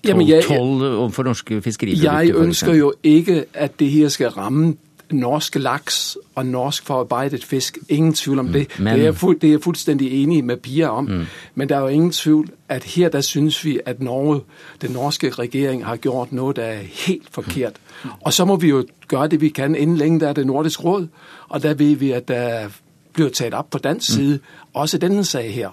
Jamen, 0.04 0.28
jeg- 0.28 0.42
toll 0.44 0.82
overfor 0.84 1.22
norske 1.22 1.62
fiskeriprodukter? 1.62 2.12
Jeg 2.20 2.34
ønsker 2.36 2.74
jo 2.74 2.92
ikke, 3.02 3.44
at 3.54 3.78
det 3.80 3.90
her 3.90 4.08
skal 4.08 4.28
ramme 4.28 4.74
norsk 5.12 5.54
laks 5.56 6.16
og 6.34 6.46
norsk 6.46 6.84
forarbeidet 6.86 7.44
fisk. 7.44 7.78
Ingen 7.88 8.12
tvivl 8.14 8.38
om 8.38 8.46
det. 8.48 8.66
men- 8.78 8.86
Det, 8.94 9.00
er 9.00 9.04
jeg 9.04 9.40
det 9.40 9.44
er 9.48 9.50
jeg 9.52 9.62
fullstendig 9.62 10.22
enig 10.22 10.44
med 10.44 10.56
Pia 10.56 10.88
om. 10.88 11.08
Men 11.54 11.68
det 11.68 11.74
er 11.76 11.80
jo 11.80 11.86
ingen 11.86 12.10
tvivl, 12.10 12.48
at 12.68 12.84
her 12.84 13.08
der 13.08 13.20
synes 13.20 13.64
vi, 13.64 13.80
at 13.86 14.02
Norge, 14.02 14.40
den 14.82 14.90
norske 14.90 15.30
regjering 15.30 15.84
har 15.84 15.96
gjort 15.96 16.32
noe 16.32 16.52
der 16.52 16.62
er 16.62 16.82
helt 17.06 17.28
forkert. 17.30 17.74
Og 18.20 18.32
så 18.32 18.44
må 18.44 18.56
vi 18.56 18.68
jo 18.68 18.84
gjøre 19.08 19.28
det, 19.28 19.40
vi 19.40 19.48
kan. 19.48 19.74
innen 19.76 19.96
lenge 19.96 20.26
er 20.26 20.32
det 20.32 20.46
Nordisk 20.46 20.84
Råd, 20.84 21.06
og 21.48 21.62
der 21.62 21.74
vet 21.74 22.00
vi, 22.00 22.10
at 22.12 22.28
det 22.28 22.72
blir 23.14 23.28
tatt 23.28 23.54
opp 23.54 23.70
på 23.70 23.78
dansk 23.78 24.12
side, 24.12 24.38
også 24.74 24.98
denne 24.98 25.24
sag 25.24 25.52
her. 25.54 25.68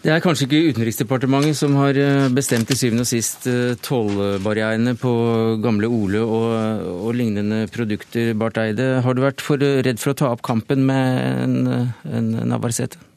Det 0.00 0.08
er 0.08 0.22
kanskje 0.24 0.46
ikke 0.46 0.72
Utenriksdepartementet 0.72 1.58
som 1.58 1.74
har 1.76 1.98
eh, 2.00 2.30
bestemt 2.32 2.70
til 2.70 2.78
syvende 2.80 3.04
og 3.04 3.10
sist 3.10 3.44
eh, 3.50 3.74
tollbarrierene 3.84 4.94
på 4.98 5.12
gamle 5.60 5.90
Ole 5.92 6.22
og, 6.24 6.86
og 7.04 7.12
lignende 7.18 7.66
produkter, 7.72 8.32
Barth 8.40 8.62
Eide. 8.62 8.88
Har 9.04 9.16
du 9.16 9.20
vært 9.26 9.44
for 9.44 9.60
redd 9.60 10.00
for 10.00 10.14
å 10.14 10.18
ta 10.22 10.32
opp 10.32 10.42
kampen 10.46 10.86
med 10.88 11.44
en, 11.44 11.92
en 12.08 12.34
Navarsete? 12.48 13.10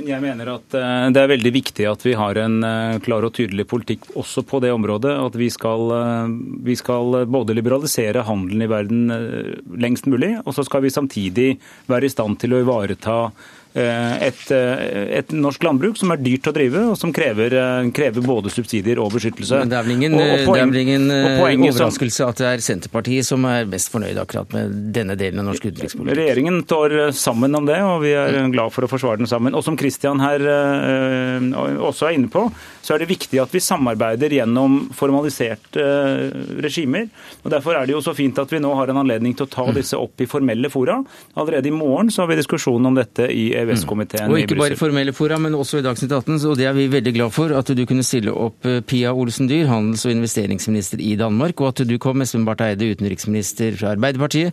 Jeg 0.00 0.22
mener 0.24 0.48
at 0.54 0.74
eh, 0.76 1.06
det 1.12 1.20
er 1.20 1.30
veldig 1.34 1.50
viktig 1.52 1.84
at 1.84 2.04
vi 2.06 2.14
har 2.16 2.38
en 2.40 2.62
eh, 2.64 2.98
klar 3.04 3.26
og 3.26 3.34
tydelig 3.36 3.66
politikk 3.68 4.06
også 4.16 4.44
på 4.48 4.62
det 4.64 4.70
området. 4.72 5.12
At 5.20 5.36
vi 5.36 5.50
skal, 5.52 5.92
eh, 5.96 6.32
vi 6.64 6.76
skal 6.80 7.22
både 7.28 7.56
liberalisere 7.58 8.24
handelen 8.24 8.64
i 8.64 8.70
verden 8.72 9.02
eh, 9.12 9.50
lengst 9.84 10.08
mulig, 10.08 10.34
og 10.46 10.56
så 10.56 10.64
skal 10.64 10.86
vi 10.86 10.94
samtidig 10.94 11.48
være 11.92 12.08
i 12.08 12.14
stand 12.14 12.40
til 12.40 12.56
å 12.56 12.62
ivareta 12.64 13.18
eh, 13.28 13.61
et, 13.74 14.50
eh, 14.50 15.18
et 15.18 15.28
norsk 15.32 15.62
landbruk 15.64 15.96
som 15.96 16.10
er 16.12 16.20
dyrt 16.20 16.48
å 16.50 16.52
drive, 16.52 16.82
og 16.92 16.98
som 16.98 17.12
krever, 17.12 17.52
eh, 17.56 17.90
krever 17.90 18.20
både 18.24 18.50
subsidier 18.52 18.98
og 19.00 19.12
beskyttelse. 19.12 19.58
Men 19.62 19.68
det 19.70 19.78
er 19.78 19.82
vel 19.86 19.92
ingen, 19.96 20.12
Og- 20.14 20.48
og 20.48 20.54
det 20.54 20.62
er 20.62 20.82
ingen 20.84 21.10
eh, 21.10 21.72
som- 21.72 22.28
at 22.28 22.36
det 22.36 22.46
er 22.46 22.58
Senterpartiet 22.58 23.24
som 23.24 23.44
er 23.44 23.64
best 23.64 23.90
fornøyd 23.90 24.16
akkurat 24.18 24.52
med 24.52 24.92
denne 24.92 25.16
delen 25.16 25.38
av 25.40 25.46
norsk 25.46 25.62
utenrikspolitikk? 25.72 26.16
Regjeringen 26.16 26.64
står 26.66 27.08
eh, 27.08 27.10
sammen 27.12 27.54
om 27.56 27.64
det, 27.64 27.78
og 27.80 28.02
vi 28.02 28.12
er 28.12 28.34
eh, 28.44 28.48
glad 28.50 28.72
for 28.72 28.82
å 28.82 28.88
forsvare 28.90 29.18
den 29.18 29.26
sammen. 29.26 29.54
Og 29.54 29.64
som 29.64 29.76
Kristian 29.76 30.20
her 30.20 30.40
eh, 30.40 31.40
også 31.80 32.08
er 32.10 32.18
inne 32.18 32.28
på, 32.28 32.52
så 32.82 32.94
er 32.94 32.98
det 32.98 33.08
viktig 33.08 33.40
at 33.40 33.50
vi 33.54 33.58
samarbeider 33.62 34.28
gjennom 34.30 34.90
formaliserte 34.92 35.80
eh, 35.80 36.30
regimer. 36.62 37.08
Og 37.44 37.50
Derfor 37.52 37.76
er 37.80 37.86
det 37.86 37.94
jo 37.96 38.00
så 38.04 38.14
fint 38.14 38.38
at 38.38 38.50
vi 38.50 38.58
nå 38.62 38.74
har 38.76 38.90
en 38.92 38.96
anledning 39.02 39.34
til 39.36 39.46
å 39.46 39.50
ta 39.50 39.66
disse 39.72 39.98
opp 39.98 40.20
i 40.20 40.26
formelle 40.26 40.70
fora. 40.72 40.98
Allerede 41.36 41.66
i 41.66 41.74
morgen 41.74 42.10
så 42.12 42.22
har 42.22 42.28
vi 42.32 42.36
diskusjon 42.40 42.84
om 42.86 42.94
dette 42.94 43.28
i 43.30 43.50
EØS-komiteen 43.62 44.30
Og 44.30 44.38
i 44.38 44.42
ikke 44.44 44.56
bare 44.58 44.72
Brussel. 44.72 44.80
formelle 44.80 45.12
fora, 45.16 45.38
men 45.38 45.54
også 45.58 45.78
i 45.80 45.84
Dagsnytt 45.86 46.12
18. 46.12 46.38
Og 46.50 46.56
det 46.58 46.66
er 46.66 46.72
vi 46.76 46.88
veldig 46.92 47.14
glad 47.14 47.30
for, 47.32 47.54
at 47.58 47.66
du 47.76 47.84
kunne 47.86 48.02
stille 48.06 48.32
opp 48.34 48.66
eh, 48.66 48.80
Pia 48.80 49.12
Olsen 49.14 49.48
Dyhr, 49.50 49.66
handels- 49.70 50.04
og 50.06 50.12
investeringsminister 50.16 51.00
i 51.00 51.14
Danmark, 51.16 51.60
og 51.60 51.68
at 51.72 51.86
du 51.88 51.96
kom, 51.98 52.22
Espen 52.22 52.44
Barth 52.48 52.64
Eide, 52.66 52.90
utenriksminister 52.96 53.76
fra 53.78 53.94
Arbeiderpartiet, 53.96 54.52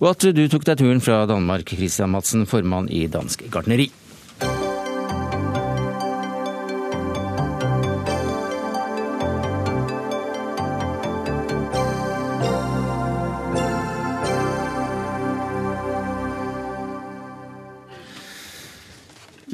og 0.00 0.10
at 0.14 0.28
du 0.36 0.42
tok 0.48 0.64
deg 0.64 0.78
turen 0.82 1.00
fra 1.04 1.24
Danmark, 1.26 1.68
Christian 1.76 2.10
Madsen, 2.14 2.46
formann 2.46 2.88
i 2.90 3.06
Dansk 3.06 3.46
Gartneri. 3.50 3.90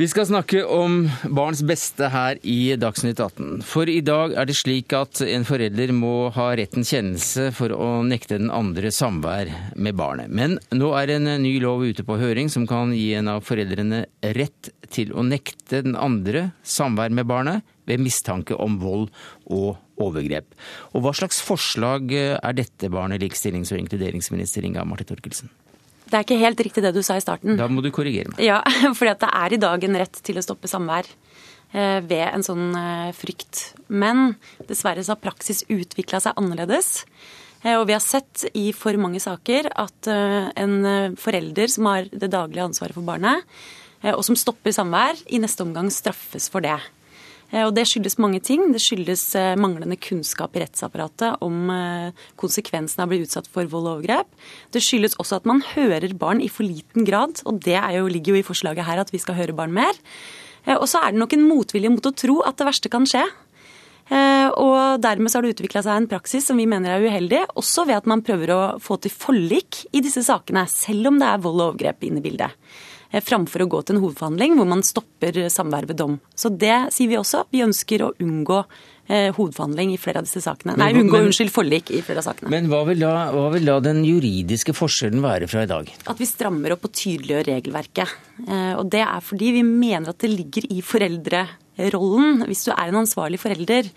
Vi 0.03 0.09
skal 0.11 0.25
snakke 0.27 0.65
om 0.67 1.05
barns 1.31 1.61
beste 1.63 2.09
her 2.11 2.39
i 2.43 2.73
Dagsnytt 2.75 3.21
18. 3.23 3.61
For 3.63 3.87
i 3.87 4.01
dag 4.03 4.33
er 4.35 4.49
det 4.49 4.57
slik 4.59 4.91
at 4.99 5.21
en 5.23 5.47
forelder 5.47 5.93
må 5.95 6.27
ha 6.35 6.49
rettens 6.59 6.91
kjennelse 6.91 7.53
for 7.55 7.71
å 7.71 8.01
nekte 8.03 8.41
den 8.41 8.51
andre 8.51 8.91
samvær 8.91 9.53
med 9.79 9.95
barnet. 10.01 10.27
Men 10.35 10.59
nå 10.75 10.91
er 10.99 11.15
en 11.15 11.31
ny 11.45 11.55
lov 11.63 11.87
ute 11.87 12.03
på 12.09 12.19
høring 12.19 12.51
som 12.51 12.67
kan 12.67 12.91
gi 12.97 13.13
en 13.21 13.31
av 13.31 13.47
foreldrene 13.47 14.03
rett 14.35 14.73
til 14.91 15.15
å 15.15 15.23
nekte 15.23 15.85
den 15.87 15.95
andre 15.95 16.49
samvær 16.67 17.15
med 17.15 17.31
barnet 17.31 17.63
ved 17.87 18.03
mistanke 18.03 18.59
om 18.59 18.83
vold 18.83 19.07
og 19.55 19.77
overgrep. 20.03 20.51
Og 20.97 21.07
hva 21.07 21.15
slags 21.15 21.39
forslag 21.47 22.11
er 22.19 22.59
dette, 22.59 22.91
barne-, 22.91 23.23
likestillings- 23.23 23.71
og 23.71 23.85
inkluderingsminister 23.85 24.67
Inga 24.67 24.83
Marte 24.83 25.07
Thorkildsen? 25.07 25.62
Det 26.13 26.19
er 26.19 26.27
ikke 26.27 26.43
helt 26.43 26.61
riktig 26.61 26.83
det 26.85 26.93
du 26.93 27.01
sa 27.01 27.17
i 27.17 27.25
starten. 27.25 27.57
Da 27.57 27.65
må 27.73 27.81
du 27.81 27.89
korrigere 27.95 28.29
meg. 28.35 28.43
Ja, 28.45 28.61
at 29.15 29.23
det 29.25 29.31
er 29.33 29.55
i 29.57 29.61
dag 29.63 29.85
en 29.87 29.97
rett 29.97 30.19
til 30.21 30.37
å 30.37 30.45
stoppe 30.45 30.69
samvær 30.69 31.09
eh, 31.09 32.01
ved 32.05 32.27
en 32.27 32.45
sånn 32.45 32.67
eh, 32.77 33.13
frykt. 33.17 33.63
Men 33.89 34.35
dessverre 34.69 35.01
så 35.01 35.15
har 35.15 35.23
praksis 35.25 35.65
utvikla 35.73 36.21
seg 36.21 36.37
annerledes. 36.37 37.07
Eh, 37.65 37.79
Og 37.79 37.87
vi 37.89 37.97
har 37.97 38.05
sett 38.05 38.45
i 38.53 38.69
for 38.77 39.01
mange 39.01 39.23
saker 39.25 39.71
at 39.73 40.11
en 40.13 41.17
forelder 41.17 41.73
som 41.73 41.89
har 41.89 42.13
det 42.13 42.29
daglige 42.29 42.69
ansvaret 42.69 42.99
for 42.99 43.09
barnet, 43.09 43.49
og 44.03 44.25
som 44.27 44.35
stopper 44.35 44.75
samvær, 44.75 45.15
i 45.31 45.39
neste 45.39 45.63
omgang 45.63 45.87
straffes 45.95 46.49
for 46.51 46.61
det. 46.65 46.75
Eh, 47.53 47.67
Og 47.67 47.75
Det 47.77 47.85
skyldes 47.89 48.19
mange 48.19 48.41
ting. 48.41 48.73
Det 48.73 48.81
skyldes 48.83 49.25
eh, 49.37 49.55
manglende 49.61 49.99
kunnskap 50.01 50.57
i 50.57 50.65
rettsapparatet 50.65 51.43
om 51.45 51.71
eh, 51.71 52.25
konsekvensene 52.41 53.05
av 53.05 53.11
å 53.11 53.13
bli 53.13 53.23
utsatt 53.27 53.51
for 53.53 53.69
vold 53.69 53.89
og 53.89 53.97
overgrep. 53.99 54.29
Det 54.73 54.83
skyldes 54.83 55.19
også 55.21 55.41
at 55.41 55.49
man 55.49 55.63
hører 55.75 56.17
barn 56.19 56.41
i 56.41 56.51
for 56.53 56.67
liten 56.67 57.07
grad, 57.09 57.45
og 57.45 57.61
det 57.65 57.79
jo, 57.79 58.09
ligger 58.09 58.35
jo 58.35 58.41
i 58.43 58.47
forslaget 58.47 58.89
her 58.89 59.03
at 59.03 59.13
vi 59.13 59.21
skal 59.23 59.39
høre 59.39 59.57
barn 59.57 59.75
mer. 59.77 59.93
Og 60.79 60.87
så 60.87 61.01
er 61.03 61.11
det 61.11 61.19
nok 61.19 61.33
en 61.35 61.49
motvilje 61.49 61.91
mot 61.91 62.07
å 62.07 62.15
tro 62.15 62.37
at 62.47 62.61
det 62.61 62.69
verste 62.69 62.91
kan 62.93 63.03
skje. 63.09 63.25
Og 64.63 65.01
dermed 65.03 65.35
har 65.35 65.43
det 65.43 65.57
utvikla 65.57 65.83
seg 65.83 65.97
en 65.99 66.07
praksis 66.07 66.47
som 66.47 66.61
vi 66.61 66.69
mener 66.71 66.95
er 66.95 67.03
uheldig, 67.03 67.41
også 67.59 67.83
ved 67.89 67.99
at 67.99 68.07
man 68.07 68.23
prøver 68.23 68.53
å 68.55 68.61
få 68.79 69.01
til 69.03 69.11
forlik 69.11 69.81
i 69.91 70.05
disse 70.05 70.23
sakene, 70.23 70.63
selv 70.71 71.11
om 71.11 71.19
det 71.19 71.27
er 71.27 71.43
vold 71.43 71.59
og 71.59 71.73
overgrep 71.73 72.07
inne 72.07 72.23
i 72.23 72.27
bildet. 72.29 72.55
Eh, 73.13 73.23
Framfor 73.23 73.65
å 73.65 73.69
gå 73.71 73.83
til 73.85 73.97
en 73.97 74.03
hovedforhandling 74.03 74.57
hvor 74.59 74.69
man 74.73 74.83
stopper 74.87 75.45
samvær 75.53 75.87
ved 75.91 76.01
dom. 76.01 76.19
Så 76.35 76.51
det 76.51 76.93
sier 76.97 77.13
vi 77.13 77.21
også. 77.21 77.45
Vi 77.53 77.63
ønsker 77.65 78.07
å 78.07 78.11
unngå 78.25 78.59
eh, 79.07 79.31
hovedforhandling 79.37 79.93
i 79.95 80.01
flere 80.01 80.23
av 80.23 80.29
disse 80.29 80.43
sakene. 80.45 80.75
Nei, 80.81 80.91
unngå, 80.97 81.21
unnskyld, 81.29 81.53
forlik 81.53 81.93
i 81.93 82.03
flere 82.05 82.25
av 82.25 82.31
sakene. 82.31 82.51
Men 82.53 82.71
hva 82.73 82.83
vil, 82.89 83.05
da, 83.05 83.31
hva 83.37 83.49
vil 83.55 83.69
da 83.69 83.79
den 83.85 84.03
juridiske 84.09 84.75
forskjellen 84.77 85.23
være 85.25 85.51
fra 85.53 85.67
i 85.67 85.71
dag? 85.71 85.93
At 86.09 86.21
vi 86.23 86.29
strammer 86.29 86.75
opp 86.77 86.89
og 86.89 86.95
tydeliggjør 86.97 87.51
regelverket. 87.53 88.17
Eh, 88.49 88.73
Og 88.81 88.89
det 88.91 89.05
er 89.05 89.21
fordi 89.25 89.53
vi 89.61 89.67
mener 89.67 90.15
at 90.15 90.23
det 90.25 90.33
ligger 90.33 90.67
i 90.73 90.81
rollen 91.93 92.43
hvis 92.49 92.65
du 92.67 92.73
er 92.75 92.91
en 92.91 93.01
ansvarlig 93.03 93.41
forelder, 93.41 93.89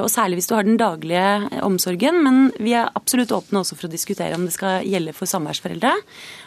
og 0.00 0.08
særlig 0.12 0.38
hvis 0.38 0.48
du 0.50 0.54
har 0.56 0.66
den 0.66 0.78
daglige 0.80 1.60
omsorgen. 1.66 2.20
Men 2.24 2.38
vi 2.62 2.74
er 2.78 2.92
absolutt 2.96 3.34
åpne 3.34 3.62
også 3.62 3.76
for 3.78 3.88
å 3.88 3.92
diskutere 3.92 4.36
om 4.36 4.46
det 4.46 4.54
skal 4.54 4.86
gjelde 4.86 5.14
for 5.16 5.30
samværsforeldre. 5.30 5.92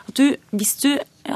At 0.08 0.20
du, 0.20 0.38
hvis 0.56 0.74
du 0.84 0.90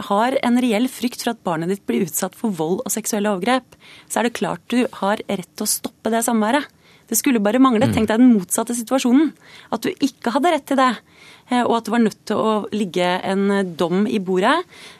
har 0.09 0.37
en 0.43 0.61
reell 0.63 0.87
frykt 0.91 1.23
for 1.23 1.33
at 1.33 1.43
barnet 1.47 1.73
ditt 1.73 1.85
blir 1.89 2.07
utsatt 2.07 2.35
for 2.37 2.55
vold 2.55 2.81
og 2.83 2.93
seksuelle 2.93 3.31
overgrep, 3.33 3.77
så 4.07 4.21
er 4.21 4.27
det 4.27 4.37
klart 4.39 4.63
du 4.73 4.81
har 5.01 5.21
rett 5.27 5.51
til 5.53 5.67
å 5.67 5.73
stoppe 5.77 6.13
det 6.13 6.25
samværet. 6.27 6.67
Det 7.07 7.15
skulle 7.15 7.39
bare 7.39 7.61
mangle. 7.63 7.87
Tenk 7.93 8.09
deg 8.09 8.19
den 8.19 8.33
motsatte 8.35 8.75
situasjonen. 8.75 9.31
At 9.71 9.85
du 9.85 9.93
ikke 9.93 10.33
hadde 10.35 10.51
rett 10.51 10.65
til 10.67 10.79
det. 10.79 10.91
Eh, 11.49 11.63
og 11.63 11.77
at 11.79 11.87
det 11.87 11.93
var 11.93 12.03
nødt 12.03 12.21
til 12.27 12.37
å 12.37 12.67
ligge 12.75 13.07
en 13.23 13.73
dom 13.79 14.05
i 14.09 14.19
bordet 14.19 14.57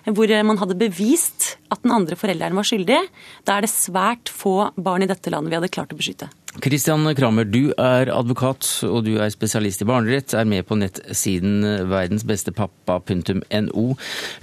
hvor 0.07 0.31
man 0.47 0.59
hadde 0.61 0.79
bevist 0.79 1.57
at 1.73 1.83
den 1.83 1.91
andre 1.95 2.15
forelderen 2.19 2.55
var 2.57 2.67
skyldig. 2.67 2.99
Da 3.47 3.57
er 3.57 3.61
det 3.65 3.71
svært 3.73 4.31
få 4.31 4.71
barn 4.75 5.03
i 5.03 5.09
dette 5.09 5.31
landet 5.33 5.51
vi 5.51 5.59
hadde 5.59 5.73
klart 5.73 5.93
å 5.93 5.99
beskytte. 5.99 6.29
Kristian 6.63 7.05
Kramer, 7.13 7.45
du 7.45 7.69
er 7.77 8.09
advokat 8.09 8.65
og 8.87 9.03
du 9.05 9.19
er 9.21 9.29
spesialist 9.29 9.83
i 9.83 9.87
barnerett. 9.89 10.33
Er 10.33 10.47
med 10.49 10.65
på 10.65 10.77
nettsiden 10.79 11.61
verdensbestepappa.no. 11.91 13.85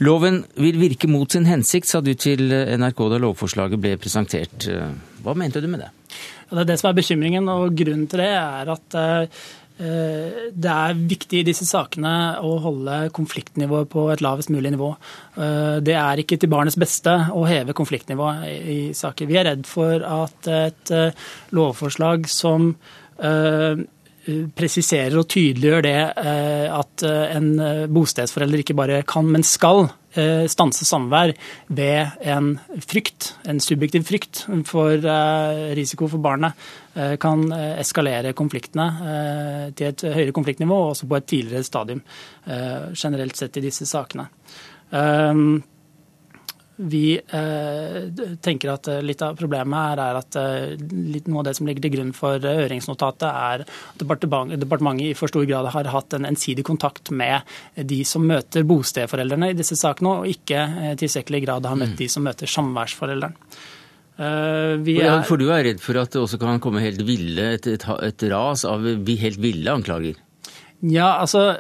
Loven 0.05 0.45
vil 0.61 0.79
virke 0.79 1.11
mot 1.11 1.33
sin 1.35 1.49
hensikt, 1.49 1.91
sa 1.91 1.99
du 2.05 2.15
til 2.15 2.53
NRK 2.53 3.01
da 3.11 3.19
lovforslaget 3.25 3.83
ble 3.83 3.97
presentert. 3.99 4.69
Hva 5.25 5.35
mente 5.39 5.65
du 5.65 5.69
med 5.73 5.81
det? 5.83 5.91
Det 6.55 6.61
er 6.63 6.69
det 6.69 6.79
som 6.79 6.91
er 6.93 6.99
bekymringen, 7.01 7.49
og 7.51 7.75
grunnen 7.75 8.07
til 8.07 8.21
det 8.23 8.31
er 8.37 8.69
at 8.71 8.95
Eh, 8.95 9.27
det 9.77 10.71
er 10.71 10.95
viktig 10.95 11.41
i 11.41 11.47
disse 11.49 11.67
sakene 11.67 12.39
å 12.47 12.53
holde 12.63 13.09
konfliktnivået 13.15 13.89
på 13.91 14.05
et 14.13 14.23
lavest 14.23 14.53
mulig 14.55 14.71
nivå. 14.75 14.93
Eh, 15.35 15.81
det 15.83 15.97
er 15.99 16.23
ikke 16.23 16.39
til 16.39 16.53
barnets 16.53 16.79
beste 16.79 17.11
å 17.35 17.43
heve 17.49 17.75
konfliktnivået 17.75 18.47
i 18.71 18.79
saker. 18.95 19.27
Vi 19.27 19.41
er 19.41 19.49
redd 19.51 19.67
for 19.67 20.05
at 20.07 20.51
et 20.53 20.95
eh, 20.95 21.27
lovforslag 21.59 22.31
som 22.31 22.75
presiserer 24.59 25.15
og 25.21 25.29
tydeliggjør 25.31 25.85
det 25.85 25.99
at 26.75 27.05
en 27.07 27.45
bostedsforelder 27.95 28.65
ikke 28.65 28.75
bare 28.75 28.97
kan, 29.07 29.29
men 29.31 29.45
skal 29.47 29.85
Eh, 30.15 30.45
stanse 30.47 30.87
samvær 30.87 31.33
ved 31.75 32.13
en 32.23 32.53
frykt, 32.87 33.33
en 33.51 33.59
subjektiv 33.59 34.05
frykt 34.07 34.45
for 34.69 34.95
eh, 34.95 35.73
risiko 35.75 36.07
for 36.07 36.23
barnet, 36.23 36.55
eh, 36.55 36.84
kan 37.21 37.41
eskalere 37.53 38.35
konfliktene 38.39 38.87
til 39.75 39.89
et 39.89 40.05
høyere 40.07 40.35
konfliktnivå, 40.37 40.77
også 40.93 41.09
på 41.11 41.17
et 41.19 41.27
tidligere 41.33 41.67
stadium, 41.67 42.03
generelt 42.95 43.39
sett 43.39 43.59
i 43.59 43.65
disse 43.65 43.89
sakene. 43.91 44.29
Vi 46.77 47.15
eh, 47.15 47.99
tenker 48.43 48.73
at 48.73 48.89
eh, 48.91 49.03
litt 49.07 49.21
av 49.23 49.37
problemet 49.39 49.79
her 49.79 50.01
er 50.03 50.17
at 50.19 50.39
eh, 50.41 50.73
litt, 50.91 51.29
noe 51.31 51.45
av 51.45 51.47
det 51.47 51.53
som 51.55 51.69
ligger 51.69 51.85
til 51.85 51.93
grunn 51.95 52.11
for 52.17 52.43
høringsnotatet, 52.43 53.29
er 53.31 53.63
at 53.63 54.01
departementet, 54.01 54.59
departementet 54.65 55.13
i 55.13 55.19
for 55.19 55.31
stor 55.31 55.47
grad 55.47 55.71
har 55.71 55.91
hatt 55.95 56.19
en 56.19 56.27
ensidig 56.27 56.67
kontakt 56.67 57.13
med 57.15 57.47
de 57.79 58.01
som 58.09 58.27
møter 58.27 58.67
bostedforeldrene 58.67 59.53
i 59.53 59.59
disse 59.59 59.79
sakene, 59.79 60.19
og 60.19 60.35
ikke 60.35 60.67
i 60.91 60.99
tilstrekkelig 60.99 61.45
grad 61.47 61.71
har 61.71 61.79
møtt 61.79 61.95
mm. 61.95 62.01
de 62.03 62.11
som 62.11 62.27
møter 62.27 62.51
samværsforelderen. 62.51 63.39
Er... 64.15 65.25
For 65.27 65.41
du 65.41 65.49
er 65.51 65.65
redd 65.67 65.81
for 65.83 65.99
at 65.99 66.13
det 66.15 66.21
også 66.23 66.39
kan 66.39 66.61
komme 66.63 66.85
helt 66.85 67.03
ville, 67.07 67.49
et, 67.57 67.67
et, 67.67 67.83
et 67.83 68.27
ras 68.31 68.63
av 68.69 68.85
helt 68.85 69.41
ville 69.43 69.75
anklager? 69.75 70.21
Ja, 70.85 71.15
altså 71.23 71.55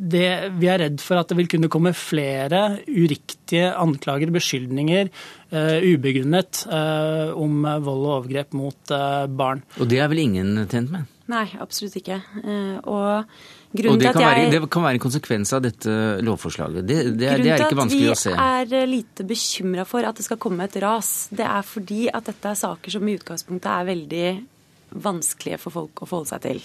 det, 0.00 0.24
Vi 0.56 0.68
er 0.70 0.80
redd 0.80 1.02
for 1.04 1.20
at 1.20 1.28
det 1.28 1.36
vil 1.36 1.50
kunne 1.50 1.70
komme 1.72 1.92
flere 1.96 2.80
uriktige 2.88 3.68
anklager, 3.76 4.32
beskyldninger, 4.32 5.10
uh, 5.52 5.78
ubegrunnet, 5.84 6.64
uh, 6.70 7.36
om 7.36 7.66
vold 7.84 8.06
og 8.06 8.12
overgrep 8.14 8.56
mot 8.56 8.94
uh, 8.94 9.26
barn. 9.28 9.60
Og 9.78 9.90
det 9.90 10.00
er 10.00 10.08
vel 10.12 10.24
ingen 10.24 10.64
tjent 10.70 10.94
med? 10.94 11.10
Nei, 11.30 11.46
absolutt 11.62 11.94
ikke. 12.00 12.16
og 12.90 13.28
og 13.70 14.00
det 14.02 14.10
kan, 14.10 14.18
jeg, 14.18 14.26
være, 14.26 14.46
det 14.50 14.60
kan, 14.66 14.82
være, 14.82 14.98
en 14.98 15.02
konsekvens 15.02 15.52
av 15.54 15.60
dette 15.62 15.92
lovforslaget. 16.26 16.82
Det, 16.82 16.96
det, 17.14 17.28
er, 17.30 17.42
det 17.42 17.52
er, 17.54 17.66
ikke 17.68 17.78
vanskelig 17.78 18.08
å 18.10 18.16
se. 18.18 18.32
Grunnen 18.34 18.48
til 18.50 18.64
at 18.66 18.72
vi 18.72 18.80
er 18.80 18.88
lite 18.90 19.26
bekymra 19.30 19.84
for 19.86 20.08
at 20.08 20.18
det 20.18 20.26
skal 20.26 20.40
komme 20.42 20.66
et 20.66 20.78
ras, 20.82 21.12
det 21.30 21.46
er 21.46 21.68
fordi 21.68 22.08
at 22.10 22.26
dette 22.26 22.50
er 22.50 22.58
saker 22.58 22.96
som 22.96 23.06
i 23.06 23.14
utgangspunktet 23.20 23.70
er 23.70 23.86
veldig 23.92 24.24
vanskelige 25.06 25.60
for 25.62 25.76
folk 25.76 26.02
å 26.02 26.10
forholde 26.10 26.32
seg 26.32 26.42
til. 26.48 26.64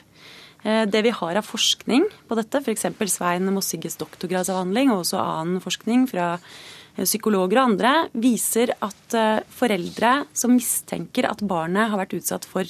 Eh, 0.65 0.83
det 0.89 1.03
vi 1.05 1.13
har 1.13 1.37
av 1.37 1.45
forskning 1.45 2.07
på 2.25 2.39
dette, 2.39 2.63
f.eks. 2.63 2.87
Svein 3.13 3.53
Mossiges 3.53 3.99
doktorgradsavhandling 4.01 4.89
og 4.89 5.03
også 5.03 5.21
annen 5.21 5.61
forskning 5.61 6.07
fra 6.09 6.31
eh, 6.39 7.05
psykologer 7.05 7.61
og 7.61 7.67
andre, 7.69 7.93
viser 8.17 8.73
at 8.81 9.17
eh, 9.17 9.43
foreldre 9.53 10.23
som 10.33 10.55
mistenker 10.57 11.29
at 11.29 11.45
barnet 11.45 11.93
har 11.93 12.01
vært 12.01 12.17
utsatt 12.17 12.49
for 12.49 12.65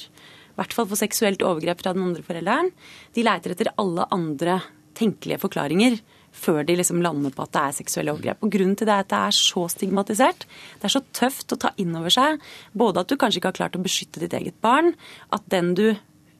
i 0.56 0.60
hvert 0.62 0.72
fall 0.72 0.88
for 0.88 0.96
seksuelt 0.96 1.42
overgrep 1.44 1.82
fra 1.82 1.92
den 1.92 2.06
andre 2.06 2.24
forelderen, 2.24 2.70
de 3.12 3.24
leiter 3.26 3.52
etter 3.52 3.74
alle 3.76 4.06
andre 4.14 4.62
tenkelige 4.96 5.42
forklaringer 5.42 5.98
før 6.36 6.64
de 6.68 6.76
liksom 6.78 7.02
lander 7.04 7.32
på 7.32 7.44
at 7.44 7.52
det 7.54 7.62
er 7.62 7.76
seksuelle 7.78 8.12
overgrep. 8.12 8.42
Og 8.44 8.52
Grunnen 8.52 8.76
til 8.76 8.88
det 8.88 8.94
er 8.94 9.04
at 9.04 9.12
det 9.12 9.20
er 9.28 9.36
så 9.36 9.66
stigmatisert. 9.72 10.46
Det 10.80 10.88
er 10.88 10.94
så 10.96 11.04
tøft 11.16 11.52
å 11.52 11.60
ta 11.60 11.72
inn 11.80 11.94
over 11.96 12.12
seg 12.12 12.40
både 12.76 13.02
at 13.02 13.12
du 13.12 13.16
kanskje 13.20 13.40
ikke 13.40 13.52
har 13.52 13.60
klart 13.60 13.78
å 13.78 13.84
beskytte 13.84 14.22
ditt 14.22 14.36
eget 14.36 14.56
barn, 14.64 14.92
at 15.32 15.44
den 15.52 15.74
du 15.78 15.86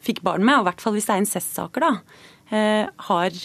fikk 0.06 0.22
barn 0.26 0.44
med, 0.46 0.58
og 0.58 0.66
i 0.66 0.68
hvert 0.70 0.82
fall 0.84 0.96
hvis 0.96 1.08
det 1.08 1.14
er 1.16 1.22
incestsaker, 1.24 1.86
da, 1.86 1.92
eh, 2.54 2.88
har 3.08 3.38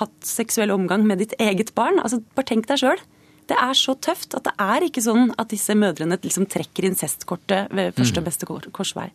hatt 0.00 0.26
seksuell 0.26 0.72
omgang 0.74 1.06
med 1.06 1.20
ditt 1.22 1.34
eget 1.38 1.74
barn. 1.74 1.98
Altså, 2.02 2.22
bare 2.34 2.50
tenk 2.50 2.68
deg 2.70 2.82
sjøl. 2.82 3.02
Det 3.50 3.58
er 3.58 3.74
så 3.74 3.96
tøft 3.98 4.36
at 4.38 4.46
det 4.46 4.54
er 4.62 4.86
ikke 4.86 5.02
sånn 5.02 5.32
at 5.40 5.50
disse 5.50 5.74
mødrene 5.74 6.20
liksom 6.22 6.46
trekker 6.50 6.86
incestkortet 6.86 7.72
ved 7.74 7.96
første 7.96 8.20
og 8.20 8.24
mm. 8.24 8.28
beste 8.30 8.48
korsvei. 8.70 9.08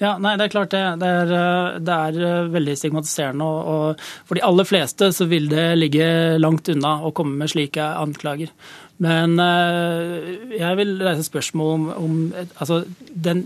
Ja, 0.00 0.16
nei, 0.18 0.36
Det 0.38 0.46
er 0.46 0.52
klart 0.54 0.70
det. 0.72 0.82
Det 1.00 1.08
er, 1.22 1.32
eh, 1.38 1.78
det 1.82 1.94
er 1.94 2.20
eh, 2.28 2.50
veldig 2.54 2.76
stigmatiserende. 2.78 3.44
Og, 3.44 3.68
og, 3.74 4.08
for 4.28 4.38
de 4.38 4.44
aller 4.46 4.68
fleste 4.68 5.10
så 5.12 5.28
vil 5.28 5.48
det 5.50 5.68
ligge 5.78 6.08
langt 6.38 6.68
unna 6.72 6.98
å 7.02 7.12
komme 7.12 7.36
med 7.40 7.52
slike 7.52 7.82
anklager. 7.98 8.52
Men 8.98 9.38
jeg 9.38 10.74
vil 10.74 10.96
reise 11.06 11.22
spørsmål 11.22 11.68
om, 11.76 11.84
om 12.02 12.16
altså, 12.58 12.80
den 13.14 13.44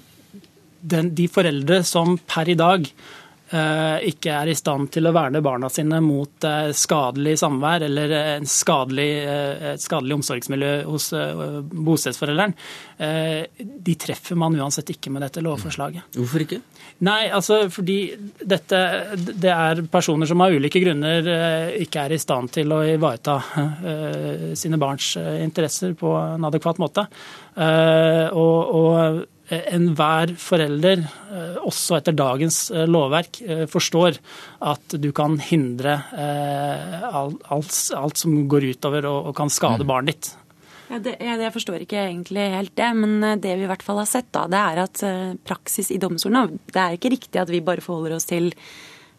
den, 0.82 1.12
de 1.14 1.28
foreldre 1.30 1.82
som 1.86 2.16
per 2.28 2.50
i 2.50 2.58
dag 2.58 2.86
eh, 2.86 3.20
ikke 3.52 4.32
er 4.32 4.48
i 4.48 4.54
stand 4.56 4.88
til 4.94 5.08
å 5.08 5.12
verne 5.12 5.42
barna 5.44 5.68
sine 5.72 5.98
mot 6.04 6.44
eh, 6.48 6.70
skadelig 6.76 7.34
samvær 7.42 7.84
eller 7.84 8.14
en 8.38 8.48
skadelig, 8.48 9.08
eh, 9.28 9.64
et 9.74 9.82
skadelig 9.82 10.16
omsorgsmiljø 10.20 10.70
hos 10.86 11.10
bostedsforelderen, 11.72 12.54
de 13.82 13.94
treffer 13.98 14.38
man 14.38 14.54
uansett 14.54 14.92
ikke 14.94 15.10
med 15.10 15.24
dette 15.24 15.42
lovforslaget. 15.42 16.14
Hvorfor 16.14 16.44
ikke? 16.44 16.60
Nei, 17.02 17.26
altså 17.34 17.64
fordi 17.72 17.96
dette 18.38 18.78
det 19.18 19.50
er 19.50 19.82
personer 19.90 20.28
som 20.30 20.44
av 20.44 20.54
ulike 20.54 20.78
grunner 20.84 21.26
ikke 21.82 22.04
er 22.04 22.14
i 22.14 22.20
stand 22.22 22.52
til 22.54 22.70
å 22.70 22.78
ivareta 22.86 23.34
sine 24.58 24.78
barns 24.78 25.16
interesser 25.18 25.96
på 25.98 26.14
en 26.20 26.46
adekvat 26.46 26.78
måte. 26.82 27.08
Og, 27.58 28.76
og 28.78 29.24
enhver 29.50 30.34
forelder, 30.38 31.02
eh, 31.32 31.56
også 31.66 31.98
etter 31.98 32.14
dagens 32.16 32.70
eh, 32.70 32.86
lovverk, 32.88 33.40
eh, 33.42 33.64
forstår 33.70 34.18
at 34.62 34.94
du 35.02 35.10
kan 35.12 35.38
hindre 35.42 35.98
alt, 36.12 37.74
alt 37.96 38.20
som 38.20 38.36
går 38.48 38.70
utover 38.72 39.08
og, 39.10 39.32
kan 39.36 39.50
skade 39.50 39.82
mm. 39.82 39.88
barnet 39.88 40.12
ditt. 40.12 40.30
Ja, 40.92 41.00
det, 41.02 41.16
jeg 41.24 41.52
forstår 41.54 41.82
ikke 41.82 42.00
egentlig 42.04 42.46
helt 42.52 42.74
det, 42.76 42.88
men 42.94 43.40
det 43.40 43.56
vi 43.56 43.64
i 43.64 43.70
hvert 43.70 43.84
fall 43.84 43.98
har 44.02 44.08
sett, 44.08 44.28
da, 44.34 44.44
det 44.50 44.60
er 44.60 44.80
at 44.82 45.04
praksis 45.46 45.88
i 45.90 46.00
domstolene 46.00 46.60
Det 46.68 46.78
er 46.78 46.96
ikke 46.98 47.12
riktig 47.14 47.40
at 47.40 47.50
vi 47.50 47.62
bare 47.64 47.84
forholder 47.84 48.18
oss 48.18 48.28
til 48.28 48.52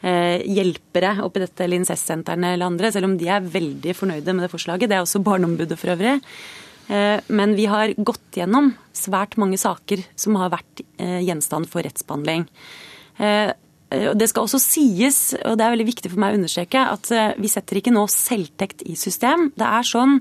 hjelpere 0.03 1.13
oppi 1.23 1.39
dette 1.39 1.63
eller 1.63 1.79
incestsentrene 1.79 2.53
eller 2.53 2.67
andre, 2.67 2.91
selv 2.91 3.07
om 3.07 3.15
de 3.17 3.29
er 3.31 3.45
veldig 3.53 3.95
fornøyde 3.95 4.35
med 4.35 4.45
det 4.45 4.51
forslaget. 4.51 4.91
Det 4.91 4.97
er 4.97 5.05
også 5.05 5.23
Barneombudet 5.23 5.79
for 5.79 5.95
øvrig. 5.95 6.17
Eh, 6.87 7.19
men 7.27 7.55
vi 7.55 7.65
har 7.69 7.93
gått 7.97 8.39
gjennom 8.39 8.73
svært 8.93 9.37
mange 9.41 9.59
saker 9.59 10.03
som 10.19 10.37
har 10.39 10.51
vært 10.53 10.83
eh, 10.97 11.21
gjenstand 11.23 11.69
for 11.71 11.85
rettsbehandling. 11.85 12.47
Eh, 13.17 13.51
det 13.93 14.25
skal 14.25 14.47
også 14.47 14.57
sies, 14.57 15.17
og 15.45 15.59
det 15.59 15.65
er 15.67 15.73
veldig 15.75 15.85
viktig 15.85 16.09
for 16.09 16.21
meg 16.23 16.33
å 16.33 16.37
understreke, 16.39 16.81
at 16.81 17.11
vi 17.37 17.49
setter 17.51 17.77
ikke 17.77 17.91
nå 17.93 18.07
selvtekt 18.09 18.81
i 18.89 18.95
system. 18.97 19.51
Det 19.53 19.67
er 19.67 19.85
sånn 19.85 20.15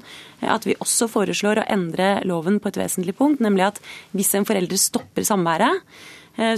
at 0.45 0.67
vi 0.69 0.75
også 0.77 1.09
foreslår 1.09 1.63
å 1.63 1.65
endre 1.73 2.19
loven 2.29 2.59
på 2.61 2.69
et 2.69 2.77
vesentlig 2.83 3.15
punkt, 3.17 3.41
nemlig 3.41 3.71
at 3.71 3.81
hvis 4.13 4.35
en 4.37 4.45
forelder 4.45 4.77
stopper 4.77 5.25
samværet, 5.25 5.89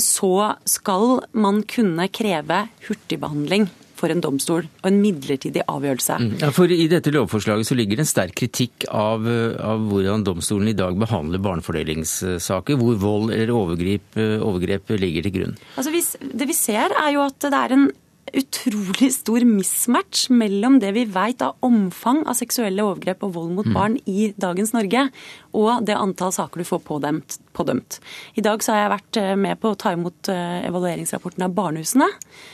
så 0.02 0.32
skal 0.66 1.20
man 1.38 1.62
kunne 1.70 2.10
kreve 2.10 2.64
hurtigbehandling 2.88 3.70
for 3.94 4.12
en 4.12 4.22
domstol, 4.24 4.68
og 4.82 4.88
en 4.90 5.00
midlertidig 5.02 5.64
avgjørelse. 5.70 6.18
Mm. 6.20 6.30
Ja, 6.42 6.50
for 6.54 6.70
I 6.70 6.86
dette 6.90 7.12
lovforslaget 7.14 7.68
så 7.68 7.78
ligger 7.78 8.00
det 8.00 8.06
en 8.06 8.10
sterk 8.10 8.36
kritikk 8.38 8.86
av, 8.90 9.26
av 9.62 9.84
hvordan 9.90 10.26
domstolen 10.26 10.72
i 10.72 10.76
dag 10.78 10.98
behandler 11.00 11.42
barnefordelingssaker, 11.44 12.78
hvor 12.80 12.98
vold 13.00 13.34
eller 13.34 13.54
overgrep, 13.54 14.18
overgrep 14.44 14.94
ligger 14.98 15.28
til 15.28 15.36
grunn. 15.38 15.58
Altså, 15.76 15.94
hvis, 15.94 16.14
det 16.20 16.48
vi 16.50 16.56
ser 16.58 16.94
er 16.94 17.14
jo 17.16 17.24
at 17.26 17.38
det 17.44 17.60
er 17.60 17.76
en 17.76 17.88
utrolig 18.32 19.10
stor 19.14 19.44
mismatch 19.46 20.28
mellom 20.32 20.78
det 20.82 20.92
vi 20.96 21.04
vet 21.10 21.42
av 21.44 21.58
omfang 21.64 22.22
av 22.24 22.36
seksuelle 22.38 22.84
overgrep 22.84 23.24
og 23.26 23.34
vold 23.36 23.54
mot 23.56 23.68
mm. 23.68 23.74
barn 23.76 23.96
i 24.10 24.30
dagens 24.40 24.72
Norge, 24.74 25.06
og 25.54 25.84
det 25.86 25.96
antall 25.98 26.32
saker 26.34 26.62
du 26.62 26.68
får 26.68 26.82
pådømt. 26.86 27.38
pådømt. 27.54 28.00
I 28.34 28.42
dag 28.42 28.62
så 28.64 28.74
har 28.74 28.80
jeg 28.80 28.92
vært 28.94 29.20
eh, 29.20 29.34
med 29.38 29.60
på 29.62 29.70
å 29.70 29.78
ta 29.78 29.92
imot 29.94 30.30
eh, 30.32 30.66
evalueringsrapporten 30.68 31.46
av 31.46 31.54
barnehusene, 31.54 32.08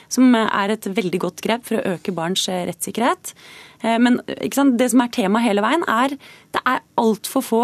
som 0.09 0.35
er 0.35 0.75
et 0.75 0.91
veldig 0.91 1.23
godt 1.23 1.45
grep 1.47 1.65
for 1.69 1.79
å 1.79 1.95
øke 1.95 2.15
barns 2.17 2.49
eh, 2.49 2.67
rettssikkerhet. 2.69 3.35
Men 3.81 4.19
det 4.29 4.91
som 4.93 5.01
er 5.01 5.09
tema 5.09 5.41
hele 5.41 5.63
veien, 5.65 5.81
er 5.89 6.13
det 6.53 6.61
er 6.69 6.83
altfor 7.01 7.41
få 7.41 7.63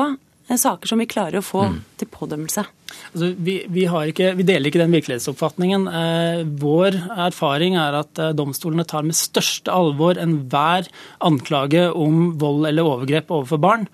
saker 0.54 0.86
som 0.86 1.00
vi 1.02 1.08
klarer 1.10 1.40
å 1.40 1.44
få 1.44 1.64
mm. 1.72 1.78
til 1.98 2.08
pådømmelse. 2.12 2.62
Altså, 3.10 3.32
vi, 3.34 3.56
vi, 3.72 3.82
ikke, 4.12 4.30
vi, 4.38 4.46
deler 4.46 4.70
ikke 4.70 4.82
den 4.84 4.94
virkelighetsoppfatningen. 4.94 5.88
Eh, 5.90 6.42
vår 6.62 7.00
erfaring 7.26 7.74
er 7.80 7.98
at 7.98 8.22
eh, 8.22 8.30
domstolene 8.36 8.86
tar 8.86 9.02
med 9.06 9.18
største 9.18 9.74
alvor 9.74 10.20
enhver 10.22 10.86
anklage 11.26 11.88
om 11.90 12.36
vold 12.38 12.68
eller 12.70 12.86
overgrep 12.86 13.34
overfor 13.34 13.62
barn. 13.62 13.88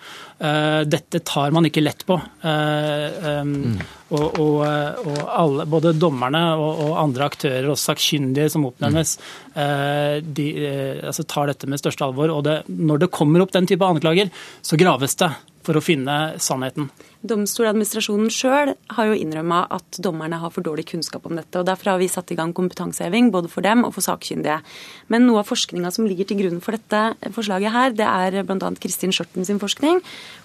Eh, 0.45 0.83
dette 0.85 1.23
tar 1.25 1.57
man 1.57 1.69
ikke 1.69 1.85
lett 1.85 2.05
på. 2.09 2.21
Eh, 2.45 3.41
mm. 3.49 3.81
Og, 4.13 4.41
og, 4.41 4.59
og 5.09 5.21
alle, 5.27 5.67
både 5.73 5.95
dommerne 5.97 6.43
og, 6.55 6.83
og, 6.87 6.93
andre 7.03 7.29
aktører 7.31 7.71
og 7.73 7.81
sakkyndige 7.81 8.51
som 8.53 8.67
oppnevnes, 8.69 9.15
mm. 9.55 10.29
de 10.37 10.49
altså, 11.09 11.25
tar 11.29 11.49
dette 11.49 11.71
med 11.71 11.81
største 11.81 12.05
alvor. 12.07 12.33
Og 12.35 12.45
det, 12.47 12.59
når 12.69 13.05
det 13.05 13.13
kommer 13.15 13.45
opp 13.45 13.55
den 13.55 13.69
type 13.71 13.89
anklager, 13.89 14.29
så 14.61 14.79
graves 14.81 15.17
det 15.23 15.31
for 15.67 15.79
å 15.79 15.85
finne 15.85 16.19
sannheten. 16.43 16.91
Domstoladministrasjonen 17.23 18.31
sjøl 18.35 18.73
har 18.97 19.07
jo 19.07 19.15
innrømma 19.15 19.61
at 19.71 19.99
dommerne 20.03 20.41
har 20.43 20.51
for 20.51 20.67
dårlig 20.67 20.89
kunnskap 20.91 21.29
om 21.29 21.37
dette. 21.39 21.55
og 21.61 21.69
Derfor 21.69 21.93
har 21.93 22.01
vi 22.01 22.09
satt 22.11 22.33
i 22.35 22.37
gang 22.39 22.51
kompetanseheving 22.57 23.31
både 23.31 23.51
for 23.53 23.63
dem 23.63 23.85
og 23.87 23.95
for 23.95 24.03
sakkyndige. 24.03 24.57
Men 25.07 25.29
noe 25.29 25.45
av 25.45 25.47
forskninga 25.47 25.93
som 25.95 26.09
ligger 26.09 26.27
til 26.27 26.41
grunn 26.41 26.59
for 26.65 26.75
dette 26.75 27.31
forslaget 27.37 27.75
her, 27.75 27.95
det 27.95 28.09
er 28.09 28.43
bl.a. 28.49 28.73
Kristin 28.83 29.15
Skjørten 29.15 29.47
sin 29.47 29.61
forskning. 29.63 30.01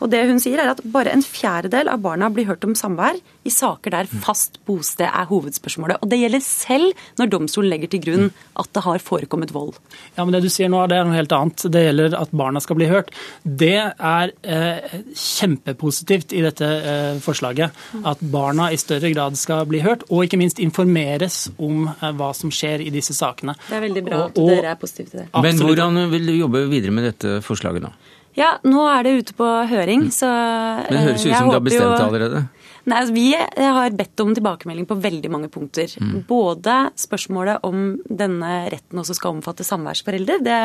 Og 0.05 0.11
det 0.13 0.21
hun 0.29 0.41
sier 0.43 0.61
er 0.61 0.69
at 0.75 0.83
bare 0.93 1.15
en 1.15 1.25
fjerdedel 1.25 1.89
av 1.89 2.03
barna 2.05 2.29
blir 2.29 2.45
hørt 2.51 2.67
om 2.67 2.77
samvær 2.77 3.17
i 3.47 3.53
saker 3.53 3.95
der 3.95 4.11
fast 4.21 4.61
bosted 4.69 5.07
er 5.07 5.29
hovedspørsmålet. 5.31 6.03
Og 6.03 6.13
det 6.13 6.21
gjelder 6.21 6.45
selv 6.45 7.05
når 7.17 7.33
domstolen 7.33 7.73
legger 7.73 7.93
til 7.95 8.05
grunn 8.05 8.29
at 8.59 8.69
det 8.77 8.85
har 8.85 9.01
forekommet 9.01 9.55
vold. 9.55 9.73
Ja, 10.13 10.25
men 10.25 10.35
Det 10.37 10.43
du 10.45 10.51
sier 10.53 10.69
nå, 10.69 10.83
det 10.85 10.99
er 10.99 11.09
noe 11.09 11.17
helt 11.17 11.33
annet. 11.33 11.65
Det 11.73 11.85
gjelder 11.87 12.19
at 12.21 12.37
barna 12.37 12.61
skal 12.61 12.77
bli 12.77 12.91
hørt. 12.91 13.09
Det 13.41 13.79
er 13.81 14.33
eh, 14.45 14.97
kjempepositivt 15.17 16.37
i 16.37 16.45
dette 16.45 16.66
eh, 16.73 17.19
forslaget. 17.23 17.71
At 18.07 18.21
barna 18.21 18.69
i 18.73 18.79
større 18.79 19.11
grad 19.13 19.37
skal 19.39 19.65
bli 19.69 19.81
hørt, 19.85 20.05
og 20.09 20.25
ikke 20.27 20.39
minst 20.41 20.61
informeres 20.63 21.47
om 21.57 21.87
eh, 21.89 22.11
hva 22.17 22.33
som 22.37 22.53
skjer 22.53 22.85
i 22.85 22.91
disse 22.93 23.15
sakene. 23.17 23.57
Det 23.67 23.79
er 23.79 23.85
veldig 23.87 24.05
bra 24.05 24.21
at 24.27 24.37
og, 24.41 24.51
dere 24.51 24.75
er 24.75 24.79
positive 24.81 25.11
til 25.11 25.23
det. 25.23 25.29
Men 25.43 25.63
hvordan 25.63 26.03
vil 26.13 26.29
du 26.31 26.35
jobbe 26.37 26.67
videre 26.71 26.93
med 26.95 27.11
dette 27.11 27.39
forslaget 27.45 27.85
nå? 27.85 27.93
Ja, 28.37 28.51
nå 28.69 28.83
er 28.85 29.07
det 29.07 29.13
ute 29.17 29.33
på 29.33 29.45
høring, 29.65 30.11
så 30.13 30.27
Men 30.29 30.93
Det 30.93 31.05
høres 31.07 31.23
ut 31.25 31.31
som 31.33 31.47
du 31.49 31.55
har 31.55 31.63
bestemt 31.65 31.95
det 31.95 32.05
allerede? 32.05 32.43
Nei, 32.87 33.01
altså, 33.01 33.13
Vi 33.13 33.31
har 33.35 33.95
bedt 33.99 34.21
om 34.23 34.29
tilbakemelding 34.35 34.85
på 34.87 34.95
veldig 35.03 35.29
mange 35.31 35.49
punkter. 35.51 35.91
Mm. 35.99 36.21
Både 36.29 36.75
spørsmålet 36.95 37.65
om 37.67 37.97
denne 38.07 38.51
retten 38.71 39.01
også 39.01 39.17
skal 39.17 39.35
omfatte 39.35 39.65
samværsforeldre. 39.67 40.37
Det 40.45 40.59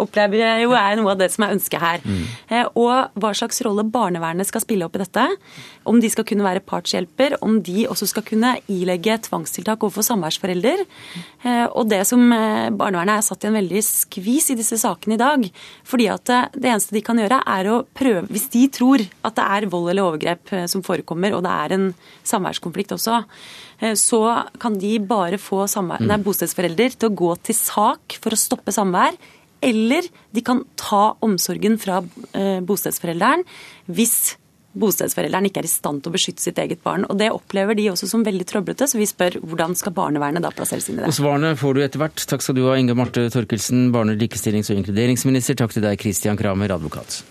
opplever 0.00 0.40
jeg 0.40 0.62
jo 0.64 0.72
er 0.78 0.96
noe 0.96 1.12
av 1.12 1.20
det 1.20 1.28
som 1.34 1.44
er 1.44 1.52
ønsket 1.58 1.82
her. 1.82 2.06
Mm. 2.06 2.22
Eh, 2.48 2.70
og 2.72 3.18
hva 3.20 3.32
slags 3.36 3.60
rolle 3.66 3.84
barnevernet 3.84 4.48
skal 4.48 4.64
spille 4.64 4.88
opp 4.88 4.96
i 4.96 5.02
dette. 5.02 5.26
Om 5.88 6.00
de 6.00 6.12
skal 6.12 6.24
kunne 6.28 6.46
være 6.46 6.64
partshjelper, 6.64 7.36
om 7.44 7.60
de 7.64 7.84
også 7.90 8.08
skal 8.14 8.24
kunne 8.30 8.54
ilegge 8.72 9.18
tvangstiltak 9.28 9.84
overfor 9.84 10.08
samværsforelder. 10.08 10.86
Eh, 11.44 11.66
og 11.68 11.92
det 11.92 12.00
som 12.08 12.24
eh, 12.32 12.72
barnevernet 12.72 13.18
er 13.18 13.28
satt 13.28 13.44
i 13.44 13.50
en 13.52 13.60
veldig 13.60 13.84
skvis 13.84 14.54
i 14.54 14.58
disse 14.62 14.80
sakene 14.80 15.18
i 15.18 15.20
dag. 15.20 15.44
fordi 15.84 16.08
at 16.08 16.32
det 16.56 16.64
eneste 16.72 16.96
de 16.96 17.04
kan 17.04 17.20
gjøre, 17.20 17.42
er 17.44 17.68
å 17.68 17.82
prøve 17.84 18.26
Hvis 18.32 18.48
de 18.52 18.64
tror 18.72 19.02
at 19.24 19.36
det 19.36 19.44
er 19.44 19.68
vold 19.68 19.90
eller 19.90 20.06
overgrep 20.06 20.56
som 20.70 20.82
forekommer, 20.82 21.36
og 21.36 21.44
det 21.44 21.57
er 21.64 21.74
en 21.76 21.88
samværskonflikt 22.28 22.94
også, 22.96 23.22
eh, 23.80 23.96
så 23.98 24.22
kan 24.60 24.78
de 24.80 24.96
bare 25.00 25.40
få 25.42 25.66
samvær, 25.70 26.04
nei, 26.04 26.18
mm. 26.20 26.26
bostedsforelder 26.26 26.96
til 26.96 27.10
å 27.10 27.16
gå 27.22 27.34
til 27.48 27.58
sak 27.58 28.18
for 28.22 28.34
å 28.34 28.40
stoppe 28.40 28.74
samvær. 28.74 29.18
Eller 29.64 30.06
de 30.30 30.42
kan 30.46 30.62
ta 30.78 31.16
omsorgen 31.24 31.80
fra 31.82 32.02
eh, 32.38 32.60
bostedsforelderen 32.62 33.42
hvis 33.90 34.36
bostedsforelderen 34.78 35.48
ikke 35.48 35.62
er 35.62 35.68
i 35.68 35.72
stand 35.72 36.02
til 36.02 36.12
å 36.12 36.14
beskytte 36.14 36.44
sitt 36.44 36.58
eget 36.62 36.82
barn. 36.84 37.06
Og 37.08 37.18
Det 37.18 37.30
opplever 37.34 37.78
de 37.78 37.88
også 37.92 38.08
som 38.10 38.24
veldig 38.26 38.46
trøblete, 38.48 38.86
så 38.86 39.00
vi 39.00 39.08
spør 39.08 39.40
hvordan 39.42 39.74
skal 39.78 39.96
barnevernet 39.96 40.44
da 40.44 40.52
plasseres 40.54 40.88
inn 40.90 40.98
i 40.98 41.02
det. 41.02 41.10
Og 41.10 41.18
Svarene 41.18 41.54
får 41.58 41.74
du 41.74 41.82
etter 41.84 42.04
hvert. 42.04 42.26
Takk 42.30 42.44
skal 42.44 42.58
du 42.58 42.64
ha, 42.68 42.76
Inge 42.78 42.96
Marte 42.98 43.26
Torkelsen, 43.34 43.88
barne-, 43.94 44.18
likestillings- 44.20 44.70
og 44.72 44.82
inkluderingsminister. 44.82 45.58
Takk 45.58 45.74
til 45.74 45.86
deg, 45.88 45.98
Christian 46.00 46.38
Kramer, 46.38 46.76
advokat. 46.78 47.22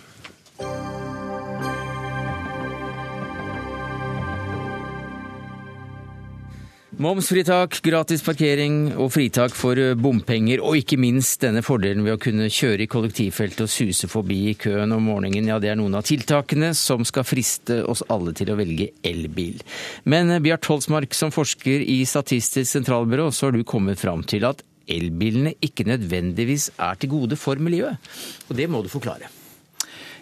Momsfritak, 6.98 7.76
gratis 7.86 8.24
parkering 8.26 8.88
og 8.98 9.12
fritak 9.14 9.54
for 9.54 9.78
eh, 9.78 9.92
bompenger, 9.94 10.64
og 10.66 10.80
ikke 10.80 10.98
minst 10.98 11.44
denne 11.44 11.62
fordelen 11.62 12.02
ved 12.02 12.16
å 12.16 12.22
kunne 12.24 12.48
kjøre 12.50 12.88
i 12.88 12.88
kollektivfeltet 12.90 13.68
og 13.68 13.70
suse 13.70 14.10
forbi 14.10 14.40
i 14.50 14.56
køen 14.58 14.96
om 14.96 15.06
morgenen, 15.06 15.46
ja 15.46 15.60
det 15.62 15.70
er 15.70 15.78
noen 15.78 15.94
av 16.00 16.08
tiltakene 16.10 16.72
som 16.74 17.06
skal 17.06 17.28
friste 17.30 17.84
oss 17.86 18.02
alle 18.10 18.34
til 18.34 18.50
å 18.50 18.56
velge 18.58 18.88
elbil. 19.06 19.62
Men 20.10 20.34
eh, 20.34 20.42
Bjart 20.42 20.66
Holsmark, 20.72 21.14
som 21.14 21.30
forsker 21.36 21.86
i 21.86 22.00
Statistisk 22.10 22.72
sentralbyrå, 22.72 23.28
så 23.30 23.52
har 23.52 23.54
du 23.54 23.62
kommet 23.62 24.02
fram 24.02 24.26
til 24.26 24.50
at 24.50 24.66
elbilene 24.90 25.54
ikke 25.62 25.86
nødvendigvis 25.86 26.72
er 26.82 26.98
til 26.98 27.14
gode 27.14 27.38
for 27.38 27.62
miljøet. 27.62 28.02
Og 28.50 28.58
det 28.58 28.66
må 28.74 28.82
du 28.82 28.90
forklare. 28.90 29.30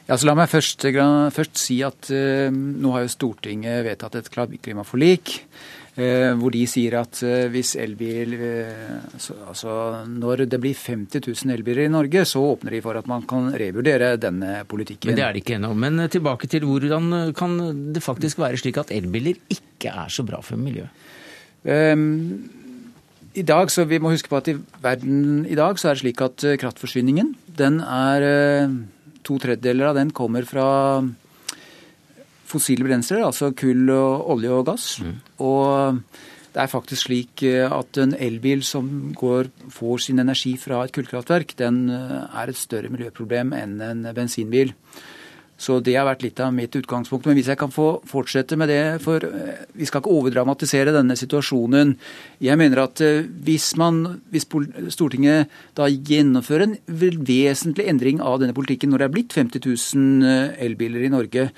Ja, 0.10 0.20
så 0.20 0.28
La 0.28 0.36
meg 0.38 0.52
først, 0.52 0.84
først 1.34 1.58
si 1.58 1.80
at 1.88 2.12
uh, 2.14 2.52
nå 2.52 2.92
har 2.94 3.08
jo 3.08 3.16
Stortinget 3.16 3.80
vedtatt 3.88 4.20
et 4.20 4.28
klimaforlik. 4.62 5.40
Eh, 5.96 6.34
hvor 6.36 6.52
de 6.52 6.66
sier 6.68 6.98
at 7.00 7.22
eh, 7.24 7.46
hvis 7.48 7.70
elbil 7.80 8.34
eh, 8.36 9.20
Altså 9.48 10.04
når 10.12 10.42
det 10.52 10.58
blir 10.60 10.76
50 10.76 11.24
000 11.24 11.54
elbiler 11.56 11.86
i 11.86 11.94
Norge, 11.94 12.26
så 12.28 12.42
åpner 12.44 12.76
de 12.76 12.82
for 12.84 13.00
at 13.00 13.08
man 13.08 13.24
kan 13.24 13.48
revurdere 13.56 14.18
denne 14.20 14.66
politikken. 14.68 15.08
Men 15.08 15.16
det 15.16 15.24
er 15.24 15.32
det 15.32 15.46
ikke 15.46 15.56
ennå. 15.56 15.72
Men 15.72 16.04
tilbake 16.12 16.52
til 16.52 16.68
hvordan 16.68 17.32
kan 17.38 17.56
det 17.96 18.04
faktisk 18.04 18.44
være 18.44 18.60
slik 18.60 18.82
at 18.84 18.92
elbiler 18.92 19.40
ikke 19.48 19.94
er 19.94 20.12
så 20.12 20.28
bra 20.28 20.42
for 20.44 20.60
miljøet? 20.60 20.92
Um, 21.64 22.44
i 23.34 23.42
dag, 23.42 23.72
så 23.72 23.88
Vi 23.88 23.98
må 24.00 24.12
huske 24.12 24.30
på 24.30 24.38
at 24.38 24.52
i 24.52 24.60
verden 24.84 25.46
i 25.48 25.56
dag 25.56 25.80
så 25.80 25.90
er 25.90 25.96
det 25.96 26.04
slik 26.04 26.22
at 26.22 26.44
kraftforsyningen 26.60 27.34
den 27.58 27.80
er 27.80 28.68
To 29.26 29.40
tredjedeler 29.42 29.90
av 29.90 29.96
den 29.98 30.12
kommer 30.14 30.46
fra 30.46 30.68
fossile 32.46 32.86
brensler, 32.86 33.26
altså 33.26 33.52
kull, 33.58 33.90
og 33.90 34.32
olje 34.36 34.54
og 34.56 34.66
gass. 34.70 34.88
Mm. 35.02 35.18
Og 35.46 36.02
det 36.56 36.64
er 36.64 36.72
faktisk 36.72 37.10
slik 37.10 37.44
eh, 37.44 37.68
at 37.68 38.00
en 38.00 38.16
elbil 38.16 38.64
som 38.64 38.88
går, 39.18 39.50
får 39.76 40.06
sin 40.08 40.24
energi 40.24 40.54
fra 40.60 40.86
et 40.86 40.94
kullkraftverk, 40.96 41.52
den 41.60 41.90
eh, 41.92 42.22
er 42.32 42.52
et 42.52 42.60
større 42.60 42.92
miljøproblem 42.94 43.52
enn 43.58 43.76
en 43.84 44.08
bensinbil. 44.16 44.72
Så 45.60 45.82
det 45.84 45.94
har 45.96 46.08
vært 46.08 46.24
litt 46.24 46.40
av 46.44 46.54
mitt 46.56 46.72
utgangspunkt. 46.76 47.28
Men 47.28 47.36
hvis 47.36 47.48
jeg 47.52 47.60
kan 47.60 47.72
få 47.72 47.90
fortsette 48.08 48.56
med 48.60 48.72
det, 48.72 48.80
for 49.04 49.28
eh, 49.28 49.66
vi 49.76 49.88
skal 49.88 50.00
ikke 50.00 50.16
overdramatisere 50.16 50.96
denne 50.96 51.20
situasjonen. 51.20 51.92
Jeg 52.44 52.60
mener 52.60 52.86
at 52.86 53.04
hvis, 53.04 53.74
man, 53.80 54.22
hvis 54.32 54.48
Stortinget 54.96 55.52
da 55.76 55.90
gjennomfører 55.92 56.70
en 56.70 56.80
vesentlig 56.88 57.90
endring 57.92 58.24
av 58.24 58.40
denne 58.40 58.56
politikken 58.56 58.96
når 58.96 59.04
det 59.04 59.10
er 59.10 59.16
blitt 59.20 59.36
50 59.36 59.68
000 59.68 60.58
elbiler 60.70 61.04
i 61.04 61.12
Norge, 61.12 61.50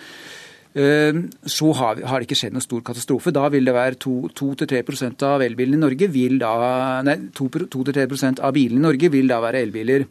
så 0.78 1.71
har, 1.73 1.97
det 1.97 2.28
ikke 2.28 2.38
skjedd 2.38 2.53
noen 2.53 2.61
stor 2.61 2.82
katastrofe. 2.86 3.32
Da 3.34 3.47
vil 3.49 3.65
det 3.65 3.73
være 3.73 3.97
2-3% 3.97 5.23
av 5.25 5.41
elbilene 5.41 5.80
i 5.80 5.82
Norge 5.82 6.09
vil 6.13 6.38
da, 6.41 6.51
nei, 7.07 7.15
2-3% 7.34 8.43
av 8.45 8.53
bilene 8.53 8.84
i 8.84 8.86
Norge 8.86 9.09
vil 9.13 9.32
da 9.32 9.39
være 9.41 9.63
elbiler. 9.65 10.05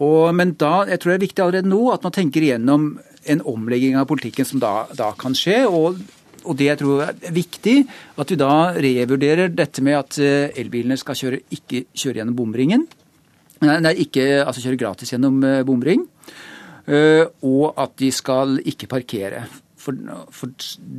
Og, 0.00 0.32
men 0.36 0.54
da, 0.60 0.86
jeg 0.88 1.00
tror 1.00 1.12
det 1.12 1.18
er 1.18 1.24
viktig 1.26 1.44
allerede 1.44 1.72
nå 1.72 1.82
at 1.92 2.04
man 2.04 2.14
tenker 2.16 2.44
igjennom 2.44 2.88
en 3.26 3.42
omlegging 3.48 3.96
av 4.00 4.08
politikken 4.08 4.48
som 4.48 4.62
da, 4.62 4.86
da 4.96 5.12
kan 5.18 5.36
skje. 5.36 5.64
og 5.66 6.00
og 6.46 6.54
det 6.58 6.68
jeg 6.68 6.78
tror 6.78 7.00
er 7.02 7.34
viktig, 7.34 7.76
at 8.22 8.30
vi 8.30 8.38
da 8.38 8.52
revurderer 8.78 9.50
dette 9.50 9.82
med 9.82 9.96
at 9.98 10.18
eh, 10.22 10.52
elbilene 10.62 10.94
skal 11.00 11.18
kjøre, 11.18 11.40
ikke 11.56 11.86
kjøre 11.90 12.20
gjennom 12.20 12.36
bomringen. 12.38 12.86
Nei, 13.64 13.94
ikke 14.04 14.44
altså 14.44 14.62
kjøre 14.62 14.78
gratis 14.78 15.10
gjennom 15.10 15.40
eh, 15.42 15.64
bomring. 15.66 16.04
Eh, 16.86 17.24
og 17.42 17.74
at 17.82 17.96
de 17.98 18.12
skal 18.14 18.60
ikke 18.62 18.90
parkere. 18.90 19.46
For, 19.86 20.22
for, 20.34 20.52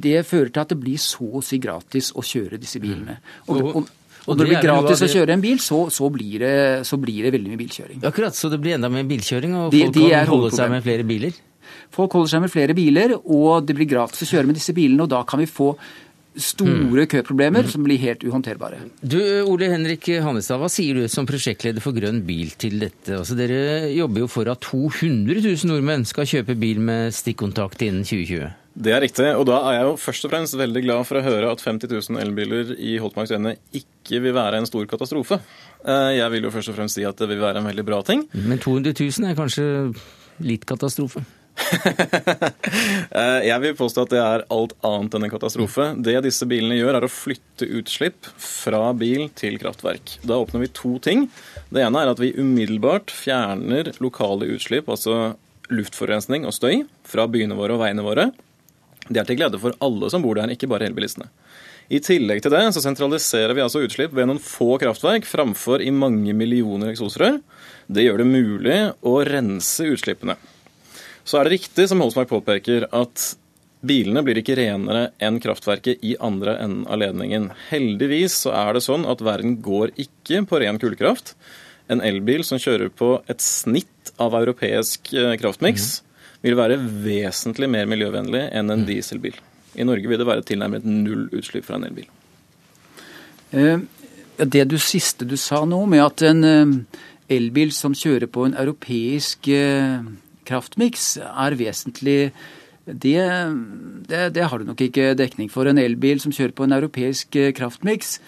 det 0.07 0.21
fører 0.27 0.51
til 0.53 0.63
at 0.63 0.73
det 0.73 0.79
blir 0.79 1.01
så 1.01 1.27
å 1.39 1.43
si 1.43 1.59
gratis 1.59 2.13
å 2.15 2.23
kjøre 2.23 2.59
disse 2.61 2.79
bilene. 2.83 3.17
Mm. 3.19 3.49
Og, 3.51 3.65
og, 3.81 3.91
og 4.27 4.35
når 4.35 4.43
det 4.43 4.47
blir 4.53 4.65
gratis 4.65 5.03
å 5.03 5.11
kjøre 5.11 5.35
en 5.35 5.43
bil, 5.43 5.59
så, 5.63 5.81
så, 5.93 6.07
blir 6.11 6.41
det, 6.43 6.55
så, 6.87 6.99
blir 6.99 7.27
det, 7.27 7.33
veldig 7.35 7.53
mye 7.53 7.61
bilkjøring. 7.61 8.01
Akkurat, 8.07 8.35
Så 8.35 8.51
det 8.51 8.59
blir 8.63 8.75
enda 8.75 8.91
mer 8.91 9.07
bilkjøring, 9.07 9.53
og 9.55 9.69
folk 9.69 9.93
de, 9.95 10.01
de 10.01 10.09
kan 10.11 10.31
holde 10.31 10.55
seg 10.55 10.73
med 10.73 10.83
flere 10.87 11.07
biler? 11.07 11.37
Folk 11.95 12.17
holder 12.17 12.33
seg 12.33 12.43
med 12.43 12.51
flere 12.51 12.75
biler, 12.75 13.15
og 13.23 13.63
det 13.67 13.75
blir 13.77 13.87
gratis 13.89 14.25
å 14.25 14.27
kjøre 14.27 14.49
med 14.49 14.59
disse 14.59 14.75
bilene. 14.75 15.05
og 15.05 15.11
da 15.15 15.23
kan 15.27 15.39
vi 15.39 15.47
få 15.47 15.71
store 16.37 17.07
køproblemer 17.09 17.65
som 17.71 17.81
blir 17.85 17.97
helt 18.01 18.23
uhåndterbare. 18.27 18.79
Du, 19.01 19.17
Ole 19.49 19.71
Henrik 19.71 20.05
Hannestad, 20.21 20.59
hva 20.61 20.69
sier 20.69 20.99
du 20.99 21.07
som 21.09 21.25
prosjektleder 21.25 21.81
for 21.81 21.97
Grønn 21.97 22.21
bil 22.27 22.53
til 22.61 22.77
dette? 22.83 23.15
Altså, 23.17 23.37
dere 23.37 23.89
jobber 23.95 24.25
jo 24.25 24.29
for 24.31 24.51
at 24.51 24.61
200 24.67 25.41
000 25.41 25.71
nordmenn 25.71 26.05
skal 26.05 26.29
kjøpe 26.29 26.57
bil 26.59 26.83
med 26.83 27.15
stikkontakt 27.15 27.81
innen 27.87 28.05
2020. 28.05 28.53
Det 28.77 28.91
er 28.93 29.01
riktig, 29.01 29.25
og 29.33 29.47
da 29.49 29.57
er 29.71 29.79
jeg 29.79 29.85
jo 29.87 29.93
først 29.97 30.25
og 30.27 30.31
fremst 30.33 30.57
veldig 30.59 30.81
glad 30.85 31.07
for 31.09 31.17
å 31.17 31.23
høre 31.25 31.49
at 31.49 31.63
50 31.65 31.89
000 31.89 32.21
elbiler 32.21 32.75
i 32.77 32.99
Holtmarks 33.01 33.33
Ende 33.33 33.55
ikke 33.73 34.19
vil 34.21 34.35
være 34.37 34.59
en 34.61 34.69
stor 34.69 34.85
katastrofe. 34.89 35.39
Eh, 35.81 36.11
jeg 36.19 36.29
vil 36.35 36.45
jo 36.45 36.51
først 36.53 36.69
og 36.69 36.77
fremst 36.77 36.99
si 36.99 37.05
at 37.07 37.17
det 37.17 37.29
vil 37.31 37.41
være 37.41 37.63
en 37.63 37.69
veldig 37.71 37.85
bra 37.87 38.03
ting. 38.05 38.27
Men 38.37 38.61
200 38.61 38.93
000 39.01 39.31
er 39.31 39.39
kanskje 39.39 39.65
litt 40.45 40.69
katastrofe? 40.69 41.25
Eh, 43.17 43.47
jeg 43.47 43.61
vil 43.63 43.73
påstå 43.77 44.03
at 44.03 44.11
det 44.11 44.19
er 44.21 44.43
alt 44.53 44.73
annet 44.85 45.15
enn 45.15 45.25
en 45.25 45.31
katastrofe. 45.31 45.85
Det 46.03 46.13
disse 46.25 46.45
bilene 46.49 46.75
gjør, 46.77 46.99
er 46.99 47.05
å 47.07 47.09
flytte 47.09 47.65
utslipp 47.79 48.27
fra 48.37 48.91
bil 48.97 49.29
til 49.37 49.55
kraftverk. 49.61 50.19
Da 50.27 50.37
oppnår 50.37 50.65
vi 50.65 50.69
to 50.77 50.91
ting. 51.01 51.23
Det 51.73 51.81
ene 51.81 52.03
er 52.03 52.11
at 52.11 52.21
vi 52.21 52.33
umiddelbart 52.35 53.13
fjerner 53.15 53.89
lokale 54.03 54.51
utslipp, 54.53 54.91
altså 54.91 55.37
luftforurensning 55.73 56.45
og 56.45 56.53
støy, 56.53 56.83
fra 57.07 57.25
byene 57.31 57.57
våre 57.57 57.77
og 57.77 57.81
veiene 57.81 58.05
våre. 58.05 58.27
Det 59.07 59.21
er 59.21 59.27
til 59.27 59.39
glede 59.39 59.59
for 59.61 59.75
alle 59.83 60.11
som 60.11 60.23
bor 60.23 60.37
der, 60.39 60.51
ikke 60.53 60.69
bare 60.69 60.89
elbilistene. 60.89 61.29
I 61.87 62.01
tillegg 62.03 62.41
til 62.43 62.51
det 62.51 62.65
så 62.75 62.83
sentraliserer 62.83 63.55
vi 63.55 63.63
altså 63.63 63.79
utslipp 63.85 64.11
ved 64.15 64.27
noen 64.27 64.41
få 64.43 64.75
kraftverk 64.81 65.27
framfor 65.27 65.83
i 65.83 65.93
mange 65.95 66.35
millioner 66.35 66.91
eksosrør. 66.91 67.39
Det 67.87 68.03
gjør 68.03 68.21
det 68.21 68.27
mulig 68.27 68.79
å 69.07 69.13
rense 69.23 69.87
utslippene. 69.87 70.35
Så 71.27 71.39
er 71.39 71.47
det 71.47 71.57
riktig, 71.57 71.87
som 71.87 72.03
Holsmark 72.03 72.29
påpeker, 72.31 72.89
at 72.95 73.23
bilene 73.87 74.23
blir 74.25 74.39
ikke 74.41 74.57
renere 74.59 75.09
enn 75.23 75.39
kraftverket 75.43 76.03
i 76.03 76.15
andre 76.23 76.57
enden 76.63 76.85
av 76.91 76.99
ledningen. 77.01 77.49
Heldigvis 77.69 78.35
så 78.43 78.53
er 78.55 78.75
det 78.75 78.83
sånn 78.83 79.07
at 79.07 79.23
verden 79.23 79.57
går 79.63 79.93
ikke 79.99 80.43
på 80.49 80.61
ren 80.63 80.79
kullkraft. 80.81 81.35
En 81.91 82.03
elbil 82.03 82.43
som 82.47 82.59
kjører 82.59 82.91
på 82.91 83.13
et 83.31 83.43
snitt 83.43 84.11
av 84.19 84.35
europeisk 84.39 85.13
eh, 85.15 85.35
kraftmiks, 85.39 86.01
vil 86.45 86.57
være 86.57 86.77
vesentlig 86.79 87.69
mer 87.71 87.87
miljøvennlig 87.89 88.43
enn 88.55 88.73
en 88.73 88.85
dieselbil. 88.87 89.37
I 89.77 89.85
Norge 89.85 90.09
vil 90.09 90.19
det 90.19 90.27
være 90.27 90.45
tilnærmet 90.45 90.85
null 90.85 91.27
utslipp 91.37 91.67
fra 91.67 91.77
en 91.77 91.87
elbil. 91.89 92.07
Eh, 93.55 93.79
det 94.43 94.67
du 94.71 94.77
siste 94.81 95.25
du 95.27 95.37
sa 95.39 95.63
nå, 95.65 95.83
med 95.89 96.03
at 96.03 96.23
en 96.27 96.43
eh, 96.47 97.01
elbil 97.37 97.73
som 97.75 97.95
kjører 97.97 98.29
på 98.31 98.47
en 98.47 98.57
europeisk 98.57 99.49
eh, 99.53 100.01
kraftmiks, 100.47 101.17
er 101.27 101.57
vesentlig 101.59 102.19
det, 102.87 103.19
det, 104.07 104.19
det, 104.31 104.43
har 104.47 104.59
du 104.59 104.69
nok 104.69 104.81
ikke 104.81 105.11
dekning 105.19 105.49
for. 105.51 105.67
En 105.67 105.79
elbil 105.81 106.21
som 106.23 106.31
kjører 106.31 106.55
på 106.55 106.63
en 106.63 106.75
europeisk 106.77 107.35
kraftmiks, 107.57 108.21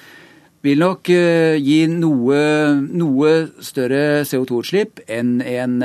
vil 0.60 0.82
nok 0.82 1.08
gi 1.08 1.78
noe, 1.88 2.40
noe 2.92 3.30
større 3.64 4.26
CO2-utslipp 4.28 5.00
enn 5.08 5.38
en 5.40 5.78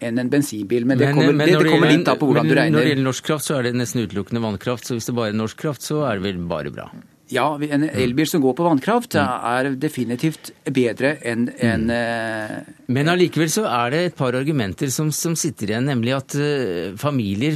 enn 0.00 0.20
en 0.22 0.32
bensinbil. 0.32 0.88
Men, 0.88 1.00
det 1.00 1.12
kommer, 1.14 1.32
men, 1.32 1.46
det, 1.46 1.60
det 1.60 1.70
kommer 1.70 1.92
litt 1.92 2.10
av 2.10 2.20
på 2.20 2.30
hvordan 2.30 2.50
du 2.50 2.56
regner. 2.56 2.76
Når 2.78 2.86
det 2.86 2.92
gjelder 2.94 3.08
norsk 3.10 3.30
kraft, 3.30 3.46
så 3.46 3.58
er 3.58 3.68
det 3.68 3.76
nesten 3.78 4.04
utelukkende 4.04 4.44
vannkraft. 4.44 4.88
Så 4.88 4.98
hvis 4.98 5.08
det 5.10 5.16
bare 5.16 5.34
er 5.34 5.40
norsk 5.40 5.60
kraft, 5.60 5.86
så 5.86 6.04
er 6.08 6.20
det 6.20 6.30
vel 6.30 6.44
bare 6.50 6.74
bra. 6.74 6.90
Ja, 7.30 7.46
en 7.62 7.84
elbil 7.86 8.26
som 8.26 8.42
går 8.42 8.56
på 8.58 8.64
vannkraft 8.66 9.14
mm. 9.14 9.28
er 9.52 9.68
definitivt 9.78 10.50
bedre 10.66 11.12
enn 11.22 11.46
en, 11.62 11.84
mm. 11.86 11.92
uh, 11.94 12.72
Men 12.90 13.10
allikevel 13.12 13.52
så 13.52 13.68
er 13.70 13.92
det 13.94 14.00
et 14.08 14.16
par 14.18 14.34
argumenter 14.34 14.90
som, 14.90 15.12
som 15.14 15.36
sitter 15.38 15.70
igjen, 15.70 15.86
nemlig 15.86 16.16
at 16.16 16.34
uh, 16.34 16.98
familier 16.98 17.54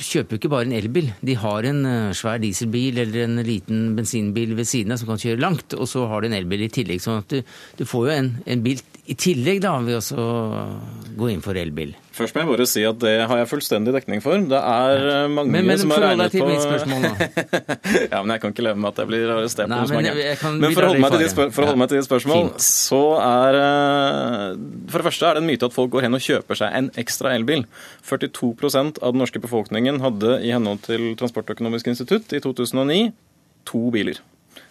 kjøper 0.00 0.40
ikke 0.40 0.52
bare 0.52 0.68
en 0.70 0.76
elbil. 0.78 1.12
De 1.20 1.36
har 1.36 1.68
en 1.68 1.82
uh, 1.84 2.16
svær 2.16 2.40
dieselbil 2.40 3.02
eller 3.04 3.26
en 3.26 3.42
liten 3.44 3.90
bensinbil 3.98 4.56
ved 4.56 4.68
siden 4.70 4.96
av 4.96 5.02
som 5.02 5.12
kan 5.12 5.20
kjøre 5.20 5.44
langt, 5.44 5.76
og 5.76 5.92
så 5.92 6.08
har 6.08 6.24
de 6.24 6.32
en 6.32 6.40
elbil 6.40 6.64
i 6.64 6.72
tillegg. 6.72 7.04
sånn 7.04 7.20
at 7.20 7.36
du, 7.36 7.56
du 7.76 7.84
får 7.84 8.08
jo 8.08 8.16
en, 8.16 8.32
en 8.48 8.64
bil 8.64 8.80
i 9.06 9.14
tillegg 9.14 9.60
da 9.62 9.76
vil 9.78 9.92
vi 9.92 9.94
også 9.98 10.24
gå 11.16 11.28
inn 11.32 11.42
for 11.44 11.56
elbil? 11.58 11.94
Først 12.16 12.34
må 12.34 12.42
jeg 12.42 12.48
bare 12.48 12.66
si 12.68 12.82
at 12.88 12.98
det 13.02 13.12
har 13.28 13.38
jeg 13.40 13.48
fullstendig 13.50 13.92
dekning 13.94 14.22
for. 14.24 14.40
Det 14.50 14.58
er 14.58 15.02
eh, 15.12 15.26
mange 15.32 15.52
men, 15.52 15.68
men, 15.68 15.80
som 15.80 15.92
har 15.92 16.02
regnet 16.06 16.32
på 16.32 16.46
Men 16.48 16.48
forhold 16.48 16.48
deg 16.48 16.48
til 16.48 16.48
mitt 16.50 16.64
spørsmål 16.64 17.04
nå. 17.04 17.10
ja, 18.12 18.20
men 18.20 18.32
jeg 18.34 18.42
kan 18.42 18.54
ikke 18.54 18.64
leve 18.66 18.80
med 18.82 18.90
at 18.90 19.02
jeg 19.02 19.10
blir 19.10 19.32
arrestert 19.36 19.72
på 19.72 19.80
så 19.90 19.98
mange. 19.98 20.14
Men 20.62 20.76
for 20.76 20.86
å 20.86 20.90
holde 20.90 21.02
meg 21.04 21.16
til 21.16 21.24
ditt 21.24 21.34
spør 21.34 21.50
ja. 22.00 22.04
spørsmål, 22.08 22.42
Fint. 22.48 22.66
så 22.66 23.02
er 23.22 23.60
eh, 23.62 24.46
For 24.92 25.00
det 25.02 25.08
første 25.10 25.28
er 25.28 25.36
det 25.38 25.44
en 25.44 25.50
myte 25.50 25.70
at 25.70 25.76
folk 25.76 25.92
går 25.96 26.08
hen 26.08 26.18
og 26.18 26.24
kjøper 26.26 26.62
seg 26.62 26.78
en 26.80 26.92
ekstra 27.04 27.34
elbil. 27.36 27.66
42% 28.08 29.02
av 29.02 29.16
den 29.16 29.22
norske 29.24 29.42
befolkningen 29.42 30.00
hadde 30.04 30.40
i 30.40 30.54
henhold 30.56 30.84
til 30.88 31.12
Transportøkonomisk 31.20 31.92
institutt 31.92 32.32
i 32.32 32.42
2009 32.44 33.12
to 33.68 33.86
biler. 33.92 34.24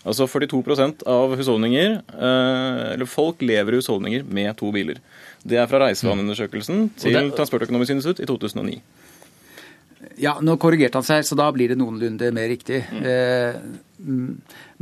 Altså 0.06 0.28
42% 0.30 1.02
av 1.10 1.34
husholdninger, 1.34 1.96
eh, 2.14 2.82
eller 2.94 3.10
folk 3.10 3.42
lever 3.42 3.74
i 3.74 3.80
husholdninger 3.82 4.28
med 4.30 4.54
to 4.60 4.70
biler. 4.72 5.00
Det 5.42 5.58
er 5.58 5.66
fra 5.70 5.82
reisevaneundersøkelsen 5.82 6.92
til 7.02 7.32
Transportøkonomisk 7.34 7.96
institutt 7.96 8.22
i 8.22 8.30
2009. 8.30 8.78
Ja, 10.22 10.38
nå 10.46 10.56
korrigerte 10.62 11.02
han 11.02 11.08
seg, 11.08 11.26
så 11.26 11.38
da 11.38 11.50
blir 11.52 11.74
det 11.74 11.80
noenlunde 11.80 12.30
mer 12.38 12.48
riktig. 12.54 12.84
Mm. 12.94 13.04
Eh, 13.10 13.58
mm, 14.06 14.32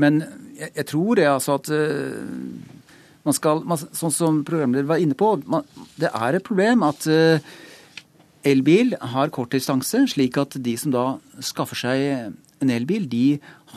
men 0.03 0.21
jeg, 0.59 0.85
tror 0.91 1.15
det 1.15 1.29
altså 1.31 1.55
at 1.55 1.71
uh, 1.71 2.19
man 3.23 3.35
skal, 3.37 3.63
sånn 3.95 4.13
som 4.13 4.43
programleder 4.43 4.89
var 4.91 4.99
inne 4.99 5.15
på, 5.15 5.37
det 5.95 6.11
er 6.11 6.35
et 6.35 6.43
problem 6.43 6.83
at 6.83 7.07
elbil 8.43 8.91
har 8.99 9.31
kort 9.31 9.55
distanse, 9.55 10.03
slik 10.11 10.37
at 10.41 10.59
de 10.59 10.75
som 10.77 10.91
da 10.91 11.05
skaffer 11.39 11.79
seg 11.79 12.33
en 12.63 12.71
elbil, 12.73 13.05
de 13.11 13.25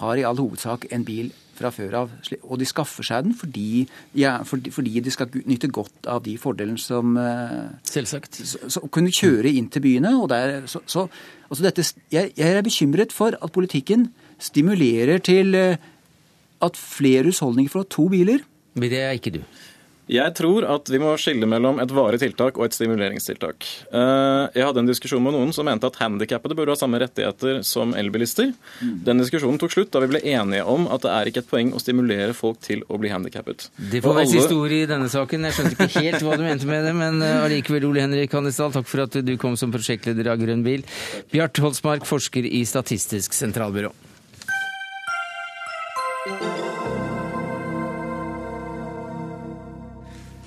har 0.00 0.16
i 0.16 0.24
all 0.26 0.38
hovedsak 0.40 0.88
en 0.94 1.04
bil 1.06 1.32
fra 1.56 1.70
før 1.72 1.96
av. 2.02 2.12
Og 2.44 2.58
de 2.60 2.68
skaffer 2.68 3.06
seg 3.06 3.26
den 3.26 3.36
fordi, 3.36 3.86
ja, 4.18 4.36
fordi, 4.46 4.72
fordi 4.74 5.00
de 5.04 5.12
skal 5.12 5.32
nyte 5.48 5.70
godt 5.72 6.08
av 6.10 6.22
de 6.26 6.36
fordelene 6.40 6.80
som 6.80 7.16
eh, 7.20 7.72
Selvsagt. 7.86 8.40
Så, 8.42 8.60
så, 8.72 8.84
kunne 8.92 9.14
kjøre 9.14 9.52
inn 9.56 9.70
til 9.72 9.84
byene. 9.84 10.14
og 10.20 10.28
der, 10.32 10.58
så, 10.70 10.82
så 10.86 11.06
altså 11.48 11.68
dette, 11.68 11.86
jeg, 12.12 12.32
jeg, 12.36 12.48
er 12.52 12.66
bekymret 12.66 13.14
for 13.16 13.36
at 13.40 13.54
politikken 13.54 14.10
stimulerer 14.38 15.22
til 15.24 15.56
eh, 15.56 15.80
at 16.62 16.76
flere 16.80 17.30
husholdninger 17.30 17.72
får 17.72 17.88
to 17.96 18.08
biler. 18.12 18.44
Men 18.76 18.92
det 18.92 19.00
er 19.00 19.16
ikke 19.16 19.38
du. 19.38 19.42
Jeg 20.06 20.34
tror 20.38 20.62
at 20.70 20.86
vi 20.90 21.00
må 21.02 21.16
skille 21.18 21.48
mellom 21.50 21.80
et 21.82 21.90
varig 21.90 22.20
tiltak 22.22 22.60
og 22.60 22.68
et 22.68 22.76
stimuleringstiltak. 22.76 23.66
Eh, 23.90 24.42
jeg 24.54 24.66
hadde 24.68 24.84
en 24.84 24.90
diskusjon 24.90 25.22
med 25.22 25.34
noen 25.34 25.50
som 25.56 25.66
mente 25.66 25.88
at 25.88 25.98
handikappede 25.98 26.54
burde 26.54 26.76
ha 26.76 26.78
samme 26.78 27.00
rettigheter 27.02 27.58
som 27.66 27.94
elbilister. 27.98 28.52
Den 28.80 29.22
diskusjonen 29.22 29.58
tok 29.58 29.74
slutt 29.74 29.90
da 29.94 30.04
vi 30.04 30.12
ble 30.14 30.22
enige 30.22 30.62
om 30.70 30.86
at 30.94 31.02
det 31.02 31.12
er 31.14 31.32
ikke 31.32 31.42
et 31.42 31.50
poeng 31.50 31.74
å 31.74 31.82
stimulere 31.82 32.36
folk 32.38 32.62
til 32.62 32.86
å 32.86 33.00
bli 33.02 33.10
handikappet. 33.10 33.68
Det 33.76 34.04
får 34.04 34.14
være 34.20 34.28
alle... 34.28 34.34
siste 34.36 34.60
ord 34.60 34.78
i 34.78 34.82
denne 34.94 35.10
saken. 35.10 35.50
Jeg 35.50 35.58
skjønte 35.58 35.76
ikke 35.76 36.06
helt 36.06 36.22
hva 36.22 36.38
du 36.38 36.46
mente 36.46 36.70
med 36.70 36.86
det, 36.86 36.94
men 37.02 37.20
eh, 37.26 37.42
allikevel, 37.42 37.90
Ole 37.90 38.06
Henrik 38.06 38.38
Hannesdal, 38.38 38.74
takk 38.78 38.90
for 38.90 39.08
at 39.08 39.18
du 39.26 39.34
kom 39.42 39.58
som 39.58 39.74
prosjektleder 39.74 40.30
av 40.30 40.42
Grønn 40.42 40.62
bil. 40.66 40.86
Bjart 41.34 41.58
Holsmark, 41.66 42.06
forsker 42.06 42.46
i 42.46 42.62
Statistisk 42.68 43.34
sentralbyrå. 43.34 43.90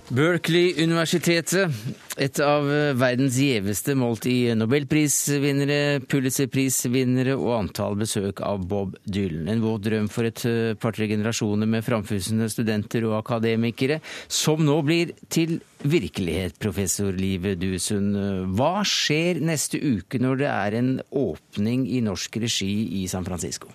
Berkeley-universitetet, 0.09 1.69
et 2.17 2.39
av 2.41 2.65
verdens 2.97 3.35
gjeveste 3.37 3.93
målt 3.93 4.25
i 4.25 4.49
nobelprisvinnere, 4.57 5.99
Pulitzerprisvinnere 6.09 7.35
og 7.37 7.51
antall 7.59 7.97
besøk 7.99 8.41
av 8.41 8.63
Bob 8.71 8.95
Dylan. 9.05 9.45
En 9.53 9.61
våt 9.61 9.83
drøm 9.85 10.07
for 10.09 10.25
et 10.25 10.41
eh, 10.49 10.73
par-tre 10.81 11.05
generasjoner 11.11 11.69
med 11.69 11.85
framfusende 11.85 12.47
studenter 12.49 13.05
og 13.05 13.19
akademikere, 13.19 13.99
som 14.25 14.63
nå 14.65 14.79
blir 14.87 15.13
til 15.29 15.59
virkelighet, 15.85 16.57
professor 16.57 17.13
Live 17.13 17.53
Dusund. 17.61 18.17
Hva 18.57 18.81
skjer 18.81 19.43
neste 19.45 19.77
uke 19.77 20.17
når 20.17 20.41
det 20.41 20.49
er 20.49 20.79
en 20.79 20.91
åpning 21.13 21.85
i 21.85 22.01
norsk 22.01 22.41
regi 22.41 22.71
i 23.03 23.05
San 23.13 23.29
Francisco? 23.29 23.69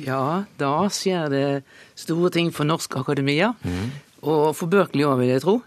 Ja, 0.00 0.46
da 0.56 0.72
skjer 0.88 1.28
det 1.30 1.46
store 1.92 2.32
ting 2.32 2.48
for 2.56 2.64
norsk 2.64 2.96
akademia. 3.04 3.52
Mm. 3.62 3.92
Og 4.24 4.48
for 4.56 4.72
Berkeley 4.72 5.04
òg, 5.04 5.20
vil 5.20 5.34
jeg 5.34 5.44
tro 5.44 5.60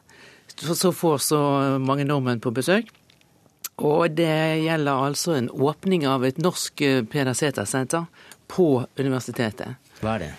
så 0.61 0.91
får 0.91 1.17
så 1.17 1.41
mange 1.79 2.05
nordmenn 2.07 2.41
på 2.43 2.51
besøk. 2.51 2.89
Og 3.77 4.09
det 4.17 4.63
gjelder 4.63 5.05
altså 5.05 5.35
en 5.37 5.51
åpning 5.53 6.07
av 6.09 6.25
et 6.25 6.39
norsk 6.41 6.81
eh, 6.81 7.03
Peder 7.05 7.37
Sæther-senter 7.37 8.07
på 8.49 8.87
universitetet. 8.97 9.77
Hva 10.01 10.15
er 10.15 10.23
det? 10.23 10.29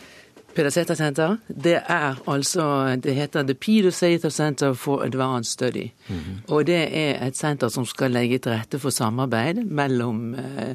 Peder 0.57 0.75
Sæther-senter, 0.75 1.37
det 1.47 1.77
er 1.87 2.19
altså 2.27 2.97
Det 2.99 3.15
heter 3.15 3.47
The 3.47 3.55
Peter 3.55 3.91
Sæther 3.95 4.31
Center 4.35 4.75
for 4.75 5.05
Advanced 5.05 5.53
Study. 5.53 5.91
Mm 6.09 6.17
-hmm. 6.17 6.53
Og 6.53 6.67
det 6.67 6.99
er 6.99 7.27
et 7.27 7.37
senter 7.37 7.69
som 7.69 7.87
skal 7.87 8.11
legge 8.11 8.39
til 8.39 8.53
rette 8.53 8.79
for 8.79 8.91
samarbeid 8.91 9.65
mellom 9.65 10.35
eh, 10.35 10.75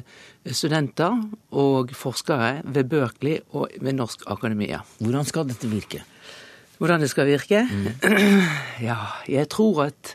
studenter 0.52 1.30
og 1.50 1.90
forskere 1.90 2.62
ved 2.64 2.84
Berkeley 2.84 3.38
og 3.50 3.68
ved 3.80 3.92
Norsk 3.92 4.20
Akademia. 4.26 4.78
Hvordan 4.98 5.24
skal 5.24 5.48
dette 5.48 5.68
virke? 5.68 6.02
Hvordan 6.78 7.04
det 7.04 7.10
skal 7.10 7.28
virke? 7.28 7.64
Mm. 7.70 8.40
Ja, 8.88 8.98
jeg 9.30 9.48
tror 9.52 9.84
at 9.86 10.14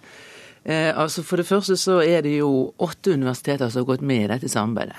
eh, 0.66 0.92
altså 0.92 1.24
For 1.24 1.40
det 1.40 1.48
første 1.48 1.78
så 1.80 2.02
er 2.04 2.22
det 2.26 2.38
jo 2.38 2.74
åtte 2.78 3.14
universiteter 3.16 3.70
som 3.70 3.84
har 3.84 3.94
gått 3.94 4.04
med 4.06 4.26
i 4.26 4.32
dette 4.34 4.50
samarbeidet. 4.52 4.98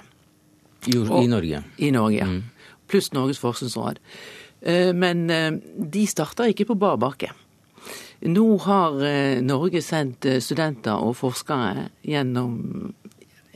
I, 0.88 0.96
i 0.96 1.26
Norge? 1.28 1.62
I 1.76 1.90
Norge, 1.92 2.16
ja. 2.16 2.26
Mm. 2.26 2.42
pluss 2.88 3.12
Norges 3.12 3.38
forskningsråd. 3.38 4.00
Eh, 4.62 4.94
men 4.96 5.28
eh, 5.30 5.52
de 5.76 6.06
starter 6.08 6.50
ikke 6.50 6.70
på 6.72 6.78
bar 6.80 6.96
bakke. 7.00 7.32
Nå 8.20 8.46
har 8.66 8.98
Norge 9.40 9.80
sendt 9.80 10.26
studenter 10.44 11.00
og 11.00 11.14
forskere 11.16 11.86
gjennom 12.04 12.58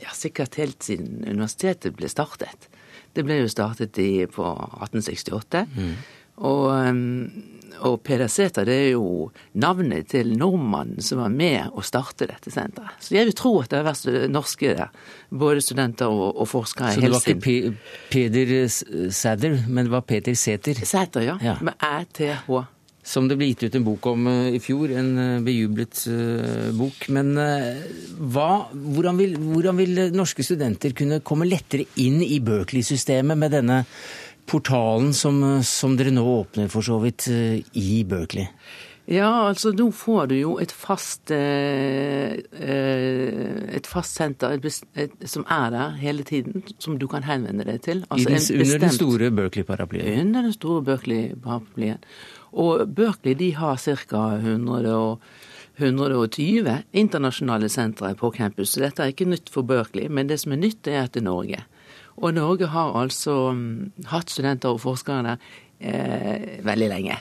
ja, 0.01 0.09
sikkert 0.13 0.57
helt 0.57 0.81
siden 0.81 1.21
universitetet 1.21 1.93
ble 1.97 2.09
startet. 2.09 2.65
Det 3.13 3.23
ble 3.23 3.43
jo 3.43 3.51
startet 3.51 3.97
i, 4.01 4.25
på 4.25 4.43
1868. 4.43 5.61
Mm. 5.75 5.93
Og, 6.35 6.67
og 7.87 7.93
Peder 8.03 8.27
Sæther 8.27 8.65
det 8.67 8.75
er 8.75 8.89
jo 8.97 9.29
navnet 9.55 10.09
til 10.11 10.33
nordmannen 10.35 10.99
som 11.03 11.21
var 11.23 11.31
med 11.31 11.71
å 11.71 11.83
starte 11.85 12.27
dette 12.27 12.51
senteret. 12.51 12.97
Så 12.99 13.15
jeg 13.15 13.29
vil 13.29 13.37
tro 13.39 13.53
at 13.61 13.71
det 13.71 13.79
har 13.79 13.87
vært 13.87 14.29
norske 14.33 14.75
der, 14.75 14.91
både 15.31 15.63
studenter 15.63 16.11
og, 16.11 16.35
og 16.35 16.49
forskere. 16.51 16.91
Så 16.97 17.05
det 17.05 17.13
var 17.13 17.23
ikke 17.23 17.75
Peder 18.11 18.55
Sæther, 18.67 19.61
men 19.67 19.87
det 19.87 19.95
var 19.95 20.03
Peter 20.03 20.35
Sæther? 20.35 20.83
Sæther, 20.83 21.23
ja. 21.23 21.37
ja. 21.43 21.59
Med 21.63 21.79
æ-t-h. 21.79 22.65
Som 23.05 23.27
det 23.29 23.35
ble 23.37 23.51
gitt 23.51 23.67
ut 23.67 23.75
en 23.77 23.83
bok 23.85 24.07
om 24.09 24.23
uh, 24.25 24.47
i 24.49 24.57
fjor, 24.57 24.89
en 24.97 25.11
uh, 25.13 25.41
bejublet 25.45 25.99
uh, 26.09 26.71
bok. 26.73 27.05
Men 27.13 27.35
hva, 27.37 28.49
hvordan, 28.73 29.19
vil, 29.21 29.35
hvordan 29.37 29.77
vil 29.77 30.03
norske 30.15 30.43
studenter 30.43 30.95
kunne 30.97 31.21
komme 31.21 31.45
lettere 31.45 31.85
inn 32.01 32.17
i 32.25 32.41
Berkeley-systemet 32.43 33.37
med 33.37 33.53
denne 33.53 33.83
portalen 34.45 35.13
som, 35.13 35.41
som, 35.65 35.95
dere 35.97 36.13
nå 36.13 36.25
åpner 36.25 36.69
for 36.71 36.85
så 36.85 36.99
vidt 37.03 37.27
eh, 37.31 37.61
i 37.77 38.03
Berkeley? 38.07 38.47
Ja, 39.05 39.29
altså 39.51 39.69
nå 39.69 39.91
får 39.93 40.31
du 40.31 40.35
jo 40.39 40.55
et 40.61 40.71
fast, 40.73 41.29
eh, 41.33 42.39
eh, 42.57 43.75
et 43.77 43.85
fast 43.85 44.17
senter 44.17 44.57
som 45.29 45.45
er 45.45 45.67
der 45.75 45.99
hele 46.01 46.25
tiden, 46.25 46.63
som 46.81 46.97
du 46.97 47.05
kan 47.07 47.27
henvende 47.27 47.67
deg 47.67 47.83
til. 47.85 48.01
Altså 48.09 48.29
den, 48.31 48.39
bestemt, 48.39 48.63
under 48.65 48.81
den 48.87 48.95
store 48.97 49.29
Berkeley-paraplyen? 49.41 50.21
Under 50.25 50.47
den 50.49 50.55
store 50.57 50.81
Berkeley-paraplyen. 50.89 52.01
Og 52.57 52.95
Berkeley 52.95 53.37
de 53.37 53.51
har 53.59 53.77
ca. 53.77 54.25
120 55.77 56.77
internasjonale 56.93 57.69
sentre 57.69 58.15
på 58.15 58.31
campus. 58.31 58.73
Så 58.73 58.81
dette 58.81 59.03
er 59.03 59.13
ikke 59.13 59.29
nytt 59.29 59.53
for 59.53 59.67
Berkeley, 59.67 60.09
men 60.09 60.29
det 60.31 60.39
som 60.41 60.55
er 60.55 60.63
nytt, 60.63 60.87
er 60.87 61.03
at 61.03 61.13
det 61.13 61.21
er 61.21 61.29
Norge. 61.29 61.61
Og 62.21 62.31
Norge 62.35 62.69
har 62.71 62.95
altså 62.95 63.51
mm, 63.55 64.05
hatt 64.11 64.31
studenter 64.31 64.71
og 64.71 64.83
forskere 64.85 65.23
der 65.25 65.49
eh, 65.79 66.55
veldig 66.65 66.91
lenge. 66.91 67.19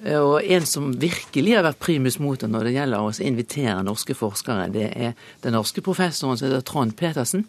Og 0.00 0.40
en 0.40 0.64
som 0.64 0.94
virkelig 0.96 1.58
har 1.58 1.66
vært 1.66 1.80
primus 1.82 2.16
motor 2.22 2.48
når 2.48 2.70
det 2.70 2.76
gjelder 2.78 3.04
å 3.04 3.10
invitere 3.20 3.82
norske 3.84 4.16
forskere, 4.16 4.70
det 4.72 4.86
er 4.96 5.12
den 5.44 5.52
norske 5.52 5.84
professoren 5.84 6.40
som 6.40 6.48
heter 6.48 6.64
Trond 6.64 6.94
Petersen, 6.96 7.44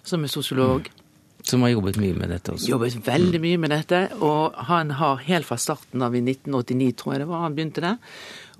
som 0.00 0.24
er 0.24 0.32
sosiolog. 0.32 0.88
Mm. 0.88 1.00
Som 1.44 1.64
har 1.64 1.74
jobbet 1.74 1.98
mye 2.00 2.16
med 2.16 2.32
dette 2.32 2.54
også? 2.54 2.68
Jobbet 2.72 2.96
veldig 3.04 3.40
mye 3.40 3.60
med 3.60 3.72
dette. 3.72 4.00
Og 4.24 4.56
han 4.68 4.94
har 4.96 5.22
helt 5.24 5.48
fra 5.48 5.56
starten 5.60 6.04
av 6.04 6.16
i 6.16 6.22
1989, 6.24 6.90
tror 7.00 7.14
jeg 7.14 7.22
det 7.22 7.28
var, 7.30 7.44
han 7.44 7.56
begynte 7.56 7.84
der, 7.84 8.16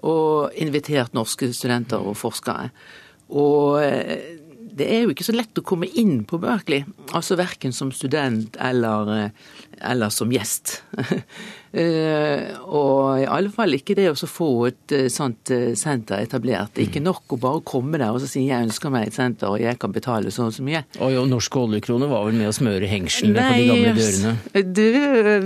og 0.09 0.57
invitert 0.61 1.17
norske 1.17 1.51
studenter 1.57 2.01
og 2.01 2.17
forskere. 2.21 2.71
Og 3.37 3.81
eh, 3.85 4.41
det 4.81 4.89
er 4.89 5.05
jo 5.05 5.13
ikke 5.13 5.27
så 5.27 5.35
lett 5.37 5.61
å 5.61 5.65
komme 5.67 5.89
inn 6.01 6.23
på 6.29 6.41
Berkeley, 6.41 6.87
altså 7.17 7.37
verken 7.41 7.75
som 7.77 7.93
student 7.93 8.57
eller, 8.61 9.11
eh, 9.17 9.57
eller 9.93 10.13
som 10.15 10.33
gjest. 10.33 10.81
Eh, 11.71 12.51
og 12.67 13.21
i 13.23 13.27
alle 13.31 13.51
fall 13.55 13.77
ikke 13.77 13.95
det 13.95 14.09
å 14.11 14.27
få 14.27 14.49
et 14.67 14.95
eh, 14.97 15.07
sånt 15.13 15.53
senter 15.79 16.25
etablert. 16.25 16.75
Er 16.75 16.89
ikke 16.89 17.03
nok 17.03 17.37
å 17.37 17.39
bare 17.41 17.63
komme 17.67 18.01
der 18.01 18.11
og 18.11 18.19
så 18.23 18.31
si 18.31 18.43
jeg 18.49 18.67
ønsker 18.67 18.91
meg 18.91 19.07
et 19.07 19.15
senter 19.15 19.53
og 19.53 19.63
jeg 19.63 19.79
kan 19.79 19.95
betale 19.95 20.33
så 20.35 20.49
og 20.49 20.57
så 20.57 20.65
mye. 20.67 20.83
Og 20.99 21.15
jo, 21.15 21.25
norske 21.31 21.61
oljekroner 21.61 22.11
var 22.11 22.27
vel 22.27 22.39
med 22.41 22.51
å 22.51 22.57
smøre 22.57 22.89
hengslene 22.91 23.45
på 23.47 23.59
de 23.61 23.69
gamle 23.71 23.95
dørene? 24.01 24.65
Du, 24.81 24.87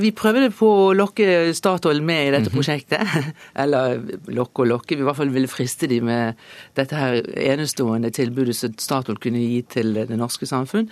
vi 0.01 0.15
prøvde 0.17 0.49
på 0.57 0.71
å 0.87 0.93
lokke 0.97 1.29
Statoil 1.57 2.01
med 2.05 2.31
i 2.31 2.33
dette 2.39 2.49
mhm. 2.49 2.57
prosjektet. 2.57 3.35
Eller 3.65 4.01
lokke 4.33 4.65
og 4.65 4.71
lokke, 4.73 4.97
vi 4.97 5.05
i 5.05 5.09
hvert 5.09 5.21
fall 5.21 5.35
ville 5.35 5.51
friste 5.51 5.91
de 5.91 6.01
med 6.05 6.41
dette 6.79 6.97
her 6.97 7.21
enestående 7.53 8.13
tilbudet 8.15 8.57
som 8.57 8.73
Statoil 8.81 9.21
kunne 9.21 9.45
gi 9.45 9.61
til 9.77 9.93
det 10.01 10.17
norske 10.17 10.49
samfunn. 10.49 10.89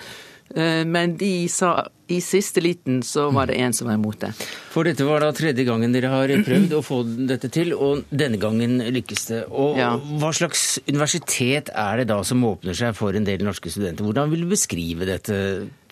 Eh, 0.55 0.83
men 0.89 1.17
de 1.17 1.49
sa 1.49 1.75
i 2.13 2.19
siste 2.21 2.61
liten 2.61 3.01
så 3.07 3.31
var 3.33 3.49
det 3.49 3.57
en 3.63 3.73
som 3.73 3.89
var 3.89 3.97
imot 3.97 4.21
det. 4.21 4.33
For 4.73 4.85
dette 4.85 5.07
var 5.09 5.25
da 5.25 5.31
tredje 5.37 5.65
gangen 5.65 5.95
dere 5.95 6.11
har 6.13 6.33
prøvd 6.45 6.75
å 6.77 6.83
få 6.85 7.01
dette 7.31 7.49
til, 7.53 7.73
og 7.73 8.05
denne 8.11 8.41
gangen 8.41 8.83
lykkes 8.93 9.25
det. 9.31 9.41
Og 9.49 9.81
ja. 9.81 9.95
hva 10.21 10.33
slags 10.37 10.77
universitet 10.91 11.73
er 11.73 12.03
det 12.03 12.11
da 12.13 12.21
som 12.27 12.45
åpner 12.45 12.77
seg 12.77 12.97
for 12.99 13.17
en 13.17 13.29
del 13.29 13.45
norske 13.47 13.73
studenter? 13.73 14.05
Hvordan 14.05 14.33
vil 14.33 14.45
du 14.45 14.53
beskrive 14.53 15.09
dette, 15.09 15.41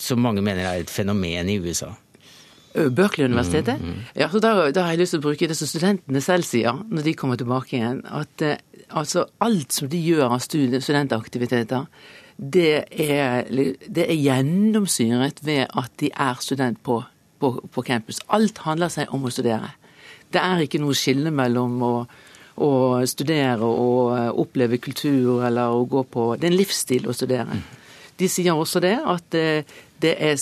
som 0.01 0.21
mange 0.21 0.45
mener 0.45 0.67
er 0.67 0.85
et 0.85 0.93
fenomen 0.93 1.49
i 1.49 1.61
USA? 1.63 1.95
Berkeley-universitetet? 2.75 3.81
Mm, 3.81 3.89
mm. 3.89 4.03
Ja, 4.15 4.29
så 4.31 4.39
da, 4.39 4.53
da, 4.71 4.85
har 4.87 4.95
jeg 4.95 5.03
lyst 5.03 5.17
til 5.17 5.23
å 5.23 5.25
bruke 5.25 5.49
det 5.51 5.57
som 5.59 5.69
studentene 5.71 6.23
selv 6.23 6.47
sier 6.47 6.85
når 6.87 7.09
de 7.09 7.17
kommer 7.19 7.41
tilbake 7.41 7.81
igjen. 7.81 8.05
At 8.07 8.45
eh, 8.47 8.61
altså 8.89 9.27
alt 9.43 9.75
som 9.75 9.91
de 9.91 9.99
gjør 9.99 10.37
av 10.37 10.45
studentaktiviteter, 10.45 11.89
det 12.41 12.84
er, 12.88 13.45
det 13.84 14.07
er 14.07 14.16
gjennomsyret 14.16 15.43
ved 15.45 15.66
at 15.76 15.93
de 16.01 16.09
er 16.09 16.41
student 16.41 16.80
på, 16.82 17.03
på, 17.38 17.53
på, 17.68 17.82
campus. 17.84 18.22
Alt 18.32 18.62
handler 18.64 18.88
seg 18.93 19.12
om 19.12 19.26
å 19.28 19.32
studere. 19.32 19.74
Det 20.32 20.41
er 20.41 20.64
ikke 20.64 20.80
noe 20.80 20.97
skille 20.97 21.32
mellom 21.34 21.76
å, 21.84 21.93
å 22.64 22.70
studere 23.11 23.66
og 23.66 24.41
oppleve 24.41 24.80
kultur 24.80 25.45
eller 25.45 25.74
å 25.74 25.84
gå 25.84 26.05
på 26.09 26.30
Det 26.38 26.49
er 26.49 26.55
en 26.55 26.61
livsstil 26.61 27.11
å 27.11 27.16
studere. 27.16 27.61
De 28.16 28.28
sier 28.28 28.57
også 28.57 28.80
det, 28.84 28.97
at 28.97 29.36
eh, 29.36 29.68
det 30.01 30.14
er, 30.16 30.41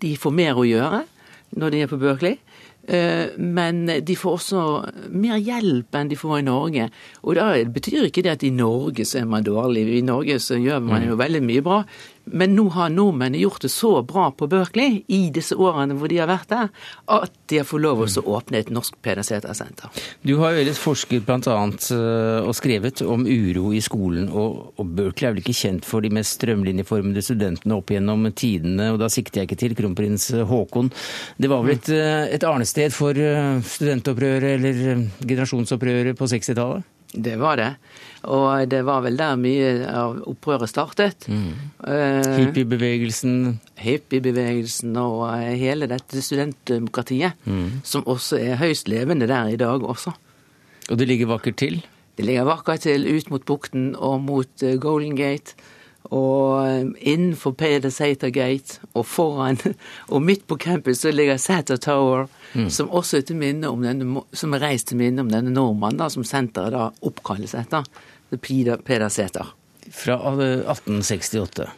de 0.00 0.16
får 0.20 0.32
mer 0.32 0.60
å 0.60 0.66
gjøre 0.68 1.04
når 1.60 1.72
de 1.74 1.84
er 1.84 1.90
på 1.90 2.00
Berkeley. 2.00 2.38
Eh, 2.86 3.32
men 3.38 3.86
de 4.04 4.16
får 4.16 4.38
også 4.38 4.62
mer 5.14 5.38
hjelp 5.40 5.96
enn 5.96 6.10
de 6.10 6.18
får 6.20 6.40
i 6.40 6.46
Norge. 6.48 6.88
Og 7.24 7.38
det 7.38 7.70
betyr 7.72 8.08
ikke 8.08 8.24
det 8.26 8.34
at 8.34 8.44
i 8.44 8.52
Norge 8.52 9.06
så 9.08 9.22
er 9.22 9.30
man 9.30 9.46
dårlig. 9.46 9.86
I 9.98 10.04
Norge 10.04 10.38
så 10.42 10.58
gjør 10.60 10.82
man 10.84 11.02
mm. 11.02 11.08
jo 11.08 11.20
veldig 11.20 11.42
mye 11.48 11.64
bra. 11.64 11.80
Men 12.24 12.54
nå 12.56 12.68
har 12.72 12.92
nordmennene 12.92 13.42
gjort 13.42 13.64
det 13.66 13.70
så 13.72 14.02
bra 14.02 14.30
på 14.32 14.48
Berkeley 14.50 15.02
i 15.12 15.28
disse 15.34 15.56
årene 15.60 15.96
hvor 15.98 16.08
de 16.08 16.20
har 16.22 16.30
vært 16.30 16.48
der, 16.52 16.70
at 17.12 17.34
de 17.50 17.60
har 17.60 17.68
fått 17.68 17.84
lov 17.84 18.04
til 18.06 18.22
å 18.22 18.38
åpne 18.38 18.62
et 18.62 18.70
norsk 18.72 18.96
Peder-Sæther-senter. 19.04 19.92
Du 20.24 20.36
har 20.40 20.54
jo 20.54 20.62
ellers 20.62 20.80
forsket 20.80 21.26
bl.a. 21.26 21.40
Eh, 21.44 22.40
og 22.44 22.54
skrevet 22.56 23.02
om 23.04 23.26
uro 23.28 23.72
i 23.76 23.82
skolen, 23.84 24.30
og, 24.32 24.72
og 24.80 24.94
Berkeley 24.96 25.28
er 25.28 25.36
vel 25.36 25.44
ikke 25.44 25.56
kjent 25.58 25.88
for 25.88 26.04
de 26.04 26.12
mest 26.14 26.38
strømlinjeformede 26.38 27.24
studentene 27.24 27.76
opp 27.76 27.92
gjennom 27.92 28.26
tidene, 28.32 28.90
og 28.94 29.02
da 29.02 29.10
sikter 29.12 29.42
jeg 29.42 29.50
ikke 29.50 29.60
til 29.60 29.76
kronprins 29.78 30.30
Haakon. 30.48 30.90
Det 31.36 31.52
var 31.52 31.64
vel 31.66 31.76
et, 31.76 31.92
eh, 31.92 32.24
et 32.38 32.48
arnested 32.48 32.94
for 32.96 33.20
eh, 33.20 33.60
studentopprøret 33.74 34.56
eller 34.56 35.06
generasjonsopprøret 35.20 36.16
på 36.18 36.32
60-tallet? 36.32 36.93
Det 37.14 37.36
var 37.38 37.56
det. 37.56 37.70
Og 38.24 38.68
det 38.70 38.80
var 38.86 39.02
vel 39.04 39.18
der 39.18 39.36
mye 39.38 39.70
av 39.90 40.18
opprøret 40.30 40.70
startet. 40.70 41.26
Mm. 41.28 41.52
Uh, 41.84 42.40
Hippiebevegelsen. 42.40 43.60
Hippiebevegelsen 43.80 44.96
og 45.00 45.26
uh, 45.28 45.52
hele 45.60 45.88
dette 45.90 46.22
studentdemokratiet, 46.24 47.36
mm. 47.44 47.84
som 47.86 48.06
også 48.10 48.40
er 48.40 48.60
høyst 48.62 48.90
levende 48.90 49.28
der 49.30 49.52
i 49.52 49.60
dag 49.60 49.84
også. 49.84 50.14
Og 50.90 50.98
det 51.00 51.08
ligger 51.08 51.30
vakkert 51.30 51.60
til? 51.62 51.80
Det 52.18 52.26
ligger 52.26 52.48
vakkert 52.48 52.84
til 52.86 53.06
ut 53.08 53.30
mot 53.32 53.44
bukten 53.46 53.92
og 53.94 54.20
mot 54.24 54.64
uh, 54.64 54.74
Golden 54.80 55.16
Gate. 55.20 55.56
Og 56.12 56.92
innenfor 57.00 57.54
Peder 57.56 57.88
Sater 57.88 58.28
Gate 58.28 58.82
og 58.92 59.06
foran 59.08 59.56
og 60.12 60.22
midt 60.22 60.46
på 60.46 60.58
campus 60.60 61.00
så 61.00 61.12
ligger 61.14 61.40
Sater 61.40 61.80
Tower 61.80 62.26
mm. 62.54 62.70
som 62.70 62.90
også 62.90 63.20
er 63.20 63.28
til 63.28 63.38
minne 63.40 63.70
om 63.70 63.82
denne, 63.84 64.24
som 64.32 64.54
er 64.54 64.64
reist 64.64 64.90
til 64.90 65.00
minne 65.00 65.24
om 65.24 65.30
denne 65.32 65.52
nordmannen 65.54 66.10
som 66.12 66.26
senteret 66.26 66.74
da 66.74 66.88
oppkalles 67.04 67.56
etter. 67.58 67.86
Peder, 68.34 68.80
Peder 68.82 69.12
Sæther. 69.12 69.52
Fra 69.92 70.16
1868? 70.16 71.68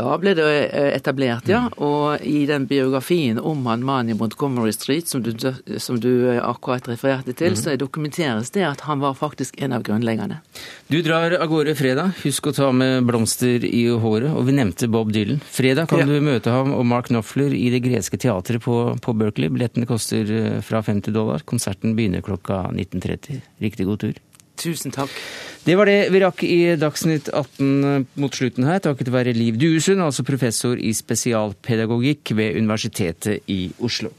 Da 0.00 0.16
ble 0.20 0.32
det 0.36 0.48
eh, 0.48 0.90
etablert, 0.96 1.48
ja. 1.50 1.66
Og 1.76 2.22
i 2.24 2.46
den 2.48 2.64
biografien 2.70 3.38
om 3.38 3.66
han 3.68 3.84
mannen 3.84 4.14
i 4.14 4.16
Montgomery 4.16 4.72
Street, 4.72 5.08
som 5.08 5.22
du, 5.24 5.34
som 5.78 5.98
du 6.00 6.10
eh, 6.30 6.40
akkurat 6.40 6.88
refererte 6.88 7.34
til, 7.36 7.52
mm. 7.52 7.60
så 7.60 7.76
dokumenteres 7.80 8.52
det 8.54 8.64
at 8.64 8.86
han 8.88 9.02
var 9.04 9.18
faktisk 9.18 9.60
en 9.60 9.76
av 9.76 9.84
grunnleggerne. 9.84 10.40
Du 10.88 11.00
drar 11.04 11.36
av 11.36 11.50
gårde 11.52 11.76
fredag. 11.76 12.14
Husk 12.24 12.48
å 12.48 12.54
ta 12.56 12.70
med 12.72 13.04
blomster 13.08 13.66
i 13.66 13.84
håret. 13.90 14.32
Og 14.32 14.48
vi 14.48 14.56
nevnte 14.56 14.88
Bob 14.90 15.12
Dylan. 15.12 15.42
Fredag 15.44 15.90
kan 15.92 16.04
ja. 16.04 16.08
du 16.08 16.16
møte 16.24 16.54
ham 16.54 16.72
og 16.76 16.86
Mark 16.88 17.10
Knopfler 17.10 17.52
i 17.56 17.68
det 17.74 17.82
greske 17.84 18.20
teatret 18.20 18.64
på, 18.64 18.80
på 19.04 19.16
Berkeley. 19.20 19.52
Billettene 19.52 19.88
koster 19.90 20.32
eh, 20.32 20.58
fra 20.64 20.80
50 20.86 21.12
dollar. 21.16 21.44
Konserten 21.44 21.96
begynner 21.98 22.24
klokka 22.24 22.64
19.30. 22.72 23.44
Riktig 23.60 23.88
god 23.90 24.04
tur. 24.06 24.18
Tusen 24.60 24.92
takk. 24.94 25.12
Det 25.60 25.74
var 25.76 25.90
det 25.90 26.08
vi 26.08 26.20
rakk 26.22 26.40
i 26.46 26.58
Dagsnytt 26.80 27.28
18 27.36 28.06
mot 28.20 28.36
slutten 28.36 28.64
her, 28.64 28.78
takket 28.80 29.10
være 29.12 29.34
Liv 29.36 29.58
Duesund, 29.60 30.00
altså 30.00 30.24
professor 30.24 30.80
i 30.80 30.92
spesialpedagogikk 30.96 32.32
ved 32.38 32.56
Universitetet 32.56 33.44
i 33.52 33.58
Oslo. 33.84 34.12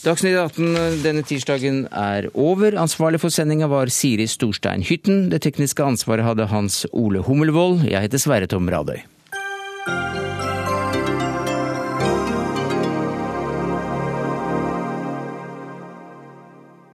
Dagsnytt 0.00 0.38
18 0.40 1.02
denne 1.04 1.24
tirsdagen 1.28 1.84
er 1.92 2.30
over. 2.32 2.78
Ansvarlig 2.80 3.20
for 3.20 3.34
sendinga 3.34 3.68
var 3.68 3.92
Siri 3.92 4.24
Storstein 4.30 4.86
Hytten. 4.88 5.28
Det 5.32 5.42
tekniske 5.44 5.84
ansvaret 5.84 6.24
hadde 6.24 6.48
Hans 6.48 6.86
Ole 6.96 7.20
Hummelvold. 7.28 7.84
Jeg 7.90 8.08
heter 8.08 8.24
Sverre 8.24 8.48
Tom 8.48 8.72
Radøy. 8.72 9.04